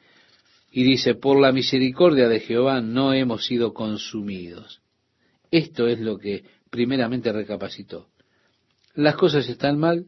Y 0.70 0.84
dice, 0.84 1.14
por 1.14 1.38
la 1.38 1.52
misericordia 1.52 2.28
de 2.28 2.40
Jehová 2.40 2.80
no 2.80 3.12
hemos 3.12 3.44
sido 3.44 3.74
consumidos. 3.74 4.80
Esto 5.50 5.86
es 5.86 6.00
lo 6.00 6.16
que 6.16 6.44
primeramente 6.70 7.30
recapacitó. 7.30 8.08
Las 8.94 9.16
cosas 9.16 9.46
están 9.50 9.78
mal, 9.78 10.06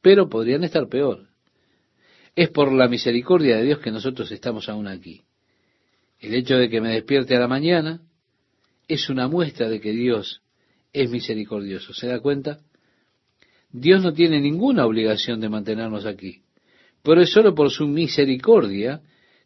pero 0.00 0.30
podrían 0.30 0.64
estar 0.64 0.88
peor. 0.88 1.28
Es 2.34 2.48
por 2.48 2.72
la 2.72 2.88
misericordia 2.88 3.58
de 3.58 3.64
Dios 3.64 3.80
que 3.80 3.90
nosotros 3.90 4.32
estamos 4.32 4.70
aún 4.70 4.88
aquí. 4.88 5.22
El 6.18 6.34
hecho 6.34 6.56
de 6.56 6.70
que 6.70 6.80
me 6.80 6.94
despierte 6.94 7.36
a 7.36 7.40
la 7.40 7.48
mañana, 7.48 8.00
es 8.88 9.08
una 9.10 9.28
muestra 9.28 9.68
de 9.68 9.80
que 9.80 9.92
Dios 9.92 10.42
es 10.92 11.10
misericordioso. 11.10 11.92
¿Se 11.92 12.06
da 12.06 12.20
cuenta? 12.20 12.60
Dios 13.70 14.02
no 14.02 14.12
tiene 14.12 14.40
ninguna 14.40 14.86
obligación 14.86 15.40
de 15.40 15.48
mantenernos 15.48 16.06
aquí, 16.06 16.42
pero 17.02 17.20
es 17.20 17.30
solo 17.30 17.54
por 17.54 17.70
su 17.70 17.86
misericordia 17.86 19.02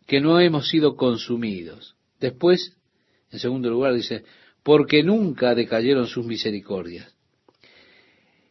que 0.07 0.21
no 0.21 0.41
hemos 0.41 0.69
sido 0.69 0.97
consumidos. 0.97 1.97
Después, 2.21 2.77
en 3.31 3.39
segundo 3.39 3.71
lugar, 3.71 3.95
dice, 3.95 4.25
porque 4.63 5.03
nunca 5.03 5.55
decayeron 5.55 6.07
sus 6.07 6.27
misericordias. 6.27 7.15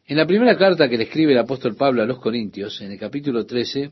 En 0.07 0.17
la 0.17 0.25
primera 0.25 0.57
carta 0.57 0.89
que 0.89 0.97
le 0.97 1.03
escribe 1.03 1.33
el 1.33 1.37
apóstol 1.37 1.75
Pablo 1.75 2.01
a 2.01 2.05
los 2.05 2.19
Corintios, 2.19 2.81
en 2.81 2.91
el 2.91 2.99
capítulo 2.99 3.45
13, 3.45 3.91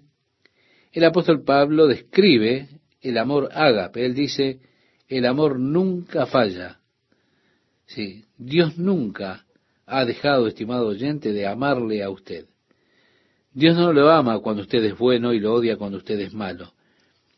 el 0.94 1.04
apóstol 1.04 1.44
Pablo 1.44 1.86
describe 1.86 2.70
el 3.02 3.18
amor 3.20 3.50
ágape. 3.54 4.04
Él 4.04 4.16
dice, 4.16 4.60
el 5.08 5.26
amor 5.28 5.60
nunca 5.60 6.26
falla, 6.26 6.80
Sí, 7.88 8.26
Dios 8.38 8.78
nunca 8.78 9.46
ha 9.86 10.06
dejado, 10.06 10.48
estimado 10.48 10.88
oyente, 10.88 11.32
de 11.32 11.48
amarle 11.48 12.04
a 12.04 12.10
usted. 12.10 12.46
Dios 13.54 13.76
no 13.76 13.94
lo 13.94 14.12
ama 14.12 14.40
cuando 14.40 14.62
usted 14.62 14.84
es 14.84 14.98
bueno 14.98 15.34
y 15.34 15.40
lo 15.40 15.54
odia 15.54 15.78
cuando 15.78 15.98
usted 15.98 16.20
es 16.20 16.34
malo. 16.34 16.74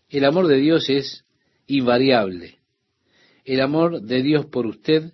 El 0.10 0.26
amor 0.26 0.48
de 0.48 0.58
Dios 0.58 0.90
es 0.90 1.24
invariable. 1.68 2.58
El 3.46 3.62
amor 3.62 4.02
de 4.02 4.24
Dios 4.24 4.48
por 4.48 4.66
usted 4.66 5.14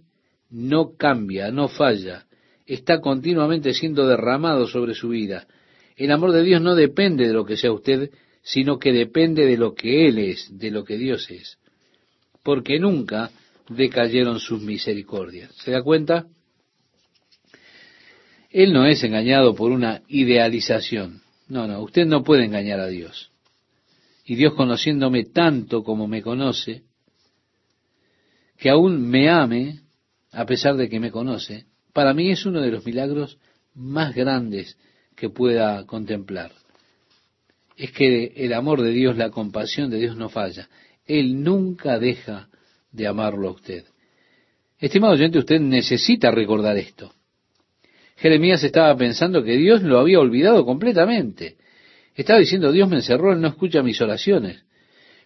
no 0.50 0.96
cambia, 0.96 1.52
no 1.52 1.68
falla. 1.68 2.26
está 2.66 3.02
continuamente 3.02 3.74
siendo 3.74 4.08
derramado 4.08 4.66
sobre 4.66 4.96
su 4.96 5.10
vida. 5.10 5.48
El 5.98 6.12
amor 6.12 6.32
de 6.32 6.44
Dios 6.44 6.62
no 6.62 6.76
depende 6.76 7.28
de 7.28 7.34
lo 7.34 7.46
que 7.46 7.58
sea 7.58 7.72
usted, 7.72 8.10
sino 8.42 8.80
que 8.80 8.92
depende 8.92 9.46
de 9.46 9.58
lo 9.58 9.76
que 9.76 10.08
Él 10.08 10.18
es, 10.18 10.48
de 10.58 10.72
lo 10.72 10.84
que 10.84 10.98
Dios 10.98 11.30
es. 11.30 11.60
Porque 12.42 12.80
nunca 12.80 13.32
decayeron 13.70 14.40
sus 14.40 14.62
misericordias. 14.62 15.52
¿Se 15.56 15.72
da 15.72 15.82
cuenta? 15.82 16.28
Él 18.52 18.72
no 18.72 18.86
es 18.86 19.04
engañado 19.04 19.54
por 19.56 19.72
una 19.72 20.02
idealización. 20.08 21.22
No, 21.48 21.68
no, 21.68 21.82
usted 21.82 22.06
no 22.06 22.24
puede 22.24 22.46
engañar 22.46 22.80
a 22.80 22.88
Dios. 22.88 23.32
Y 24.26 24.36
Dios 24.36 24.54
conociéndome 24.54 25.26
tanto 25.26 25.84
como 25.84 26.08
me 26.08 26.22
conoce, 26.22 26.84
que 28.58 28.70
aún 28.70 29.08
me 29.08 29.30
ame, 29.30 29.82
a 30.32 30.46
pesar 30.46 30.78
de 30.78 30.90
que 30.90 31.00
me 31.00 31.12
conoce, 31.12 31.66
para 31.94 32.14
mí 32.14 32.32
es 32.32 32.46
uno 32.46 32.62
de 32.62 32.72
los 32.72 32.86
milagros 32.86 33.38
más 33.74 34.16
grandes 34.16 34.78
que 35.16 35.30
pueda 35.30 35.86
contemplar. 35.86 36.52
Es 37.78 37.92
que 37.92 38.34
el 38.38 38.54
amor 38.54 38.82
de 38.82 38.92
Dios, 38.92 39.18
la 39.18 39.30
compasión 39.30 39.90
de 39.90 39.98
Dios 39.98 40.16
no 40.16 40.30
falla. 40.30 40.70
Él 41.06 41.44
nunca 41.44 42.00
deja 42.00 42.48
de 42.96 43.08
amarlo 43.08 43.50
a 43.50 43.52
usted. 43.52 43.84
Estimado 44.80 45.14
oyente, 45.14 45.40
usted 45.40 45.60
necesita 45.60 46.32
recordar 46.32 46.78
esto. 46.78 47.14
Jeremías 48.18 48.64
estaba 48.64 48.96
pensando 48.96 49.44
que 49.44 49.58
Dios 49.58 49.82
lo 49.84 50.00
había 50.00 50.20
olvidado 50.20 50.66
completamente. 50.66 51.58
Estaba 52.16 52.40
diciendo, 52.40 52.72
Dios 52.72 52.90
me 52.90 52.98
encerró, 52.98 53.34
Él 53.34 53.42
no 53.42 53.50
escucha 53.50 53.84
mis 53.84 54.00
oraciones. 54.02 54.64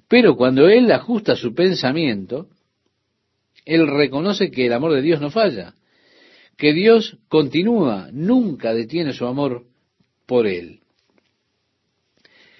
Pero 0.08 0.36
cuando 0.36 0.68
Él 0.68 0.92
ajusta 0.92 1.36
su 1.36 1.54
pensamiento, 1.54 2.48
Él 3.66 3.88
reconoce 3.88 4.50
que 4.50 4.66
el 4.66 4.74
amor 4.74 4.94
de 4.94 5.04
Dios 5.04 5.22
no 5.22 5.30
falla, 5.30 5.76
que 6.58 6.74
Dios 6.74 7.18
continúa, 7.28 8.10
nunca 8.12 8.74
detiene 8.74 9.14
su 9.14 9.26
amor 9.28 9.66
por 10.26 10.48
Él. 10.48 10.80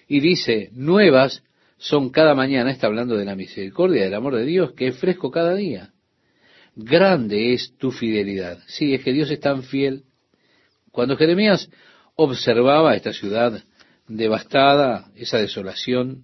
Y 0.08 0.20
dice, 0.20 0.70
nuevas 0.74 1.44
son 1.80 2.10
cada 2.10 2.36
mañana, 2.36 2.72
está 2.72 2.88
hablando 2.88 3.16
de 3.16 3.24
la 3.24 3.36
misericordia, 3.36 4.04
del 4.04 4.14
amor 4.14 4.36
de 4.36 4.46
Dios, 4.46 4.74
que 4.74 4.88
es 4.88 4.98
fresco 4.98 5.32
cada 5.32 5.56
día. 5.56 5.94
Grande 6.76 7.54
es 7.54 7.74
tu 7.78 7.92
fidelidad. 7.92 8.60
Sí, 8.68 8.94
es 8.94 9.02
que 9.02 9.14
Dios 9.14 9.32
es 9.32 9.40
tan 9.40 9.64
fiel. 9.64 10.04
Cuando 10.92 11.16
Jeremías 11.16 11.70
observaba 12.16 12.96
esta 12.96 13.14
ciudad 13.14 13.64
devastada, 14.10 15.10
esa 15.16 15.38
desolación, 15.38 16.24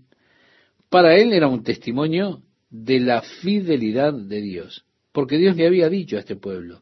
para 0.90 1.16
él 1.16 1.32
era 1.32 1.48
un 1.48 1.64
testimonio 1.64 2.42
de 2.70 3.00
la 3.00 3.22
fidelidad 3.22 4.14
de 4.14 4.42
Dios. 4.42 4.86
Porque 5.14 5.38
Dios 5.38 5.56
le 5.56 5.68
había 5.68 5.88
dicho 5.88 6.18
a 6.18 6.20
este 6.20 6.36
pueblo, 6.36 6.82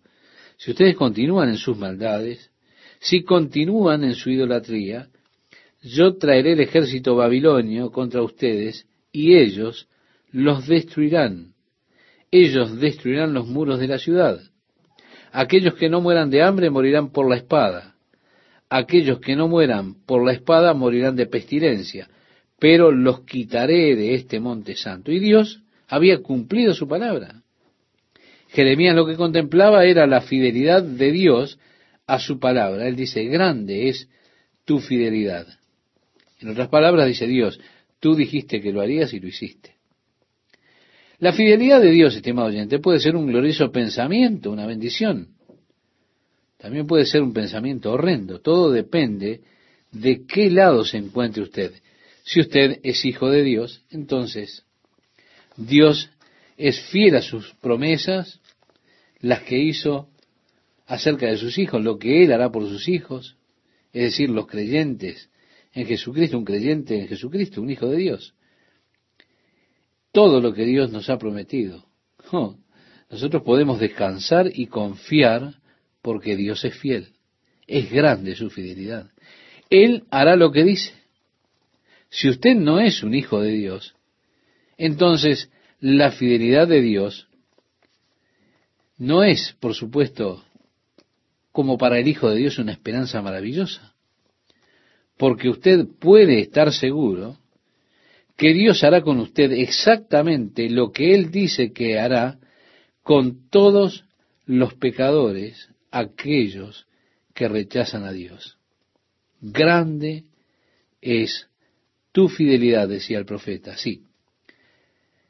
si 0.57 0.71
ustedes 0.71 0.95
continúan 0.95 1.49
en 1.49 1.57
sus 1.57 1.77
maldades, 1.77 2.51
si 2.99 3.23
continúan 3.23 4.03
en 4.03 4.15
su 4.15 4.31
idolatría, 4.31 5.09
yo 5.83 6.15
traeré 6.15 6.53
el 6.53 6.61
ejército 6.61 7.15
babilonio 7.15 7.91
contra 7.91 8.23
ustedes 8.23 8.87
y 9.11 9.35
ellos 9.35 9.87
los 10.31 10.65
destruirán. 10.65 11.53
Ellos 12.31 12.79
destruirán 12.79 13.33
los 13.33 13.47
muros 13.47 13.79
de 13.79 13.87
la 13.87 13.99
ciudad. 13.99 14.39
Aquellos 15.31 15.75
que 15.75 15.89
no 15.89 15.99
mueran 15.99 16.29
de 16.29 16.41
hambre 16.41 16.69
morirán 16.69 17.11
por 17.11 17.29
la 17.29 17.35
espada. 17.35 17.95
Aquellos 18.69 19.19
que 19.19 19.35
no 19.35 19.47
mueran 19.47 19.95
por 20.05 20.25
la 20.25 20.31
espada 20.31 20.73
morirán 20.73 21.15
de 21.15 21.27
pestilencia. 21.27 22.09
Pero 22.57 22.91
los 22.91 23.21
quitaré 23.21 23.95
de 23.95 24.15
este 24.15 24.39
monte 24.39 24.75
santo. 24.75 25.11
Y 25.11 25.19
Dios 25.19 25.61
había 25.87 26.19
cumplido 26.19 26.73
su 26.73 26.87
palabra. 26.87 27.43
Jeremías 28.49 28.95
lo 28.95 29.05
que 29.05 29.15
contemplaba 29.15 29.85
era 29.85 30.07
la 30.07 30.21
fidelidad 30.21 30.81
de 30.81 31.11
Dios 31.11 31.59
a 32.07 32.19
su 32.19 32.39
palabra. 32.39 32.87
Él 32.87 32.95
dice, 32.95 33.25
grande 33.25 33.89
es 33.89 34.07
tu 34.65 34.79
fidelidad. 34.79 35.47
En 36.43 36.49
otras 36.49 36.67
palabras, 36.67 37.07
dice 37.07 37.25
Dios, 37.25 37.57
tú 38.01 38.15
dijiste 38.15 38.59
que 38.61 38.73
lo 38.73 38.81
harías 38.81 39.13
y 39.13 39.19
lo 39.21 39.27
hiciste. 39.27 39.75
La 41.19 41.31
fidelidad 41.31 41.79
de 41.81 41.89
Dios, 41.89 42.15
estimado 42.15 42.49
oyente, 42.49 42.79
puede 42.79 42.99
ser 42.99 43.15
un 43.15 43.27
glorioso 43.27 43.71
pensamiento, 43.71 44.51
una 44.51 44.65
bendición. 44.65 45.29
También 46.57 46.85
puede 46.85 47.05
ser 47.05 47.21
un 47.21 47.31
pensamiento 47.31 47.93
horrendo. 47.93 48.41
Todo 48.41 48.71
depende 48.71 49.41
de 49.91 50.25
qué 50.25 50.51
lado 50.51 50.83
se 50.83 50.97
encuentre 50.97 51.43
usted. 51.43 51.71
Si 52.25 52.41
usted 52.41 52.79
es 52.83 53.05
hijo 53.05 53.29
de 53.29 53.43
Dios, 53.43 53.85
entonces 53.89 54.65
Dios 55.55 56.09
es 56.57 56.81
fiel 56.87 57.15
a 57.15 57.21
sus 57.21 57.53
promesas, 57.61 58.41
las 59.21 59.43
que 59.43 59.59
hizo 59.59 60.09
acerca 60.87 61.27
de 61.27 61.37
sus 61.37 61.57
hijos, 61.57 61.81
lo 61.81 61.97
que 61.97 62.23
Él 62.23 62.33
hará 62.33 62.51
por 62.51 62.67
sus 62.67 62.89
hijos, 62.89 63.37
es 63.93 64.03
decir, 64.03 64.29
los 64.29 64.47
creyentes 64.47 65.29
en 65.73 65.87
Jesucristo, 65.87 66.37
un 66.37 66.45
creyente 66.45 66.99
en 66.99 67.07
Jesucristo, 67.07 67.61
un 67.61 67.71
hijo 67.71 67.87
de 67.87 67.97
Dios. 67.97 68.33
Todo 70.11 70.39
lo 70.39 70.53
que 70.53 70.65
Dios 70.65 70.91
nos 70.91 71.09
ha 71.09 71.17
prometido. 71.17 71.85
Nosotros 73.09 73.43
podemos 73.43 73.79
descansar 73.79 74.49
y 74.53 74.67
confiar 74.67 75.55
porque 76.01 76.35
Dios 76.35 76.63
es 76.63 76.77
fiel. 76.77 77.09
Es 77.65 77.91
grande 77.91 78.35
su 78.35 78.49
fidelidad. 78.49 79.09
Él 79.69 80.03
hará 80.11 80.35
lo 80.35 80.51
que 80.51 80.63
dice. 80.63 80.93
Si 82.09 82.29
usted 82.29 82.55
no 82.55 82.79
es 82.79 83.01
un 83.01 83.15
hijo 83.15 83.41
de 83.41 83.51
Dios, 83.51 83.95
entonces 84.77 85.49
la 85.79 86.11
fidelidad 86.11 86.67
de 86.67 86.81
Dios 86.81 87.27
no 88.97 89.23
es, 89.23 89.55
por 89.59 89.73
supuesto, 89.73 90.45
como 91.51 91.77
para 91.79 91.97
el 91.97 92.07
Hijo 92.07 92.29
de 92.29 92.37
Dios 92.37 92.59
una 92.59 92.71
esperanza 92.71 93.21
maravillosa 93.23 93.92
porque 95.23 95.47
usted 95.47 95.87
puede 96.01 96.41
estar 96.41 96.73
seguro 96.73 97.37
que 98.35 98.53
Dios 98.53 98.83
hará 98.83 99.01
con 99.01 99.21
usted 99.21 99.53
exactamente 99.53 100.69
lo 100.69 100.91
que 100.91 101.15
Él 101.15 101.31
dice 101.31 101.71
que 101.71 101.97
hará 101.97 102.39
con 103.03 103.49
todos 103.49 104.03
los 104.45 104.73
pecadores, 104.73 105.69
aquellos 105.91 106.87
que 107.33 107.47
rechazan 107.47 108.03
a 108.03 108.11
Dios. 108.11 108.57
Grande 109.39 110.25
es 110.99 111.47
tu 112.11 112.27
fidelidad, 112.27 112.89
decía 112.89 113.17
el 113.17 113.25
profeta. 113.25 113.77
Sí, 113.77 114.03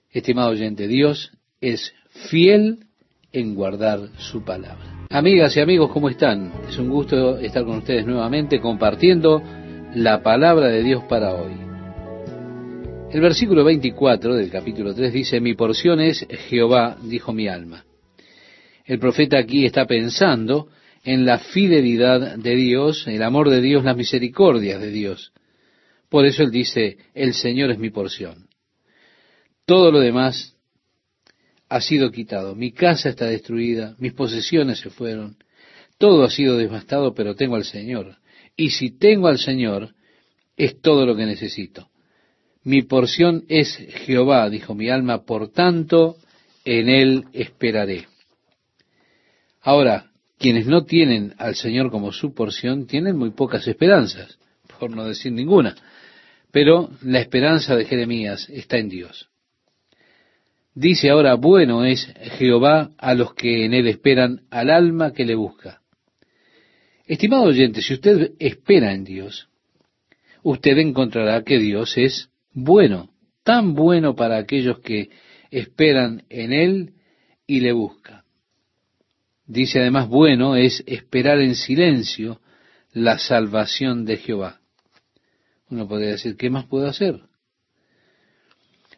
estimado 0.09 0.49
oyente, 0.49 0.87
Dios 0.87 1.33
es 1.61 1.93
fiel 2.31 2.87
en 3.31 3.53
guardar 3.53 4.09
su 4.17 4.43
palabra. 4.43 5.05
Amigas 5.11 5.55
y 5.55 5.59
amigos, 5.59 5.91
¿cómo 5.91 6.09
están? 6.09 6.51
Es 6.67 6.79
un 6.79 6.89
gusto 6.89 7.37
estar 7.37 7.63
con 7.63 7.77
ustedes 7.77 8.07
nuevamente 8.07 8.59
compartiendo 8.59 9.43
la 9.95 10.23
palabra 10.23 10.67
de 10.69 10.81
Dios 10.81 11.03
para 11.03 11.35
hoy. 11.35 11.53
El 13.11 13.21
versículo 13.21 13.63
24 13.63 14.35
del 14.35 14.49
capítulo 14.49 14.95
3 14.95 15.13
dice, 15.13 15.39
mi 15.39 15.53
porción 15.53 15.99
es 15.99 16.25
Jehová, 16.49 16.97
dijo 17.03 17.31
mi 17.31 17.47
alma. 17.47 17.85
El 18.85 18.97
profeta 18.97 19.37
aquí 19.37 19.65
está 19.65 19.85
pensando 19.85 20.67
en 21.03 21.25
la 21.25 21.37
fidelidad 21.37 22.37
de 22.37 22.55
Dios, 22.55 23.07
el 23.07 23.21
amor 23.21 23.49
de 23.49 23.61
Dios, 23.61 23.83
las 23.83 23.95
misericordias 23.95 24.81
de 24.81 24.89
Dios. 24.89 25.31
Por 26.09 26.25
eso 26.25 26.41
él 26.41 26.49
dice, 26.49 26.97
el 27.13 27.35
Señor 27.35 27.69
es 27.69 27.77
mi 27.77 27.91
porción. 27.91 28.47
Todo 29.65 29.91
lo 29.91 29.99
demás 29.99 30.57
ha 31.69 31.81
sido 31.81 32.09
quitado. 32.09 32.55
Mi 32.55 32.71
casa 32.71 33.09
está 33.09 33.25
destruida, 33.25 33.95
mis 33.99 34.13
posesiones 34.13 34.79
se 34.79 34.89
fueron, 34.89 35.37
todo 35.99 36.23
ha 36.23 36.31
sido 36.31 36.57
devastado, 36.57 37.13
pero 37.13 37.35
tengo 37.35 37.55
al 37.55 37.63
Señor. 37.63 38.17
Y 38.55 38.71
si 38.71 38.97
tengo 38.97 39.27
al 39.27 39.39
Señor, 39.39 39.93
es 40.55 40.79
todo 40.81 41.05
lo 41.05 41.15
que 41.15 41.25
necesito. 41.25 41.89
Mi 42.63 42.81
porción 42.81 43.43
es 43.49 43.75
Jehová, 44.05 44.49
dijo 44.49 44.73
mi 44.73 44.89
alma, 44.89 45.25
por 45.25 45.51
tanto, 45.51 46.15
en 46.63 46.89
Él 46.89 47.25
esperaré. 47.33 48.07
Ahora, 49.61 50.11
quienes 50.37 50.67
no 50.67 50.85
tienen 50.85 51.33
al 51.37 51.55
Señor 51.55 51.89
como 51.91 52.11
su 52.11 52.33
porción, 52.33 52.87
tienen 52.87 53.17
muy 53.17 53.31
pocas 53.31 53.67
esperanzas, 53.67 54.37
por 54.79 54.91
no 54.91 55.05
decir 55.05 55.31
ninguna. 55.31 55.75
Pero 56.51 56.89
la 57.01 57.19
esperanza 57.19 57.75
de 57.75 57.85
Jeremías 57.85 58.47
está 58.49 58.77
en 58.77 58.89
Dios. 58.89 59.29
Dice 60.75 61.09
ahora, 61.09 61.35
bueno 61.35 61.85
es 61.85 62.11
Jehová 62.37 62.91
a 62.97 63.13
los 63.13 63.33
que 63.33 63.65
en 63.65 63.73
Él 63.73 63.87
esperan, 63.87 64.41
al 64.49 64.69
alma 64.69 65.13
que 65.13 65.25
le 65.25 65.35
busca. 65.35 65.82
Estimado 67.13 67.43
oyente, 67.43 67.83
si 67.83 67.93
usted 67.93 68.31
espera 68.39 68.91
en 68.91 69.03
Dios, 69.03 69.47
usted 70.41 70.79
encontrará 70.79 71.43
que 71.43 71.59
Dios 71.59 71.95
es 71.95 72.31
bueno, 72.53 73.11
tan 73.43 73.75
bueno 73.75 74.15
para 74.15 74.37
aquellos 74.37 74.79
que 74.79 75.11
esperan 75.51 76.23
en 76.29 76.51
Él 76.51 76.93
y 77.45 77.59
le 77.59 77.71
buscan. 77.71 78.23
Dice 79.45 79.79
además, 79.79 80.09
bueno 80.09 80.55
es 80.55 80.83
esperar 80.87 81.39
en 81.39 81.53
silencio 81.53 82.41
la 82.93 83.19
salvación 83.19 84.05
de 84.05 84.17
Jehová. 84.17 84.61
Uno 85.69 85.87
podría 85.87 86.13
decir, 86.13 86.35
¿qué 86.35 86.49
más 86.49 86.65
puedo 86.65 86.87
hacer? 86.87 87.21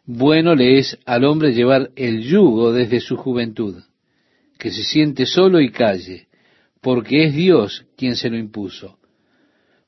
Bueno 0.06 0.54
le 0.54 0.78
es 0.78 0.98
al 1.04 1.24
hombre 1.24 1.52
llevar 1.52 1.90
el 1.96 2.22
yugo 2.22 2.72
desde 2.72 3.00
su 3.00 3.18
juventud, 3.18 3.82
que 4.58 4.70
se 4.70 4.84
siente 4.84 5.26
solo 5.26 5.60
y 5.60 5.70
calle, 5.70 6.25
porque 6.86 7.24
es 7.24 7.34
Dios 7.34 7.84
quien 7.96 8.14
se 8.14 8.30
lo 8.30 8.38
impuso. 8.38 9.00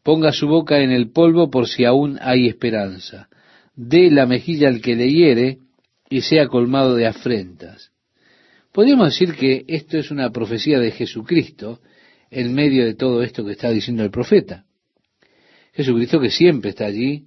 Ponga 0.03 0.33
su 0.33 0.49
boca 0.49 0.81
en 0.81 0.91
el 0.91 1.13
polvo 1.13 1.49
por 1.49 1.69
si 1.69 1.85
aún 1.85 2.19
hay 2.21 2.49
esperanza. 2.49 3.29
Dé 3.77 4.11
la 4.11 4.27
mejilla 4.27 4.67
al 4.67 4.81
que 4.81 4.97
le 4.97 5.09
hiere 5.09 5.59
y 6.11 6.23
sea 6.23 6.49
colmado 6.49 6.97
de 6.97 7.07
afrentas. 7.07 7.93
Podríamos 8.73 9.11
decir 9.11 9.37
que 9.37 9.65
esto 9.69 9.97
es 9.97 10.11
una 10.11 10.33
profecía 10.33 10.81
de 10.81 10.91
Jesucristo 10.91 11.79
en 12.33 12.53
medio 12.53 12.85
de 12.85 12.95
todo 12.95 13.23
esto 13.23 13.45
que 13.45 13.53
está 13.53 13.71
diciendo 13.71 14.03
el 14.03 14.11
profeta. 14.11 14.65
Jesucristo 15.75 16.19
que 16.19 16.31
siempre 16.31 16.71
está 16.71 16.87
allí 16.87 17.27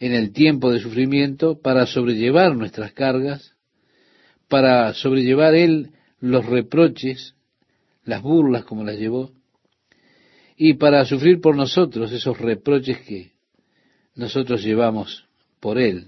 en 0.00 0.12
el 0.12 0.32
tiempo 0.34 0.70
de 0.70 0.80
sufrimiento 0.80 1.58
para 1.58 1.86
sobrellevar 1.86 2.54
nuestras 2.54 2.92
cargas, 2.92 3.54
para 4.48 4.92
sobrellevar 4.92 5.54
Él 5.54 5.92
los 6.20 6.44
reproches, 6.44 7.36
las 8.08 8.22
burlas 8.22 8.64
como 8.64 8.84
las 8.84 8.96
llevó, 8.96 9.30
y 10.56 10.74
para 10.74 11.04
sufrir 11.04 11.40
por 11.40 11.54
nosotros 11.54 12.10
esos 12.10 12.38
reproches 12.38 13.00
que 13.02 13.32
nosotros 14.14 14.64
llevamos 14.64 15.26
por 15.60 15.78
Él. 15.78 16.06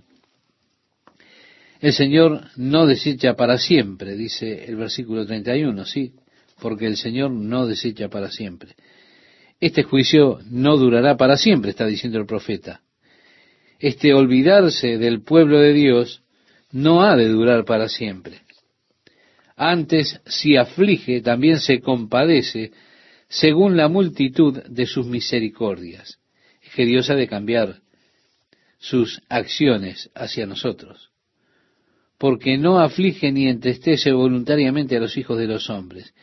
El 1.78 1.92
Señor 1.92 2.48
no 2.57 2.86
desecha 2.86 3.34
para 3.34 3.59
siempre, 3.59 4.16
dice 4.16 4.64
el 4.64 4.76
versículo 4.76 5.26
31, 5.26 5.84
sí, 5.84 6.14
porque 6.59 6.86
el 6.86 6.96
Señor 6.96 7.30
no 7.32 7.66
desecha 7.66 8.09
para 8.09 8.30
siempre. 8.30 8.76
Este 9.61 9.82
juicio 9.82 10.40
no 10.51 10.78
durará 10.78 11.18
para 11.18 11.36
siempre, 11.36 11.70
está 11.70 11.86
diciendo 11.86 12.18
el 12.18 12.26
profeta. 12.26 12.80
Este 13.78 14.14
olvidarse 14.14 14.96
del 14.96 15.22
pueblo 15.22 15.61
de 15.61 15.74
Dios 15.74 16.22
no 16.72 17.03
ha 17.03 17.14
de 17.14 17.28
durar 17.28 17.66
para 17.66 17.88
siempre. 17.88 18.40
Antes, 19.62 20.18
si 20.24 20.56
aflige, 20.56 21.20
también 21.20 21.61
se 21.61 21.80
compadece 21.80 22.72
según 23.28 23.76
la 23.76 23.88
multitud 23.88 24.58
de 24.62 24.86
sus 24.86 25.04
misericordias. 25.04 26.18
Es 26.62 26.74
que 26.74 26.86
Dios 26.86 27.11
ha 27.11 27.14
de 27.14 27.28
cambiar 27.28 27.82
sus 28.78 29.20
acciones 29.28 30.08
hacia 30.14 30.46
nosotros, 30.46 31.11
porque 32.16 32.56
no 32.56 32.80
aflige 32.80 33.32
ni 33.32 33.48
entristece 33.48 34.12
voluntariamente 34.12 34.96
a 34.96 35.00
los 35.00 35.18
hijos 35.18 35.36
de 35.36 35.48
los 35.48 35.68
hombres. 35.68 36.14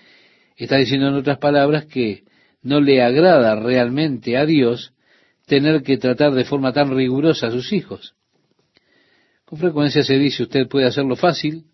Está 0.55 0.77
diciendo 0.77 1.09
en 1.09 1.13
otras 1.13 1.38
palabras 1.38 1.85
que 1.85 2.23
no 2.63 2.81
le 2.81 3.03
agrada 3.03 3.55
realmente 3.55 4.35
a 4.35 4.47
Dios 4.47 4.93
tener 5.45 5.83
que 5.83 5.97
tratar 5.97 6.33
de 6.33 6.43
forma 6.43 6.73
tan 6.73 6.89
rigurosa 6.97 7.45
a 7.45 7.51
sus 7.51 7.71
hijos. 7.71 8.15
Con 9.45 9.59
frecuencia 9.59 10.03
se 10.03 10.17
dice 10.17 10.41
usted 10.41 10.67
puede 10.67 10.88
hacerlo 10.88 11.15
fácil 11.15 11.65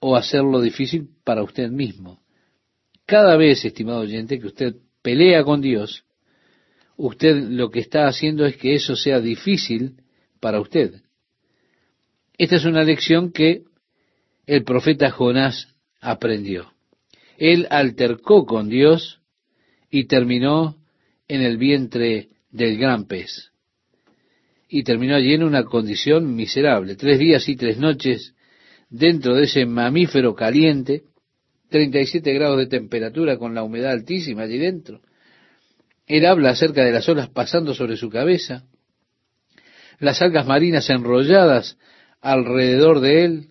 o 0.00 0.16
hacerlo 0.16 0.60
difícil 0.60 1.10
para 1.24 1.42
usted 1.42 1.70
mismo. 1.70 2.20
Cada 3.06 3.36
vez, 3.36 3.64
estimado 3.64 4.00
oyente, 4.00 4.40
que 4.40 4.46
usted 4.46 4.76
pelea 5.02 5.44
con 5.44 5.60
Dios, 5.60 6.04
usted 6.96 7.36
lo 7.36 7.70
que 7.70 7.80
está 7.80 8.06
haciendo 8.06 8.46
es 8.46 8.56
que 8.56 8.74
eso 8.74 8.96
sea 8.96 9.20
difícil 9.20 10.02
para 10.40 10.60
usted. 10.60 11.02
Esta 12.38 12.56
es 12.56 12.64
una 12.64 12.82
lección 12.82 13.32
que 13.32 13.64
el 14.46 14.64
profeta 14.64 15.10
Jonás 15.10 15.74
aprendió. 16.00 16.72
Él 17.36 17.66
altercó 17.70 18.46
con 18.46 18.68
Dios 18.68 19.20
y 19.90 20.06
terminó 20.06 20.76
en 21.28 21.42
el 21.42 21.58
vientre 21.58 22.28
del 22.50 22.78
gran 22.78 23.06
pez. 23.06 23.50
Y 24.68 24.84
terminó 24.84 25.16
allí 25.16 25.34
en 25.34 25.42
una 25.42 25.64
condición 25.64 26.34
miserable. 26.34 26.96
Tres 26.96 27.18
días 27.18 27.48
y 27.48 27.56
tres 27.56 27.78
noches 27.78 28.34
dentro 28.90 29.36
de 29.36 29.44
ese 29.44 29.64
mamífero 29.64 30.34
caliente, 30.34 31.04
37 31.70 32.32
grados 32.34 32.58
de 32.58 32.66
temperatura 32.66 33.38
con 33.38 33.54
la 33.54 33.62
humedad 33.62 33.92
altísima 33.92 34.42
allí 34.42 34.58
dentro. 34.58 35.00
Él 36.06 36.26
habla 36.26 36.50
acerca 36.50 36.84
de 36.84 36.90
las 36.90 37.08
olas 37.08 37.28
pasando 37.28 37.72
sobre 37.72 37.96
su 37.96 38.10
cabeza, 38.10 38.64
las 40.00 40.20
algas 40.20 40.46
marinas 40.46 40.90
enrolladas 40.90 41.78
alrededor 42.20 43.00
de 43.00 43.24
él. 43.24 43.46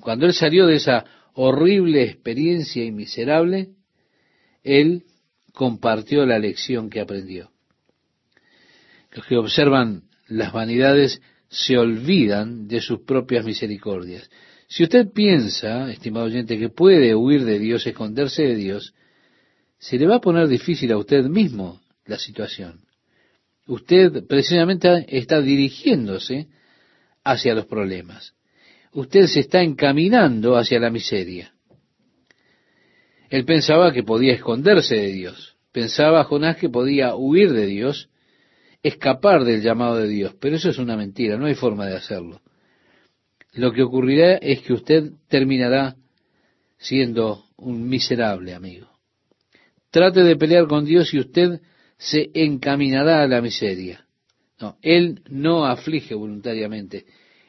Cuando 0.00 0.26
él 0.26 0.32
salió 0.32 0.66
de 0.66 0.76
esa 0.76 1.04
horrible 1.34 2.04
experiencia 2.04 2.84
y 2.84 2.92
miserable, 2.92 3.70
él 4.62 5.04
compartió 5.52 6.24
la 6.26 6.38
lección 6.38 6.90
que 6.90 7.00
aprendió. 7.00 7.50
Los 9.12 9.26
que 9.26 9.36
observan 9.36 10.04
las 10.28 10.52
vanidades 10.52 11.20
se 11.48 11.76
olvidan 11.76 12.68
de 12.68 12.80
sus 12.80 13.00
propias 13.00 13.44
misericordias. 13.44 14.30
Si 14.70 14.84
usted 14.84 15.10
piensa, 15.12 15.90
estimado 15.90 16.26
oyente, 16.26 16.56
que 16.56 16.68
puede 16.68 17.16
huir 17.16 17.44
de 17.44 17.58
Dios, 17.58 17.84
esconderse 17.88 18.42
de 18.42 18.54
Dios, 18.54 18.94
se 19.78 19.98
le 19.98 20.06
va 20.06 20.16
a 20.16 20.20
poner 20.20 20.46
difícil 20.46 20.92
a 20.92 20.96
usted 20.96 21.24
mismo 21.24 21.80
la 22.06 22.18
situación. 22.18 22.82
Usted 23.66 24.24
precisamente 24.28 25.06
está 25.08 25.40
dirigiéndose 25.40 26.46
hacia 27.24 27.56
los 27.56 27.66
problemas. 27.66 28.34
Usted 28.92 29.26
se 29.26 29.40
está 29.40 29.60
encaminando 29.60 30.56
hacia 30.56 30.78
la 30.78 30.90
miseria. 30.90 31.52
Él 33.28 33.44
pensaba 33.44 33.92
que 33.92 34.04
podía 34.04 34.34
esconderse 34.34 34.94
de 34.94 35.12
Dios. 35.12 35.56
Pensaba 35.72 36.22
Jonás 36.22 36.58
que 36.58 36.68
podía 36.68 37.16
huir 37.16 37.52
de 37.52 37.66
Dios 37.66 38.08
escapar 38.84 39.42
del 39.42 39.62
llamado 39.62 39.96
de 39.96 40.06
Dios, 40.06 40.36
pero 40.40 40.54
eso 40.54 40.70
es 40.70 40.78
una 40.78 40.96
mentira, 40.96 41.36
no 41.36 41.46
hay 41.46 41.56
forma 41.56 41.86
de 41.86 41.96
hacerlo. 41.96 42.40
Lo 43.52 43.72
que 43.72 43.82
ocurrirá 43.82 44.36
es 44.36 44.62
que 44.62 44.72
usted 44.72 45.12
terminará 45.28 45.96
siendo 46.78 47.44
un 47.56 47.88
miserable 47.88 48.54
amigo. 48.54 48.88
Trate 49.90 50.22
de 50.22 50.36
pelear 50.36 50.66
con 50.66 50.84
Dios 50.84 51.12
y 51.12 51.18
usted 51.18 51.60
se 51.98 52.30
encaminará 52.32 53.22
a 53.22 53.26
la 53.26 53.42
miseria. 53.42 54.06
No, 54.60 54.76
Él 54.82 55.22
no 55.28 55.66
aflige 55.66 56.14
voluntariamente, 56.14 57.06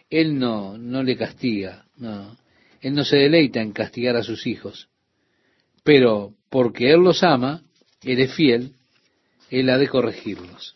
Él 0.10 0.40
no, 0.40 0.78
no 0.78 1.04
le 1.04 1.18
castiga, 1.18 1.86
no, 1.98 2.38
Él 2.82 2.94
no 2.94 3.04
se 3.04 3.18
deleita 3.18 3.62
en 3.62 3.74
castigar 3.74 4.16
a 4.16 4.24
sus 4.24 4.48
hijos, 4.48 4.90
pero 5.84 6.34
porque 6.50 6.92
Él 6.92 7.02
los 7.02 7.22
ama, 7.24 7.64
Él 8.04 8.20
es 8.20 8.34
fiel, 8.34 8.74
Él 9.50 9.70
ha 9.70 9.78
de 9.78 9.88
corregirlos. 9.88 10.76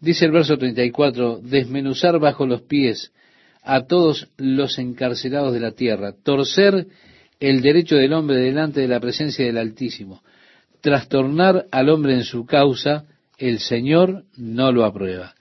Dice 0.00 0.24
el 0.24 0.32
verso 0.32 0.56
34, 0.56 1.40
desmenuzar 1.42 2.18
bajo 2.18 2.46
los 2.46 2.62
pies 2.62 3.12
a 3.62 3.86
todos 3.86 4.28
los 4.36 4.78
encarcelados 4.78 5.52
de 5.52 5.60
la 5.60 5.72
tierra, 5.72 6.14
torcer 6.22 6.86
el 7.38 7.62
derecho 7.62 7.96
del 7.96 8.12
hombre 8.12 8.36
delante 8.36 8.80
de 8.80 8.88
la 8.88 9.00
presencia 9.00 9.44
del 9.44 9.58
Altísimo, 9.58 10.22
trastornar 10.80 11.66
al 11.70 11.88
hombre 11.88 12.14
en 12.14 12.24
su 12.24 12.46
causa, 12.46 13.06
el 13.38 13.58
Señor 13.58 14.24
no 14.36 14.72
lo 14.72 14.84
aprueba. 14.84 15.34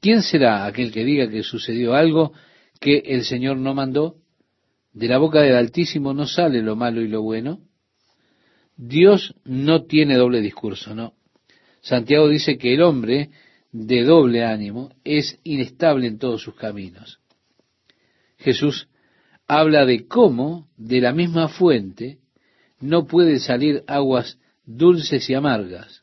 ¿Quién 0.00 0.22
será 0.22 0.66
aquel 0.66 0.92
que 0.92 1.04
diga 1.04 1.28
que 1.28 1.42
sucedió 1.42 1.94
algo 1.94 2.32
que 2.80 3.02
el 3.06 3.24
Señor 3.24 3.58
no 3.58 3.74
mandó? 3.74 4.16
De 4.92 5.08
la 5.08 5.18
boca 5.18 5.40
del 5.40 5.56
Altísimo 5.56 6.14
no 6.14 6.26
sale 6.26 6.62
lo 6.62 6.76
malo 6.76 7.00
y 7.02 7.08
lo 7.08 7.22
bueno. 7.22 7.60
Dios 8.76 9.34
no 9.44 9.84
tiene 9.84 10.16
doble 10.16 10.40
discurso, 10.40 10.94
no. 10.94 11.14
Santiago 11.82 12.28
dice 12.28 12.58
que 12.58 12.74
el 12.74 12.82
hombre 12.82 13.30
de 13.72 14.02
doble 14.02 14.44
ánimo 14.44 14.90
es 15.04 15.38
inestable 15.44 16.06
en 16.06 16.18
todos 16.18 16.42
sus 16.42 16.54
caminos. 16.54 17.19
Jesús 18.40 18.88
habla 19.46 19.84
de 19.84 20.06
cómo 20.06 20.68
de 20.76 21.00
la 21.00 21.12
misma 21.12 21.48
fuente 21.48 22.18
no 22.80 23.06
pueden 23.06 23.40
salir 23.40 23.84
aguas 23.86 24.38
dulces 24.64 25.28
y 25.28 25.34
amargas. 25.34 26.02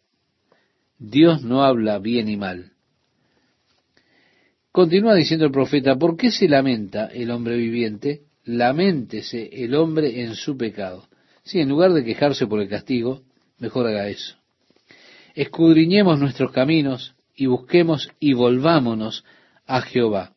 Dios 0.99 1.43
no 1.43 1.63
habla 1.63 1.99
bien 1.99 2.29
y 2.29 2.37
mal. 2.37 2.73
Continúa 4.71 5.15
diciendo 5.15 5.45
el 5.45 5.51
profeta, 5.51 5.95
¿por 5.95 6.17
qué 6.17 6.31
se 6.31 6.47
lamenta 6.47 7.07
el 7.07 7.31
hombre 7.31 7.57
viviente? 7.57 8.21
Laméntese 8.43 9.49
el 9.63 9.73
hombre 9.75 10.21
en 10.21 10.35
su 10.35 10.55
pecado. 10.55 11.07
Si 11.43 11.59
en 11.59 11.69
lugar 11.69 11.93
de 11.93 12.03
quejarse 12.03 12.45
por 12.45 12.61
el 12.61 12.69
castigo, 12.69 13.23
mejor 13.57 13.87
haga 13.87 14.07
eso. 14.07 14.35
Escudriñemos 15.33 16.19
nuestros 16.19 16.51
caminos 16.51 17.15
y 17.35 17.47
busquemos 17.47 18.09
y 18.19 18.33
volvámonos 18.33 19.23
a 19.65 19.81
Jehová. 19.81 20.33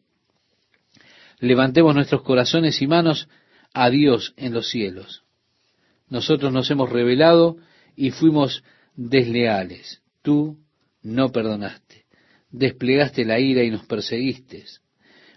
Levantemos 1.41 1.95
nuestros 1.95 2.23
corazones 2.23 2.81
y 2.83 2.87
manos 2.87 3.29
a 3.73 3.91
Dios 3.91 4.35
en 4.37 4.53
los 4.53 4.69
cielos. 4.69 5.25
Nosotros 6.09 6.53
nos 6.53 6.71
hemos 6.71 6.91
revelado 6.91 7.57
y 7.97 8.11
fuimos 8.11 8.63
desleales. 8.95 10.03
Tú 10.23 10.59
no 11.03 11.33
perdonaste. 11.33 12.05
Desplegaste 12.51 13.25
la 13.25 13.39
ira 13.39 13.63
y 13.63 13.71
nos 13.71 13.87
perseguiste. 13.87 14.65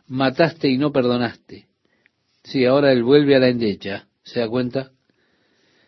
Mataste 0.08 0.68
y 0.70 0.78
no 0.78 0.92
perdonaste. 0.92 1.68
Sí, 2.44 2.66
ahora 2.66 2.92
él 2.92 3.04
vuelve 3.04 3.36
a 3.36 3.40
la 3.40 3.50
endecha. 3.50 4.08
¿Se 4.24 4.40
da 4.40 4.50
cuenta? 4.50 4.92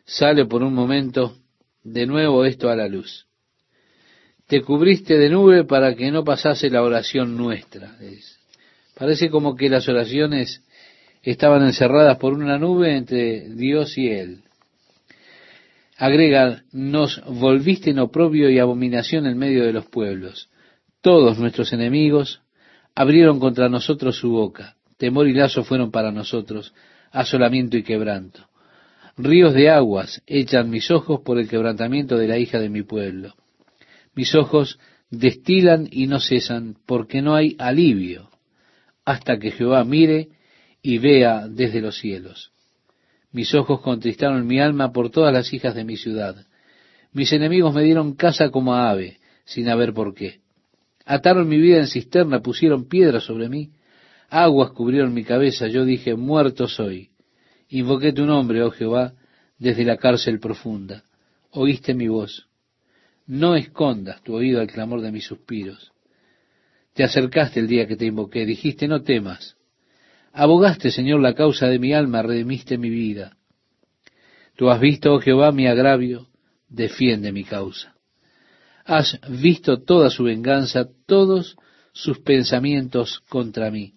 Sale 0.06 0.46
por 0.46 0.64
un 0.64 0.74
momento 0.74 1.38
de 1.84 2.06
nuevo 2.06 2.46
esto 2.46 2.70
a 2.70 2.76
la 2.76 2.88
luz 2.88 3.26
te 4.48 4.62
cubriste 4.62 5.18
de 5.18 5.30
nube 5.30 5.64
para 5.64 5.96
que 5.96 6.12
no 6.12 6.24
pasase 6.24 6.70
la 6.70 6.84
oración 6.84 7.36
nuestra. 7.36 7.98
Parece 8.96 9.30
como 9.30 9.56
que 9.56 9.70
las 9.70 9.88
oraciones 9.90 10.64
estaban 11.22 11.64
encerradas 11.64 12.18
por 12.18 12.34
una 12.34 12.58
nube 12.58 12.96
entre 12.96 13.50
Dios 13.50 13.98
y 13.98 14.08
Él. 14.10 14.40
Agrega, 15.98 16.64
nos 16.72 17.22
volviste 17.26 17.92
en 17.92 18.00
oprobio 18.00 18.50
y 18.50 18.60
abominación 18.60 19.28
en 19.28 19.38
medio 19.38 19.66
de 19.66 19.74
los 19.74 19.86
pueblos. 19.86 20.50
Todos 21.02 21.38
nuestros 21.38 21.72
enemigos 21.74 22.42
abrieron 22.96 23.40
contra 23.40 23.70
nosotros 23.70 24.18
su 24.18 24.30
boca. 24.30 24.76
Temor 24.98 25.28
y 25.28 25.34
lazo 25.34 25.64
fueron 25.64 25.92
para 25.92 26.12
nosotros, 26.12 26.74
asolamiento 27.12 27.78
y 27.78 27.84
quebranto. 27.84 28.48
Ríos 29.18 29.54
de 29.54 29.70
aguas 29.70 30.22
echan 30.28 30.70
mis 30.70 30.92
ojos 30.92 31.22
por 31.22 31.38
el 31.38 31.48
quebrantamiento 31.48 32.18
de 32.18 32.28
la 32.28 32.38
hija 32.38 32.60
de 32.60 32.70
mi 32.70 32.84
pueblo. 32.84 33.34
Mis 34.14 34.36
ojos 34.36 34.80
destilan 35.10 35.88
y 35.92 36.08
no 36.08 36.20
cesan, 36.20 36.76
porque 36.86 37.22
no 37.22 37.36
hay 37.36 37.56
alivio, 37.58 38.30
hasta 39.06 39.38
que 39.38 39.52
Jehová 39.52 39.84
mire 39.84 40.30
y 40.82 40.98
vea 40.98 41.48
desde 41.48 41.82
los 41.82 41.98
cielos. 41.98 42.52
Mis 43.32 43.54
ojos 43.54 43.82
contristaron 43.82 44.48
mi 44.48 44.60
alma 44.60 44.92
por 44.92 45.12
todas 45.12 45.34
las 45.34 45.54
hijas 45.54 45.76
de 45.76 45.84
mi 45.84 45.98
ciudad. 45.98 46.46
Mis 47.14 47.32
enemigos 47.32 47.74
me 47.74 47.84
dieron 47.84 48.16
casa 48.16 48.50
como 48.50 48.74
a 48.74 48.90
ave, 48.90 49.20
sin 49.46 49.70
haber 49.70 49.94
por 49.94 50.14
qué. 50.14 50.40
Ataron 51.06 51.48
mi 51.48 51.58
vida 51.58 51.78
en 51.78 51.88
cisterna, 51.88 52.42
pusieron 52.42 52.88
piedras 52.88 53.24
sobre 53.24 53.48
mí, 53.48 53.72
aguas 54.30 54.72
cubrieron 54.72 55.14
mi 55.14 55.24
cabeza, 55.24 55.68
yo 55.68 55.86
dije, 55.86 56.16
muerto 56.16 56.68
soy. 56.68 57.10
Invoqué 57.70 58.12
tu 58.12 58.26
nombre, 58.26 58.64
oh 58.64 58.72
Jehová, 58.72 59.14
desde 59.60 59.86
la 59.86 59.98
cárcel 59.98 60.40
profunda. 60.40 61.04
Oíste 61.52 61.94
mi 61.94 62.08
voz. 62.08 62.48
No 63.28 63.56
escondas 63.56 64.22
tu 64.24 64.36
oído 64.36 64.62
al 64.62 64.68
clamor 64.68 65.02
de 65.02 65.12
mis 65.12 65.26
suspiros. 65.26 65.95
Te 66.96 67.04
acercaste 67.04 67.60
el 67.60 67.68
día 67.68 67.88
que 67.88 67.98
te 67.98 68.06
invoqué, 68.06 68.46
dijiste, 68.46 68.88
no 68.88 69.02
temas. 69.02 69.58
Abogaste, 70.32 70.92
Señor, 70.92 71.20
la 71.20 71.36
causa 71.36 71.68
de 71.68 71.78
mi 71.78 71.94
alma, 71.94 72.22
redimiste 72.22 72.78
mi 72.78 72.90
vida. 72.90 73.36
Tú 74.56 74.70
has 74.70 74.80
visto, 74.80 75.14
oh 75.14 75.20
Jehová, 75.20 75.52
mi 75.52 75.68
agravio, 75.68 76.28
defiende 76.70 77.34
mi 77.34 77.44
causa. 77.44 77.96
Has 78.86 79.20
visto 79.30 79.82
toda 79.84 80.10
su 80.10 80.24
venganza, 80.24 80.88
todos 81.06 81.58
sus 81.92 82.20
pensamientos 82.20 83.20
contra 83.28 83.70
mí. 83.72 83.96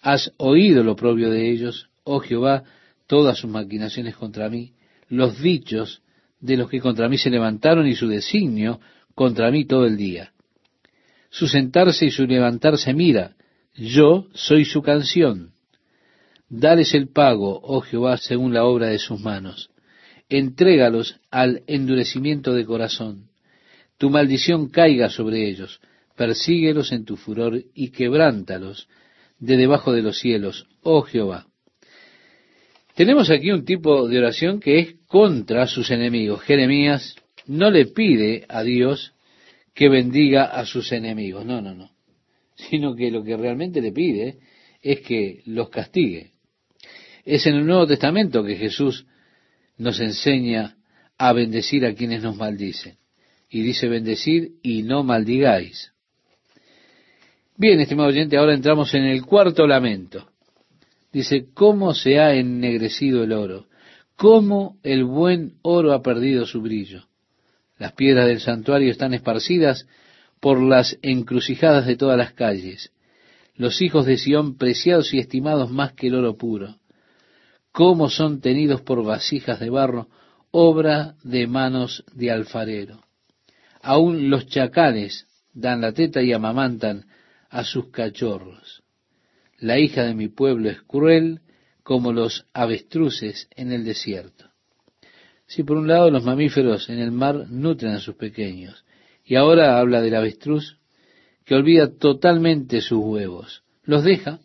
Has 0.00 0.32
oído 0.38 0.82
lo 0.82 0.96
propio 0.96 1.28
de 1.28 1.50
ellos, 1.50 1.90
oh 2.02 2.20
Jehová, 2.20 2.64
todas 3.06 3.36
sus 3.36 3.50
maquinaciones 3.50 4.16
contra 4.16 4.48
mí, 4.48 4.72
los 5.10 5.38
dichos 5.42 6.00
de 6.40 6.56
los 6.56 6.70
que 6.70 6.80
contra 6.80 7.10
mí 7.10 7.18
se 7.18 7.28
levantaron 7.28 7.86
y 7.86 7.94
su 7.94 8.08
designio 8.08 8.80
contra 9.14 9.50
mí 9.50 9.66
todo 9.66 9.84
el 9.84 9.98
día. 9.98 10.32
Su 11.30 11.48
sentarse 11.48 12.06
y 12.06 12.10
su 12.10 12.26
levantarse 12.26 12.94
mira, 12.94 13.36
yo 13.74 14.26
soy 14.32 14.64
su 14.64 14.82
canción. 14.82 15.52
Dales 16.48 16.94
el 16.94 17.08
pago, 17.08 17.60
oh 17.62 17.80
Jehová, 17.80 18.16
según 18.16 18.54
la 18.54 18.64
obra 18.64 18.88
de 18.88 18.98
sus 18.98 19.20
manos. 19.20 19.70
Entrégalos 20.28 21.20
al 21.30 21.62
endurecimiento 21.66 22.52
de 22.54 22.64
corazón. 22.64 23.28
Tu 23.98 24.10
maldición 24.10 24.68
caiga 24.68 25.08
sobre 25.08 25.48
ellos. 25.48 25.80
Persíguelos 26.16 26.92
en 26.92 27.04
tu 27.04 27.16
furor 27.16 27.62
y 27.74 27.90
quebrántalos 27.90 28.88
de 29.38 29.56
debajo 29.56 29.92
de 29.92 30.02
los 30.02 30.18
cielos, 30.18 30.66
oh 30.82 31.02
Jehová. 31.02 31.46
Tenemos 32.94 33.30
aquí 33.30 33.50
un 33.50 33.64
tipo 33.64 34.08
de 34.08 34.18
oración 34.18 34.58
que 34.58 34.78
es 34.78 34.94
contra 35.06 35.66
sus 35.66 35.90
enemigos. 35.90 36.40
Jeremías 36.42 37.14
no 37.46 37.70
le 37.70 37.86
pide 37.86 38.46
a 38.48 38.62
Dios 38.62 39.12
que 39.76 39.88
bendiga 39.88 40.46
a 40.46 40.66
sus 40.66 40.90
enemigos. 40.90 41.46
No, 41.46 41.60
no, 41.62 41.72
no 41.72 41.96
sino 42.56 42.94
que 42.94 43.10
lo 43.10 43.22
que 43.22 43.36
realmente 43.36 43.80
le 43.80 43.92
pide 43.92 44.38
es 44.82 45.00
que 45.00 45.42
los 45.46 45.68
castigue. 45.68 46.32
Es 47.24 47.46
en 47.46 47.56
el 47.56 47.66
Nuevo 47.66 47.86
Testamento 47.86 48.42
que 48.44 48.56
Jesús 48.56 49.06
nos 49.76 50.00
enseña 50.00 50.76
a 51.18 51.32
bendecir 51.32 51.84
a 51.84 51.94
quienes 51.94 52.22
nos 52.22 52.36
maldicen. 52.36 52.96
Y 53.48 53.62
dice 53.62 53.88
bendecir 53.88 54.52
y 54.62 54.82
no 54.82 55.02
maldigáis. 55.02 55.92
Bien, 57.56 57.80
estimado 57.80 58.08
oyente, 58.08 58.36
ahora 58.36 58.54
entramos 58.54 58.92
en 58.94 59.04
el 59.04 59.24
cuarto 59.24 59.66
lamento. 59.66 60.30
Dice, 61.12 61.46
¿cómo 61.54 61.94
se 61.94 62.18
ha 62.18 62.34
ennegrecido 62.34 63.24
el 63.24 63.32
oro? 63.32 63.66
¿Cómo 64.16 64.78
el 64.82 65.04
buen 65.04 65.54
oro 65.62 65.92
ha 65.92 66.02
perdido 66.02 66.46
su 66.46 66.60
brillo? 66.60 67.06
Las 67.78 67.92
piedras 67.92 68.26
del 68.26 68.40
santuario 68.40 68.90
están 68.90 69.14
esparcidas 69.14 69.86
por 70.40 70.62
las 70.62 70.98
encrucijadas 71.02 71.86
de 71.86 71.96
todas 71.96 72.16
las 72.16 72.32
calles, 72.32 72.92
los 73.54 73.80
hijos 73.82 74.06
de 74.06 74.18
Sión 74.18 74.56
preciados 74.56 75.12
y 75.14 75.18
estimados 75.18 75.70
más 75.70 75.92
que 75.92 76.08
el 76.08 76.14
oro 76.14 76.36
puro, 76.36 76.76
cómo 77.72 78.08
son 78.08 78.40
tenidos 78.40 78.82
por 78.82 79.04
vasijas 79.04 79.60
de 79.60 79.70
barro, 79.70 80.08
obra 80.50 81.14
de 81.22 81.46
manos 81.46 82.04
de 82.14 82.30
alfarero. 82.30 83.02
Aún 83.82 84.30
los 84.30 84.46
chacales 84.46 85.26
dan 85.52 85.80
la 85.80 85.92
teta 85.92 86.22
y 86.22 86.32
amamantan 86.32 87.06
a 87.50 87.64
sus 87.64 87.90
cachorros. 87.90 88.82
La 89.58 89.78
hija 89.78 90.02
de 90.04 90.14
mi 90.14 90.28
pueblo 90.28 90.70
es 90.70 90.82
cruel 90.82 91.40
como 91.82 92.12
los 92.12 92.46
avestruces 92.52 93.48
en 93.54 93.72
el 93.72 93.84
desierto. 93.84 94.45
Si 95.46 95.62
por 95.62 95.76
un 95.76 95.88
lado 95.88 96.10
los 96.10 96.24
mamíferos 96.24 96.88
en 96.88 96.98
el 96.98 97.12
mar 97.12 97.46
nutren 97.48 97.92
a 97.92 98.00
sus 98.00 98.16
pequeños, 98.16 98.84
y 99.24 99.36
ahora 99.36 99.78
habla 99.78 100.00
del 100.00 100.14
avestruz 100.14 100.78
que 101.44 101.54
olvida 101.54 101.96
totalmente 101.96 102.80
sus 102.80 102.98
huevos. 102.98 103.62
Los 103.84 104.04
deja. 104.04 104.40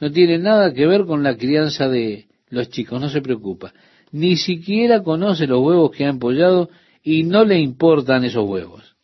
No 0.00 0.10
tiene 0.10 0.38
nada 0.38 0.72
que 0.72 0.86
ver 0.86 1.06
con 1.06 1.22
la 1.22 1.36
crianza 1.36 1.88
de 1.88 2.26
los 2.48 2.68
chicos, 2.68 3.00
no 3.00 3.08
se 3.08 3.22
preocupa. 3.22 3.72
Ni 4.12 4.36
siquiera 4.36 5.02
conoce 5.02 5.46
los 5.46 5.60
huevos 5.60 5.90
que 5.90 6.04
ha 6.04 6.10
empollado 6.10 6.68
y 7.02 7.24
no 7.24 7.44
le 7.44 7.58
importan 7.58 8.24
esos 8.24 8.48
huevos. 8.48 8.96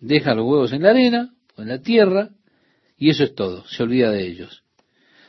Deja 0.00 0.34
los 0.34 0.46
huevos 0.46 0.72
en 0.72 0.82
la 0.82 0.90
arena 0.90 1.34
o 1.56 1.62
en 1.62 1.68
la 1.68 1.80
tierra 1.80 2.30
y 2.96 3.10
eso 3.10 3.24
es 3.24 3.34
todo, 3.34 3.64
se 3.66 3.82
olvida 3.82 4.10
de 4.10 4.26
ellos. 4.26 4.64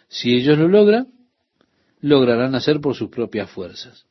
Si 0.08 0.34
ellos 0.34 0.58
lo 0.58 0.68
logran, 0.68 1.10
lograrán 2.02 2.56
hacer 2.56 2.82
por 2.82 2.96
sus 2.96 3.10
propias 3.10 3.50
fuerzas. 3.50 4.09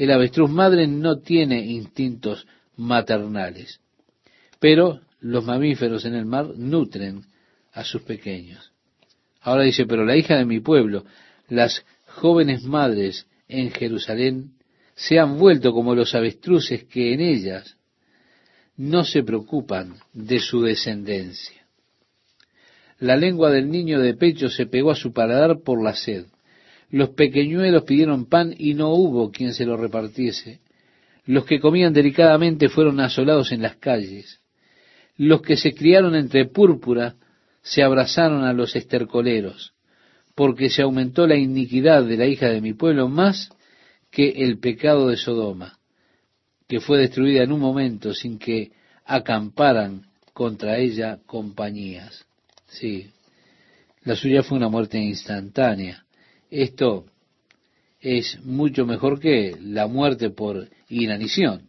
El 0.00 0.10
avestruz 0.12 0.48
madre 0.48 0.86
no 0.86 1.18
tiene 1.18 1.60
instintos 1.60 2.46
maternales. 2.74 3.80
Pero 4.58 5.02
los 5.20 5.44
mamíferos 5.44 6.06
en 6.06 6.14
el 6.14 6.24
mar 6.24 6.54
nutren 6.56 7.26
a 7.70 7.84
sus 7.84 8.00
pequeños. 8.00 8.72
Ahora 9.42 9.64
dice, 9.64 9.84
pero 9.84 10.06
la 10.06 10.16
hija 10.16 10.38
de 10.38 10.46
mi 10.46 10.58
pueblo, 10.60 11.04
las 11.50 11.84
jóvenes 12.06 12.62
madres 12.62 13.26
en 13.46 13.72
Jerusalén, 13.72 14.52
se 14.94 15.18
han 15.18 15.38
vuelto 15.38 15.74
como 15.74 15.94
los 15.94 16.14
avestruces 16.14 16.84
que 16.84 17.12
en 17.12 17.20
ellas 17.20 17.76
no 18.78 19.04
se 19.04 19.22
preocupan 19.22 19.96
de 20.14 20.40
su 20.40 20.62
descendencia. 20.62 21.66
La 23.00 23.16
lengua 23.16 23.50
del 23.50 23.68
niño 23.68 24.00
de 24.00 24.14
pecho 24.14 24.48
se 24.48 24.64
pegó 24.64 24.92
a 24.92 24.96
su 24.96 25.12
paladar 25.12 25.60
por 25.60 25.84
la 25.84 25.94
sed. 25.94 26.24
Los 26.90 27.10
pequeñuelos 27.10 27.84
pidieron 27.84 28.26
pan 28.26 28.54
y 28.56 28.74
no 28.74 28.90
hubo 28.90 29.30
quien 29.30 29.54
se 29.54 29.64
lo 29.64 29.76
repartiese. 29.76 30.60
Los 31.24 31.44
que 31.44 31.60
comían 31.60 31.92
delicadamente 31.92 32.68
fueron 32.68 32.98
asolados 33.00 33.52
en 33.52 33.62
las 33.62 33.76
calles. 33.76 34.40
Los 35.16 35.42
que 35.42 35.56
se 35.56 35.74
criaron 35.74 36.14
entre 36.14 36.46
púrpura 36.46 37.14
se 37.62 37.82
abrazaron 37.82 38.44
a 38.44 38.52
los 38.52 38.74
estercoleros, 38.74 39.74
porque 40.34 40.70
se 40.70 40.82
aumentó 40.82 41.26
la 41.26 41.36
iniquidad 41.36 42.04
de 42.04 42.16
la 42.16 42.26
hija 42.26 42.48
de 42.48 42.60
mi 42.60 42.72
pueblo 42.72 43.08
más 43.08 43.50
que 44.10 44.30
el 44.30 44.58
pecado 44.58 45.08
de 45.08 45.16
Sodoma, 45.16 45.78
que 46.66 46.80
fue 46.80 46.98
destruida 46.98 47.42
en 47.42 47.52
un 47.52 47.60
momento 47.60 48.14
sin 48.14 48.38
que 48.38 48.72
acamparan 49.04 50.06
contra 50.32 50.78
ella 50.78 51.18
compañías. 51.26 52.24
Sí, 52.66 53.10
la 54.02 54.16
suya 54.16 54.42
fue 54.42 54.56
una 54.56 54.68
muerte 54.68 54.98
instantánea. 54.98 56.04
Esto 56.50 57.06
es 58.00 58.40
mucho 58.44 58.84
mejor 58.84 59.20
que 59.20 59.56
la 59.60 59.86
muerte 59.86 60.30
por 60.30 60.68
inanición. 60.88 61.68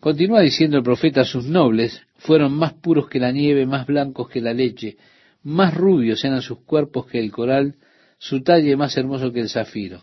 Continúa 0.00 0.40
diciendo 0.40 0.76
el 0.76 0.82
profeta, 0.82 1.24
sus 1.24 1.46
nobles 1.46 2.02
fueron 2.16 2.52
más 2.54 2.74
puros 2.74 3.08
que 3.08 3.20
la 3.20 3.30
nieve, 3.30 3.66
más 3.66 3.86
blancos 3.86 4.28
que 4.28 4.40
la 4.40 4.52
leche, 4.52 4.96
más 5.42 5.74
rubios 5.74 6.24
eran 6.24 6.42
sus 6.42 6.60
cuerpos 6.60 7.06
que 7.06 7.18
el 7.20 7.30
coral, 7.30 7.76
su 8.18 8.42
talle 8.42 8.76
más 8.76 8.96
hermoso 8.96 9.32
que 9.32 9.40
el 9.40 9.48
zafiro. 9.48 10.02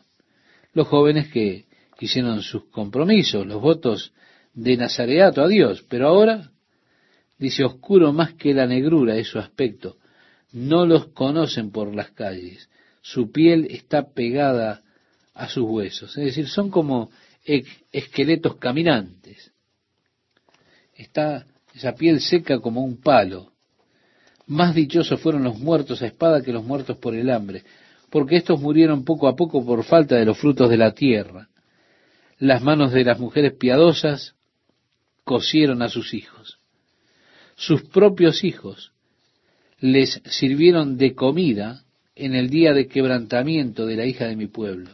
Los 0.73 0.87
jóvenes 0.87 1.27
que 1.29 1.65
hicieron 1.99 2.41
sus 2.41 2.65
compromisos, 2.65 3.45
los 3.45 3.61
votos 3.61 4.13
de 4.53 4.77
Nazareato 4.77 5.43
a 5.43 5.47
Dios, 5.47 5.85
pero 5.87 6.07
ahora 6.07 6.51
dice 7.37 7.63
oscuro 7.63 8.13
más 8.13 8.33
que 8.33 8.53
la 8.53 8.65
negrura 8.65 9.17
es 9.17 9.27
su 9.27 9.39
aspecto, 9.39 9.97
no 10.51 10.85
los 10.85 11.07
conocen 11.07 11.71
por 11.71 11.93
las 11.93 12.11
calles, 12.11 12.69
su 13.01 13.31
piel 13.31 13.67
está 13.69 14.13
pegada 14.13 14.81
a 15.33 15.49
sus 15.49 15.63
huesos. 15.63 16.17
Es 16.17 16.25
decir, 16.25 16.47
son 16.47 16.69
como 16.69 17.09
esqueletos 17.91 18.57
caminantes. 18.57 19.51
Está 20.95 21.45
esa 21.73 21.93
piel 21.93 22.21
seca 22.21 22.59
como 22.59 22.83
un 22.83 22.97
palo. 22.97 23.51
Más 24.45 24.75
dichosos 24.75 25.19
fueron 25.19 25.43
los 25.43 25.57
muertos 25.57 26.01
a 26.01 26.07
espada 26.07 26.41
que 26.41 26.51
los 26.51 26.63
muertos 26.63 26.97
por 26.97 27.15
el 27.15 27.29
hambre, 27.29 27.63
porque 28.09 28.35
estos 28.35 28.59
murieron 28.59 29.05
poco 29.05 29.27
a 29.27 29.35
poco 29.35 29.65
por 29.65 29.83
falta 29.83 30.15
de 30.15 30.25
los 30.25 30.37
frutos 30.37 30.69
de 30.69 30.77
la 30.77 30.91
tierra. 30.91 31.47
Las 32.37 32.61
manos 32.61 32.91
de 32.91 33.03
las 33.03 33.19
mujeres 33.19 33.53
piadosas 33.53 34.35
cosieron 35.23 35.81
a 35.81 35.89
sus 35.89 36.13
hijos. 36.13 36.59
Sus 37.55 37.83
propios 37.83 38.43
hijos 38.43 38.91
les 39.79 40.21
sirvieron 40.25 40.97
de 40.97 41.15
comida 41.15 41.83
en 42.21 42.35
el 42.35 42.51
día 42.51 42.73
de 42.73 42.87
quebrantamiento 42.87 43.87
de 43.87 43.95
la 43.95 44.05
hija 44.05 44.27
de 44.27 44.35
mi 44.35 44.45
pueblo. 44.45 44.91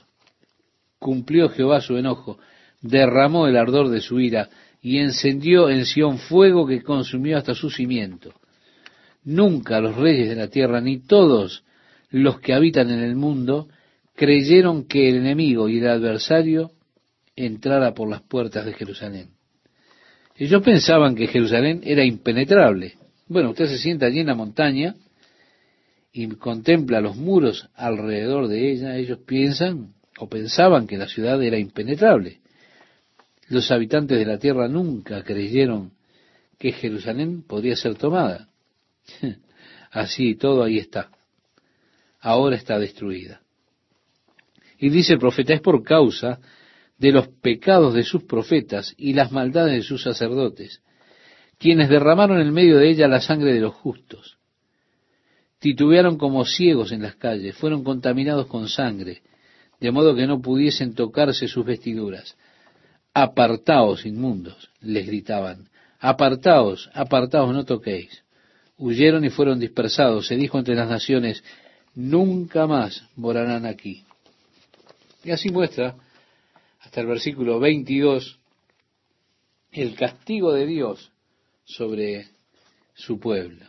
Cumplió 0.97 1.49
Jehová 1.49 1.81
su 1.81 1.97
enojo, 1.97 2.39
derramó 2.81 3.47
el 3.47 3.57
ardor 3.57 3.89
de 3.89 3.99
su 3.99 4.21
ira 4.21 4.49
y 4.81 4.99
encendió 4.99 5.69
en 5.69 5.85
Sión 5.85 6.19
fuego 6.19 6.65
que 6.65 6.81
consumió 6.81 7.37
hasta 7.37 7.53
su 7.53 7.69
cimiento. 7.69 8.33
Nunca 9.25 9.81
los 9.81 9.97
reyes 9.97 10.29
de 10.29 10.35
la 10.37 10.47
tierra, 10.47 10.79
ni 10.79 10.99
todos 10.99 11.65
los 12.11 12.39
que 12.39 12.53
habitan 12.53 12.89
en 12.91 12.99
el 12.99 13.17
mundo, 13.17 13.67
creyeron 14.15 14.87
que 14.87 15.09
el 15.09 15.17
enemigo 15.17 15.67
y 15.67 15.79
el 15.79 15.89
adversario 15.89 16.71
entrara 17.35 17.93
por 17.93 18.09
las 18.09 18.21
puertas 18.21 18.65
de 18.65 18.71
Jerusalén. 18.71 19.31
Ellos 20.37 20.63
pensaban 20.63 21.13
que 21.13 21.27
Jerusalén 21.27 21.81
era 21.83 22.05
impenetrable. 22.05 22.93
Bueno, 23.27 23.49
usted 23.49 23.65
se 23.67 23.79
sienta 23.79 24.05
allí 24.05 24.21
en 24.21 24.27
la 24.27 24.35
montaña 24.35 24.95
y 26.17 26.27
contempla 26.29 26.99
los 26.99 27.15
muros 27.15 27.69
alrededor 27.75 28.47
de 28.47 28.71
ella. 28.71 28.97
Ellos 28.97 29.19
piensan 29.19 29.93
o 30.17 30.27
pensaban 30.27 30.87
que 30.87 30.97
la 30.97 31.07
ciudad 31.07 31.41
era 31.43 31.59
impenetrable. 31.59 32.39
Los 33.49 33.69
habitantes 33.69 34.17
de 34.17 34.25
la 34.25 34.39
tierra 34.39 34.67
nunca 34.67 35.23
creyeron 35.23 35.91
que 36.57 36.71
Jerusalén 36.71 37.43
podía 37.43 37.75
ser 37.75 37.95
tomada. 37.95 38.49
Así 39.91 40.33
todo 40.33 40.63
ahí 40.63 40.79
está. 40.79 41.11
Ahora 42.19 42.55
está 42.55 42.79
destruida. 42.79 43.41
Y 44.79 44.89
dice 44.89 45.13
el 45.13 45.19
profeta, 45.19 45.53
es 45.53 45.61
por 45.61 45.83
causa 45.83 46.39
de 46.97 47.11
los 47.11 47.27
pecados 47.27 47.93
de 47.93 48.01
sus 48.01 48.23
profetas 48.23 48.95
y 48.97 49.13
las 49.13 49.31
maldades 49.31 49.75
de 49.75 49.83
sus 49.83 50.01
sacerdotes, 50.01 50.81
quienes 51.59 51.89
derramaron 51.89 52.41
en 52.41 52.51
medio 52.51 52.77
de 52.77 52.89
ella 52.89 53.07
la 53.07 53.21
sangre 53.21 53.53
de 53.53 53.59
los 53.59 53.75
justos. 53.75 54.36
Titubearon 55.59 56.17
como 56.17 56.45
ciegos 56.45 56.91
en 56.91 57.01
las 57.01 57.15
calles, 57.15 57.55
fueron 57.55 57.83
contaminados 57.83 58.47
con 58.47 58.67
sangre, 58.67 59.21
de 59.79 59.91
modo 59.91 60.15
que 60.15 60.27
no 60.27 60.41
pudiesen 60.41 60.93
tocarse 60.93 61.47
sus 61.47 61.65
vestiduras. 61.65 62.37
Apartaos, 63.13 64.05
inmundos, 64.05 64.69
les 64.81 65.07
gritaban, 65.07 65.69
apartaos, 65.99 66.89
apartaos, 66.93 67.53
no 67.53 67.65
toquéis. 67.65 68.23
Huyeron 68.77 69.25
y 69.25 69.29
fueron 69.29 69.59
dispersados. 69.59 70.27
Se 70.27 70.35
dijo 70.35 70.59
entre 70.59 70.75
las 70.75 70.87
naciones, 70.87 71.43
nunca 71.95 72.67
más 72.67 73.03
morarán 73.15 73.65
aquí. 73.65 74.03
Y 75.23 75.31
así 75.31 75.49
muestra, 75.49 75.95
hasta 76.79 77.01
el 77.01 77.07
versículo 77.07 77.59
22, 77.59 78.39
el 79.71 79.95
castigo 79.95 80.53
de 80.53 80.67
Dios 80.67 81.11
sobre 81.65 82.27
su 82.93 83.19
pueblo. 83.19 83.65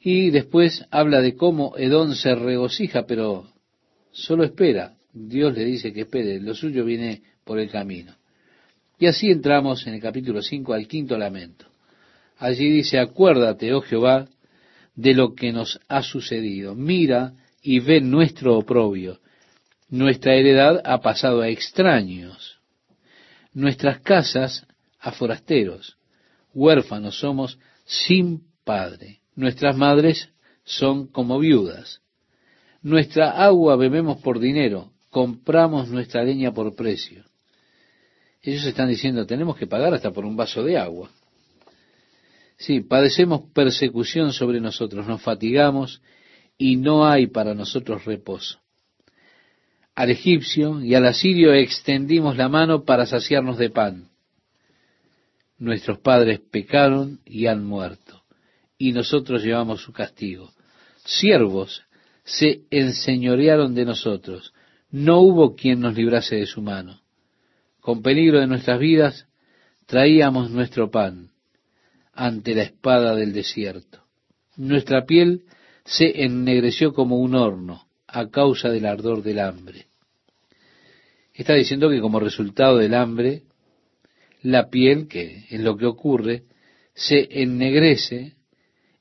Y 0.00 0.30
después 0.30 0.86
habla 0.90 1.20
de 1.20 1.36
cómo 1.36 1.74
Edón 1.76 2.14
se 2.14 2.34
regocija, 2.34 3.04
pero 3.06 3.52
solo 4.12 4.44
espera. 4.44 4.96
Dios 5.12 5.54
le 5.54 5.64
dice 5.64 5.92
que 5.92 6.02
espere, 6.02 6.40
lo 6.40 6.54
suyo 6.54 6.84
viene 6.84 7.22
por 7.44 7.58
el 7.58 7.70
camino. 7.70 8.14
Y 8.98 9.06
así 9.06 9.30
entramos 9.30 9.86
en 9.86 9.94
el 9.94 10.00
capítulo 10.00 10.42
5 10.42 10.72
al 10.72 10.86
quinto 10.86 11.18
lamento. 11.18 11.66
Allí 12.38 12.70
dice, 12.70 12.98
acuérdate, 12.98 13.72
oh 13.74 13.82
Jehová, 13.82 14.28
de 14.94 15.14
lo 15.14 15.34
que 15.34 15.52
nos 15.52 15.80
ha 15.88 16.02
sucedido. 16.02 16.74
Mira 16.74 17.34
y 17.62 17.80
ve 17.80 18.00
nuestro 18.00 18.56
oprobio. 18.56 19.20
Nuestra 19.88 20.34
heredad 20.34 20.80
ha 20.84 21.00
pasado 21.00 21.40
a 21.42 21.48
extraños. 21.48 22.58
Nuestras 23.52 24.00
casas 24.00 24.66
a 24.98 25.12
forasteros. 25.12 25.96
Huérfanos 26.54 27.18
somos 27.18 27.58
sin 27.84 28.42
padre. 28.64 29.19
Nuestras 29.34 29.76
madres 29.76 30.30
son 30.64 31.06
como 31.06 31.38
viudas. 31.38 32.00
Nuestra 32.82 33.30
agua 33.30 33.76
bebemos 33.76 34.20
por 34.20 34.38
dinero. 34.38 34.92
Compramos 35.10 35.88
nuestra 35.88 36.22
leña 36.22 36.52
por 36.52 36.74
precio. 36.74 37.24
Ellos 38.42 38.64
están 38.64 38.88
diciendo, 38.88 39.26
tenemos 39.26 39.56
que 39.56 39.66
pagar 39.66 39.92
hasta 39.92 40.12
por 40.12 40.24
un 40.24 40.36
vaso 40.36 40.62
de 40.62 40.78
agua. 40.78 41.10
Sí, 42.56 42.80
padecemos 42.80 43.42
persecución 43.54 44.32
sobre 44.32 44.60
nosotros, 44.60 45.06
nos 45.06 45.22
fatigamos 45.22 46.02
y 46.58 46.76
no 46.76 47.06
hay 47.06 47.26
para 47.26 47.54
nosotros 47.54 48.04
reposo. 48.04 48.58
Al 49.94 50.10
egipcio 50.10 50.82
y 50.82 50.94
al 50.94 51.06
asirio 51.06 51.52
extendimos 51.52 52.36
la 52.36 52.48
mano 52.48 52.84
para 52.84 53.06
saciarnos 53.06 53.58
de 53.58 53.70
pan. 53.70 54.08
Nuestros 55.58 55.98
padres 55.98 56.40
pecaron 56.50 57.20
y 57.26 57.46
han 57.46 57.64
muerto, 57.64 57.99
y 58.80 58.92
nosotros 58.92 59.44
llevamos 59.44 59.82
su 59.82 59.92
castigo. 59.92 60.50
Siervos 61.04 61.82
se 62.24 62.62
enseñorearon 62.70 63.74
de 63.74 63.84
nosotros, 63.84 64.54
no 64.90 65.20
hubo 65.20 65.54
quien 65.54 65.80
nos 65.80 65.94
librase 65.94 66.36
de 66.36 66.46
su 66.46 66.62
mano. 66.62 67.02
Con 67.80 68.02
peligro 68.02 68.40
de 68.40 68.46
nuestras 68.46 68.80
vidas 68.80 69.26
traíamos 69.84 70.50
nuestro 70.50 70.90
pan 70.90 71.28
ante 72.14 72.54
la 72.54 72.62
espada 72.62 73.14
del 73.14 73.34
desierto. 73.34 74.02
Nuestra 74.56 75.04
piel 75.04 75.42
se 75.84 76.24
ennegreció 76.24 76.94
como 76.94 77.18
un 77.18 77.34
horno 77.34 77.86
a 78.06 78.30
causa 78.30 78.70
del 78.70 78.86
ardor 78.86 79.22
del 79.22 79.40
hambre. 79.40 79.88
Está 81.34 81.52
diciendo 81.52 81.90
que 81.90 82.00
como 82.00 82.18
resultado 82.18 82.78
del 82.78 82.94
hambre, 82.94 83.42
la 84.40 84.70
piel, 84.70 85.06
que 85.06 85.44
es 85.50 85.60
lo 85.60 85.76
que 85.76 85.84
ocurre, 85.84 86.44
se 86.94 87.28
ennegrece 87.42 88.39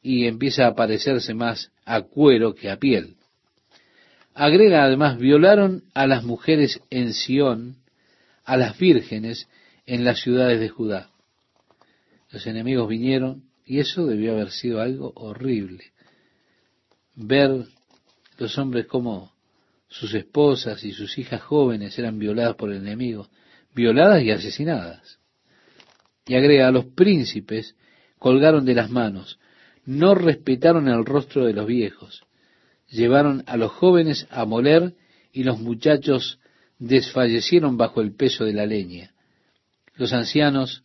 y 0.09 0.25
empieza 0.25 0.65
a 0.65 0.73
parecerse 0.73 1.35
más 1.35 1.71
a 1.85 2.01
cuero 2.01 2.55
que 2.55 2.71
a 2.71 2.77
piel. 2.77 3.17
Agrega 4.33 4.83
además, 4.83 5.19
violaron 5.19 5.83
a 5.93 6.07
las 6.07 6.23
mujeres 6.23 6.81
en 6.89 7.13
Sión, 7.13 7.75
a 8.43 8.57
las 8.57 8.75
vírgenes 8.79 9.47
en 9.85 10.03
las 10.03 10.19
ciudades 10.19 10.59
de 10.59 10.69
Judá. 10.69 11.11
Los 12.31 12.47
enemigos 12.47 12.89
vinieron 12.89 13.43
y 13.67 13.81
eso 13.81 14.07
debió 14.07 14.31
haber 14.31 14.49
sido 14.49 14.81
algo 14.81 15.13
horrible. 15.15 15.91
Ver 17.13 17.65
los 18.39 18.57
hombres 18.57 18.87
como 18.87 19.31
sus 19.89 20.11
esposas 20.15 20.83
y 20.83 20.91
sus 20.91 21.19
hijas 21.19 21.43
jóvenes 21.43 21.99
eran 21.99 22.17
violadas 22.17 22.55
por 22.55 22.71
el 22.71 22.77
enemigo, 22.77 23.29
violadas 23.75 24.23
y 24.23 24.31
asesinadas. 24.31 25.19
Y 26.25 26.33
agrega, 26.33 26.67
a 26.67 26.71
los 26.71 26.85
príncipes 26.85 27.75
colgaron 28.17 28.65
de 28.65 28.73
las 28.73 28.89
manos, 28.89 29.37
no 29.85 30.15
respetaron 30.15 30.87
el 30.87 31.05
rostro 31.05 31.45
de 31.45 31.53
los 31.53 31.65
viejos, 31.65 32.23
llevaron 32.87 33.43
a 33.47 33.57
los 33.57 33.71
jóvenes 33.71 34.27
a 34.29 34.45
moler 34.45 34.95
y 35.31 35.43
los 35.43 35.59
muchachos 35.59 36.39
desfallecieron 36.79 37.77
bajo 37.77 38.01
el 38.01 38.15
peso 38.15 38.45
de 38.45 38.53
la 38.53 38.65
leña. 38.65 39.11
Los 39.95 40.13
ancianos 40.13 40.83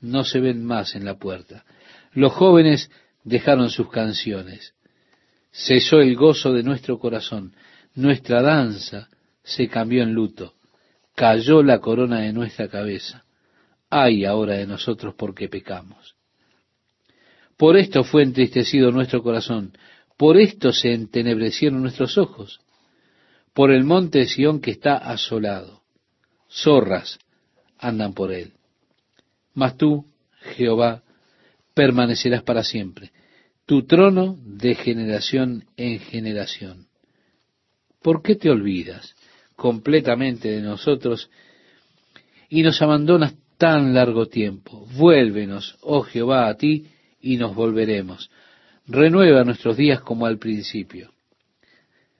no 0.00 0.24
se 0.24 0.40
ven 0.40 0.64
más 0.64 0.94
en 0.94 1.04
la 1.04 1.18
puerta. 1.18 1.64
Los 2.12 2.32
jóvenes 2.32 2.90
dejaron 3.24 3.70
sus 3.70 3.90
canciones. 3.90 4.74
Cesó 5.52 6.00
el 6.00 6.16
gozo 6.16 6.52
de 6.52 6.62
nuestro 6.62 6.98
corazón. 6.98 7.54
Nuestra 7.94 8.42
danza 8.42 9.08
se 9.42 9.68
cambió 9.68 10.02
en 10.02 10.12
luto. 10.12 10.54
Cayó 11.14 11.62
la 11.62 11.78
corona 11.78 12.20
de 12.20 12.32
nuestra 12.32 12.68
cabeza. 12.68 13.24
Ay 13.88 14.24
ahora 14.24 14.54
de 14.54 14.66
nosotros 14.66 15.14
porque 15.16 15.48
pecamos. 15.48 16.16
Por 17.56 17.76
esto 17.76 18.04
fue 18.04 18.22
entristecido 18.22 18.90
nuestro 18.90 19.22
corazón. 19.22 19.76
Por 20.16 20.36
esto 20.38 20.72
se 20.72 20.92
entenebrecieron 20.92 21.82
nuestros 21.82 22.18
ojos. 22.18 22.60
Por 23.52 23.70
el 23.70 23.84
monte 23.84 24.18
de 24.18 24.26
Sión 24.26 24.60
que 24.60 24.72
está 24.72 24.96
asolado. 24.96 25.82
Zorras 26.48 27.18
andan 27.78 28.14
por 28.14 28.32
él 28.32 28.54
mas 29.54 29.76
tú, 29.76 30.04
Jehová, 30.56 31.02
permanecerás 31.74 32.42
para 32.42 32.62
siempre, 32.62 33.12
tu 33.66 33.86
trono 33.86 34.36
de 34.44 34.74
generación 34.74 35.64
en 35.76 36.00
generación. 36.00 36.88
¿Por 38.02 38.22
qué 38.22 38.34
te 38.36 38.50
olvidas 38.50 39.14
completamente 39.56 40.50
de 40.50 40.60
nosotros 40.60 41.30
y 42.50 42.62
nos 42.62 42.82
abandonas 42.82 43.34
tan 43.56 43.94
largo 43.94 44.26
tiempo? 44.26 44.86
Vuélvenos, 44.96 45.78
oh 45.80 46.02
Jehová, 46.02 46.48
a 46.48 46.56
ti 46.56 46.88
y 47.24 47.38
nos 47.38 47.54
volveremos. 47.54 48.30
Renueva 48.86 49.44
nuestros 49.44 49.78
días 49.78 50.02
como 50.02 50.26
al 50.26 50.38
principio. 50.38 51.10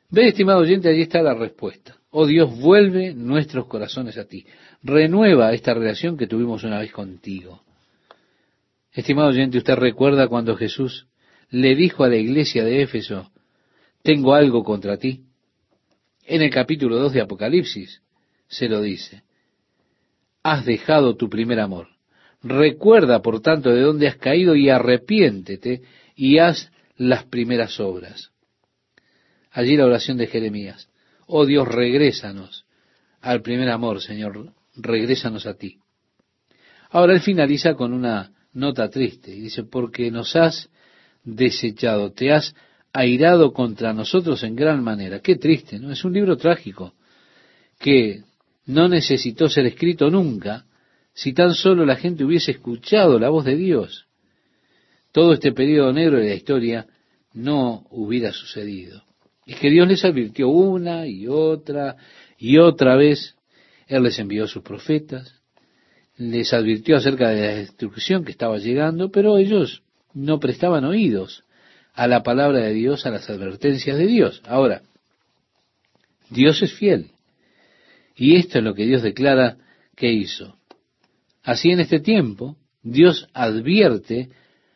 Ve, 0.09 0.29
estimado 0.29 0.61
oyente, 0.61 0.89
allí 0.89 1.03
está 1.03 1.21
la 1.23 1.35
respuesta. 1.35 1.99
Oh 2.11 2.27
Dios, 2.27 2.59
vuelve 2.59 3.13
nuestros 3.13 3.67
corazones 3.67 4.17
a 4.17 4.25
ti. 4.25 4.47
Renueva 4.83 5.53
esta 5.53 5.75
relación 5.75 6.17
que 6.17 6.27
tuvimos 6.27 6.65
una 6.65 6.79
vez 6.79 6.91
contigo. 6.91 7.63
Estimado 8.93 9.29
oyente, 9.29 9.59
usted 9.59 9.75
recuerda 9.75 10.27
cuando 10.29 10.57
Jesús 10.57 11.07
le 11.51 11.75
dijo 11.75 12.03
a 12.05 12.09
la 12.09 12.17
iglesia 12.17 12.65
de 12.65 12.83
Éfeso, 12.83 13.31
tengo 14.03 14.35
algo 14.35 14.65
contra 14.65 14.97
ti. 14.97 15.25
En 16.25 16.41
el 16.41 16.51
capítulo 16.51 16.99
2 16.99 17.13
de 17.13 17.21
Apocalipsis 17.21 18.01
se 18.49 18.69
lo 18.69 18.81
dice. 18.81 19.23
has 20.43 20.65
dejado 20.65 21.17
tu 21.17 21.29
primer 21.29 21.61
amor. 21.61 21.94
Recuerda, 22.45 23.23
por 23.23 23.41
tanto, 23.41 23.71
de 23.71 23.81
dónde 23.81 24.07
has 24.07 24.17
caído 24.17 24.55
y 24.55 24.69
arrepiéntete 24.69 25.81
y 26.15 26.39
haz 26.39 26.71
las 26.97 27.25
primeras 27.25 27.81
obras. 27.81 28.33
Allí 29.51 29.77
la 29.77 29.87
oración 29.87 30.19
de 30.19 30.27
Jeremías. 30.27 30.91
Oh 31.27 31.47
Dios, 31.47 31.67
regrésanos 31.67 32.67
al 33.23 33.41
primer 33.41 33.71
amor, 33.71 34.03
Señor, 34.03 34.53
regrésanos 34.77 35.47
a 35.47 35.55
ti. 35.55 35.79
Ahora 36.91 37.15
él 37.15 37.21
finaliza 37.21 37.75
con 37.75 37.95
una 37.95 38.31
nota 38.53 38.91
triste 38.91 39.35
y 39.35 39.41
dice, 39.41 39.65
porque 39.65 40.11
nos 40.11 40.37
has 40.37 40.69
desechado, 41.25 42.13
te 42.13 42.31
has 42.31 42.55
airado 42.93 43.55
contra 43.55 43.95
nosotros 43.95 44.43
en 44.43 44.55
gran 44.55 44.85
manera. 44.85 45.21
Qué 45.21 45.37
triste, 45.37 45.79
¿no? 45.79 45.91
Es 45.91 46.05
un 46.05 46.13
libro 46.13 46.37
trágico 46.37 46.93
que 47.79 48.23
no 48.67 48.87
necesitó 48.87 49.49
ser 49.49 49.65
escrito 49.65 50.11
nunca 50.11 50.67
si 51.15 51.33
tan 51.33 51.55
solo 51.55 51.87
la 51.87 51.97
gente 51.97 52.25
hubiese 52.25 52.51
escuchado 52.51 53.19
la 53.19 53.31
voz 53.31 53.45
de 53.45 53.57
Dios. 53.57 54.07
Todo 55.13 55.33
este 55.33 55.53
periodo 55.53 55.93
negro 55.93 56.19
de 56.19 56.29
la 56.29 56.35
historia 56.35 56.87
no 57.33 57.87
hubiera 57.91 58.33
sucedido. 58.33 59.05
Es 59.47 59.57
que 59.61 59.71
Dios 59.71 59.87
les 59.87 60.05
advirtió 60.05 60.49
una 60.49 61.07
y 61.07 61.29
otra 61.29 61.97
y 62.37 62.59
otra 62.59 62.97
vez. 62.97 63.37
Él 63.87 64.03
les 64.03 64.19
envió 64.19 64.49
sus 64.49 64.63
profetas, 64.63 65.41
les 66.17 66.53
advirtió 66.53 66.97
acerca 66.97 67.31
de 67.31 67.41
la 67.41 67.55
destrucción 67.57 68.25
que 68.25 68.33
estaba 68.33 68.59
llegando, 68.59 69.11
pero 69.11 69.39
ellos 69.39 69.83
no 70.15 70.41
prestaban 70.41 70.85
oídos 70.85 71.45
a 71.93 72.09
la 72.09 72.23
palabra 72.23 72.61
de 72.61 72.73
Dios, 72.73 73.07
a 73.07 73.11
las 73.11 73.31
advertencias 73.31 73.99
de 73.99 74.07
Dios. 74.07 74.43
Ahora, 74.47 74.83
Dios 76.31 76.61
es 76.63 76.73
fiel. 76.73 77.11
Y 78.17 78.37
esto 78.37 78.59
es 78.59 78.65
lo 78.65 78.75
que 78.75 78.87
Dios 78.87 79.03
declara 79.03 79.59
que 79.95 80.13
hizo. 80.13 80.57
Así 81.45 81.71
en 81.71 81.81
este 81.81 82.01
tiempo, 82.01 82.57
Dios 82.83 83.29
advierte 83.35 84.31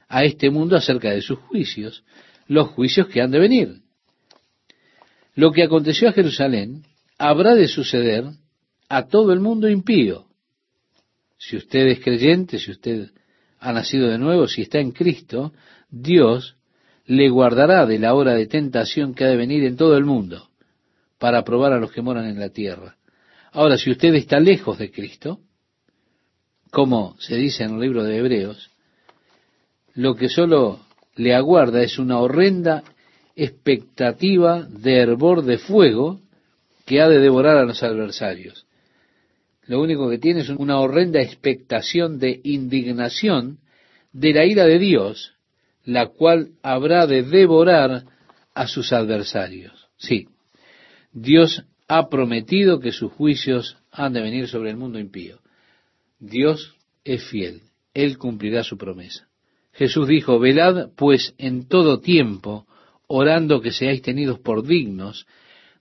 a 0.07 0.25
este 0.25 0.51
mundo 0.51 0.77
acerca 0.77 1.11
de 1.11 1.23
sus 1.23 1.39
juicios, 1.39 2.05
los 2.47 2.69
juicios 2.69 3.09
que 3.09 3.23
han 3.23 3.31
de 3.31 3.39
venir. 3.39 3.81
Lo 5.35 5.51
que 5.51 5.62
aconteció 5.62 6.09
a 6.09 6.12
Jerusalén 6.12 6.85
habrá 7.16 7.55
de 7.55 7.69
suceder 7.69 8.25
a 8.89 9.07
todo 9.07 9.33
el 9.33 9.41
mundo 9.41 9.69
impío. 9.69 10.27
Si 11.39 11.57
usted 11.57 11.87
es 11.87 12.01
creyente, 12.01 12.59
si 12.59 12.71
usted 12.71 13.11
ha 13.61 13.73
nacido 13.73 14.09
de 14.09 14.19
nuevo, 14.19 14.47
si 14.47 14.62
está 14.62 14.79
en 14.79 14.93
Cristo, 14.93 15.53
Dios 15.91 16.57
le 17.07 17.31
guardará 17.31 17.87
de 17.87 17.99
la 17.99 18.12
hora 18.14 18.35
de 18.35 18.47
tentación 18.47 19.14
que 19.14 19.25
ha 19.25 19.29
de 19.29 19.37
venir 19.37 19.64
en 19.64 19.77
todo 19.77 19.97
el 19.97 20.05
mundo, 20.05 20.51
para 21.19 21.45
probar 21.45 21.73
a 21.73 21.79
los 21.79 21.93
que 21.93 22.03
moran 22.03 22.27
en 22.27 22.39
la 22.39 22.51
tierra. 22.51 22.97
Ahora, 23.53 23.79
si 23.79 23.91
usted 23.91 24.14
está 24.14 24.39
lejos 24.39 24.79
de 24.79 24.91
Cristo, 24.91 25.41
como 26.71 27.16
se 27.19 27.37
dice 27.37 27.64
en 27.64 27.75
el 27.75 27.81
libro 27.81 28.05
de 28.05 28.19
Hebreos, 28.19 28.71
lo 29.95 30.14
que 30.14 30.29
solo 30.29 30.81
le 31.16 31.35
aguarda 31.35 31.83
es 31.83 31.99
una 31.99 32.19
horrenda 32.19 32.85
expectativa 33.35 34.62
de 34.62 34.99
hervor 34.99 35.43
de 35.43 35.59
fuego 35.59 36.21
que 36.85 37.01
ha 37.01 37.09
de 37.09 37.21
devorar 37.21 37.57
a 37.57 37.64
los 37.64 37.83
adversarios. 37.83 38.66
Lo 39.66 39.81
único 39.81 40.09
que 40.09 40.19
tiene 40.19 40.41
es 40.41 40.49
una 40.49 40.81
horrenda 40.81 41.21
expectación 41.21 42.19
de 42.19 42.41
indignación 42.43 43.59
de 44.12 44.33
la 44.33 44.47
ira 44.47 44.64
de 44.64 44.79
Dios, 44.79 45.35
la 45.85 46.07
cual 46.07 46.53
habrá 46.62 47.07
de 47.07 47.23
devorar 47.23 48.05
a 48.55 48.66
sus 48.66 48.93
adversarios. 48.93 49.89
Sí, 49.99 50.29
Dios 51.12 51.64
ha 51.87 52.09
prometido 52.09 52.81
que 52.81 52.93
sus 52.93 53.12
juicios 53.12 53.77
han 53.91 54.12
de 54.12 54.23
venir 54.23 54.49
sobre 54.49 54.71
el 54.71 54.77
mundo 54.77 54.99
impío. 54.99 55.41
Dios 56.19 56.75
es 57.05 57.25
fiel, 57.29 57.62
Él 57.95 58.19
cumplirá 58.19 58.64
su 58.64 58.77
promesa. 58.77 59.29
Jesús 59.73 60.09
dijo, 60.09 60.39
velad 60.39 60.91
pues 60.97 61.35
en 61.39 61.69
todo 61.69 62.01
tiempo, 62.01 62.66
orando 63.07 63.61
que 63.61 63.73
seáis 63.73 64.03
tenidos 64.03 64.39
por 64.41 64.66
dignos 64.66 65.27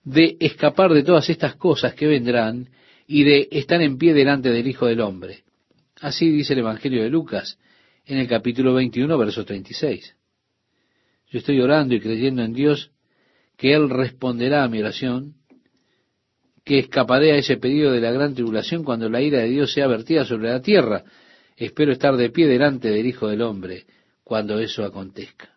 de 0.04 0.36
escapar 0.40 0.92
de 0.92 1.02
todas 1.02 1.28
estas 1.28 1.56
cosas 1.56 1.94
que 1.94 2.06
vendrán 2.06 2.70
y 3.06 3.24
de 3.24 3.48
estar 3.50 3.82
en 3.82 3.98
pie 3.98 4.14
delante 4.14 4.50
del 4.50 4.66
Hijo 4.68 4.86
del 4.86 5.00
Hombre. 5.00 5.44
Así 6.00 6.30
dice 6.30 6.52
el 6.52 6.60
Evangelio 6.60 7.02
de 7.02 7.10
Lucas 7.10 7.58
en 8.06 8.18
el 8.18 8.28
capítulo 8.28 8.74
21, 8.74 9.18
verso 9.18 9.44
36. 9.44 10.16
Yo 11.30 11.38
estoy 11.38 11.60
orando 11.60 11.94
y 11.94 12.00
creyendo 12.00 12.42
en 12.42 12.52
Dios 12.52 12.92
que 13.56 13.74
Él 13.74 13.90
responderá 13.90 14.62
a 14.62 14.68
mi 14.68 14.80
oración, 14.80 15.34
que 16.68 16.80
escaparé 16.80 17.32
a 17.32 17.36
ese 17.36 17.56
pedido 17.56 17.92
de 17.92 18.00
la 18.00 18.12
gran 18.12 18.34
tribulación 18.34 18.84
cuando 18.84 19.08
la 19.08 19.22
ira 19.22 19.38
de 19.38 19.48
Dios 19.48 19.72
sea 19.72 19.86
vertida 19.86 20.26
sobre 20.26 20.50
la 20.50 20.60
tierra. 20.60 21.02
Espero 21.56 21.92
estar 21.92 22.14
de 22.14 22.28
pie 22.28 22.46
delante 22.46 22.90
del 22.90 23.06
Hijo 23.06 23.26
del 23.26 23.40
Hombre 23.40 23.86
cuando 24.22 24.58
eso 24.58 24.84
acontezca. 24.84 25.48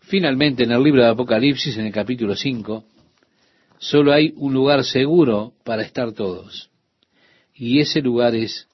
Finalmente, 0.00 0.64
en 0.64 0.72
el 0.72 0.82
libro 0.82 1.02
de 1.02 1.08
Apocalipsis, 1.08 1.78
en 1.78 1.86
el 1.86 1.92
capítulo 1.92 2.36
5, 2.36 2.84
Solo 3.78 4.12
hay 4.12 4.32
un 4.36 4.52
lugar 4.52 4.84
seguro 4.84 5.54
para 5.64 5.82
estar 5.82 6.12
todos. 6.12 6.70
Y 7.54 7.80
ese 7.80 8.00
lugar 8.00 8.34
es 8.34 8.68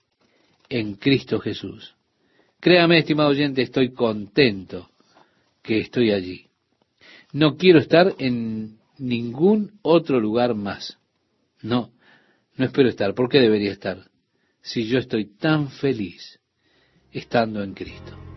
en 0.68 0.95
Cristo 0.95 1.38
Jesús. 1.38 1.95
Créame, 2.61 2.99
estimado 2.99 3.30
oyente, 3.30 3.62
estoy 3.62 3.93
contento 3.93 4.91
que 5.62 5.78
estoy 5.78 6.11
allí. 6.11 6.47
No 7.32 7.57
quiero 7.57 7.78
estar 7.78 8.14
en 8.18 8.80
ningún 9.01 9.78
otro 9.82 10.20
lugar 10.20 10.55
más. 10.55 10.98
No, 11.62 11.90
no 12.57 12.64
espero 12.64 12.88
estar. 12.88 13.14
¿Por 13.14 13.28
qué 13.28 13.40
debería 13.40 13.72
estar? 13.72 14.11
Si 14.62 14.86
yo 14.86 14.98
estoy 14.98 15.24
tan 15.36 15.70
feliz 15.70 16.38
estando 17.11 17.62
en 17.62 17.74
Cristo. 17.74 18.30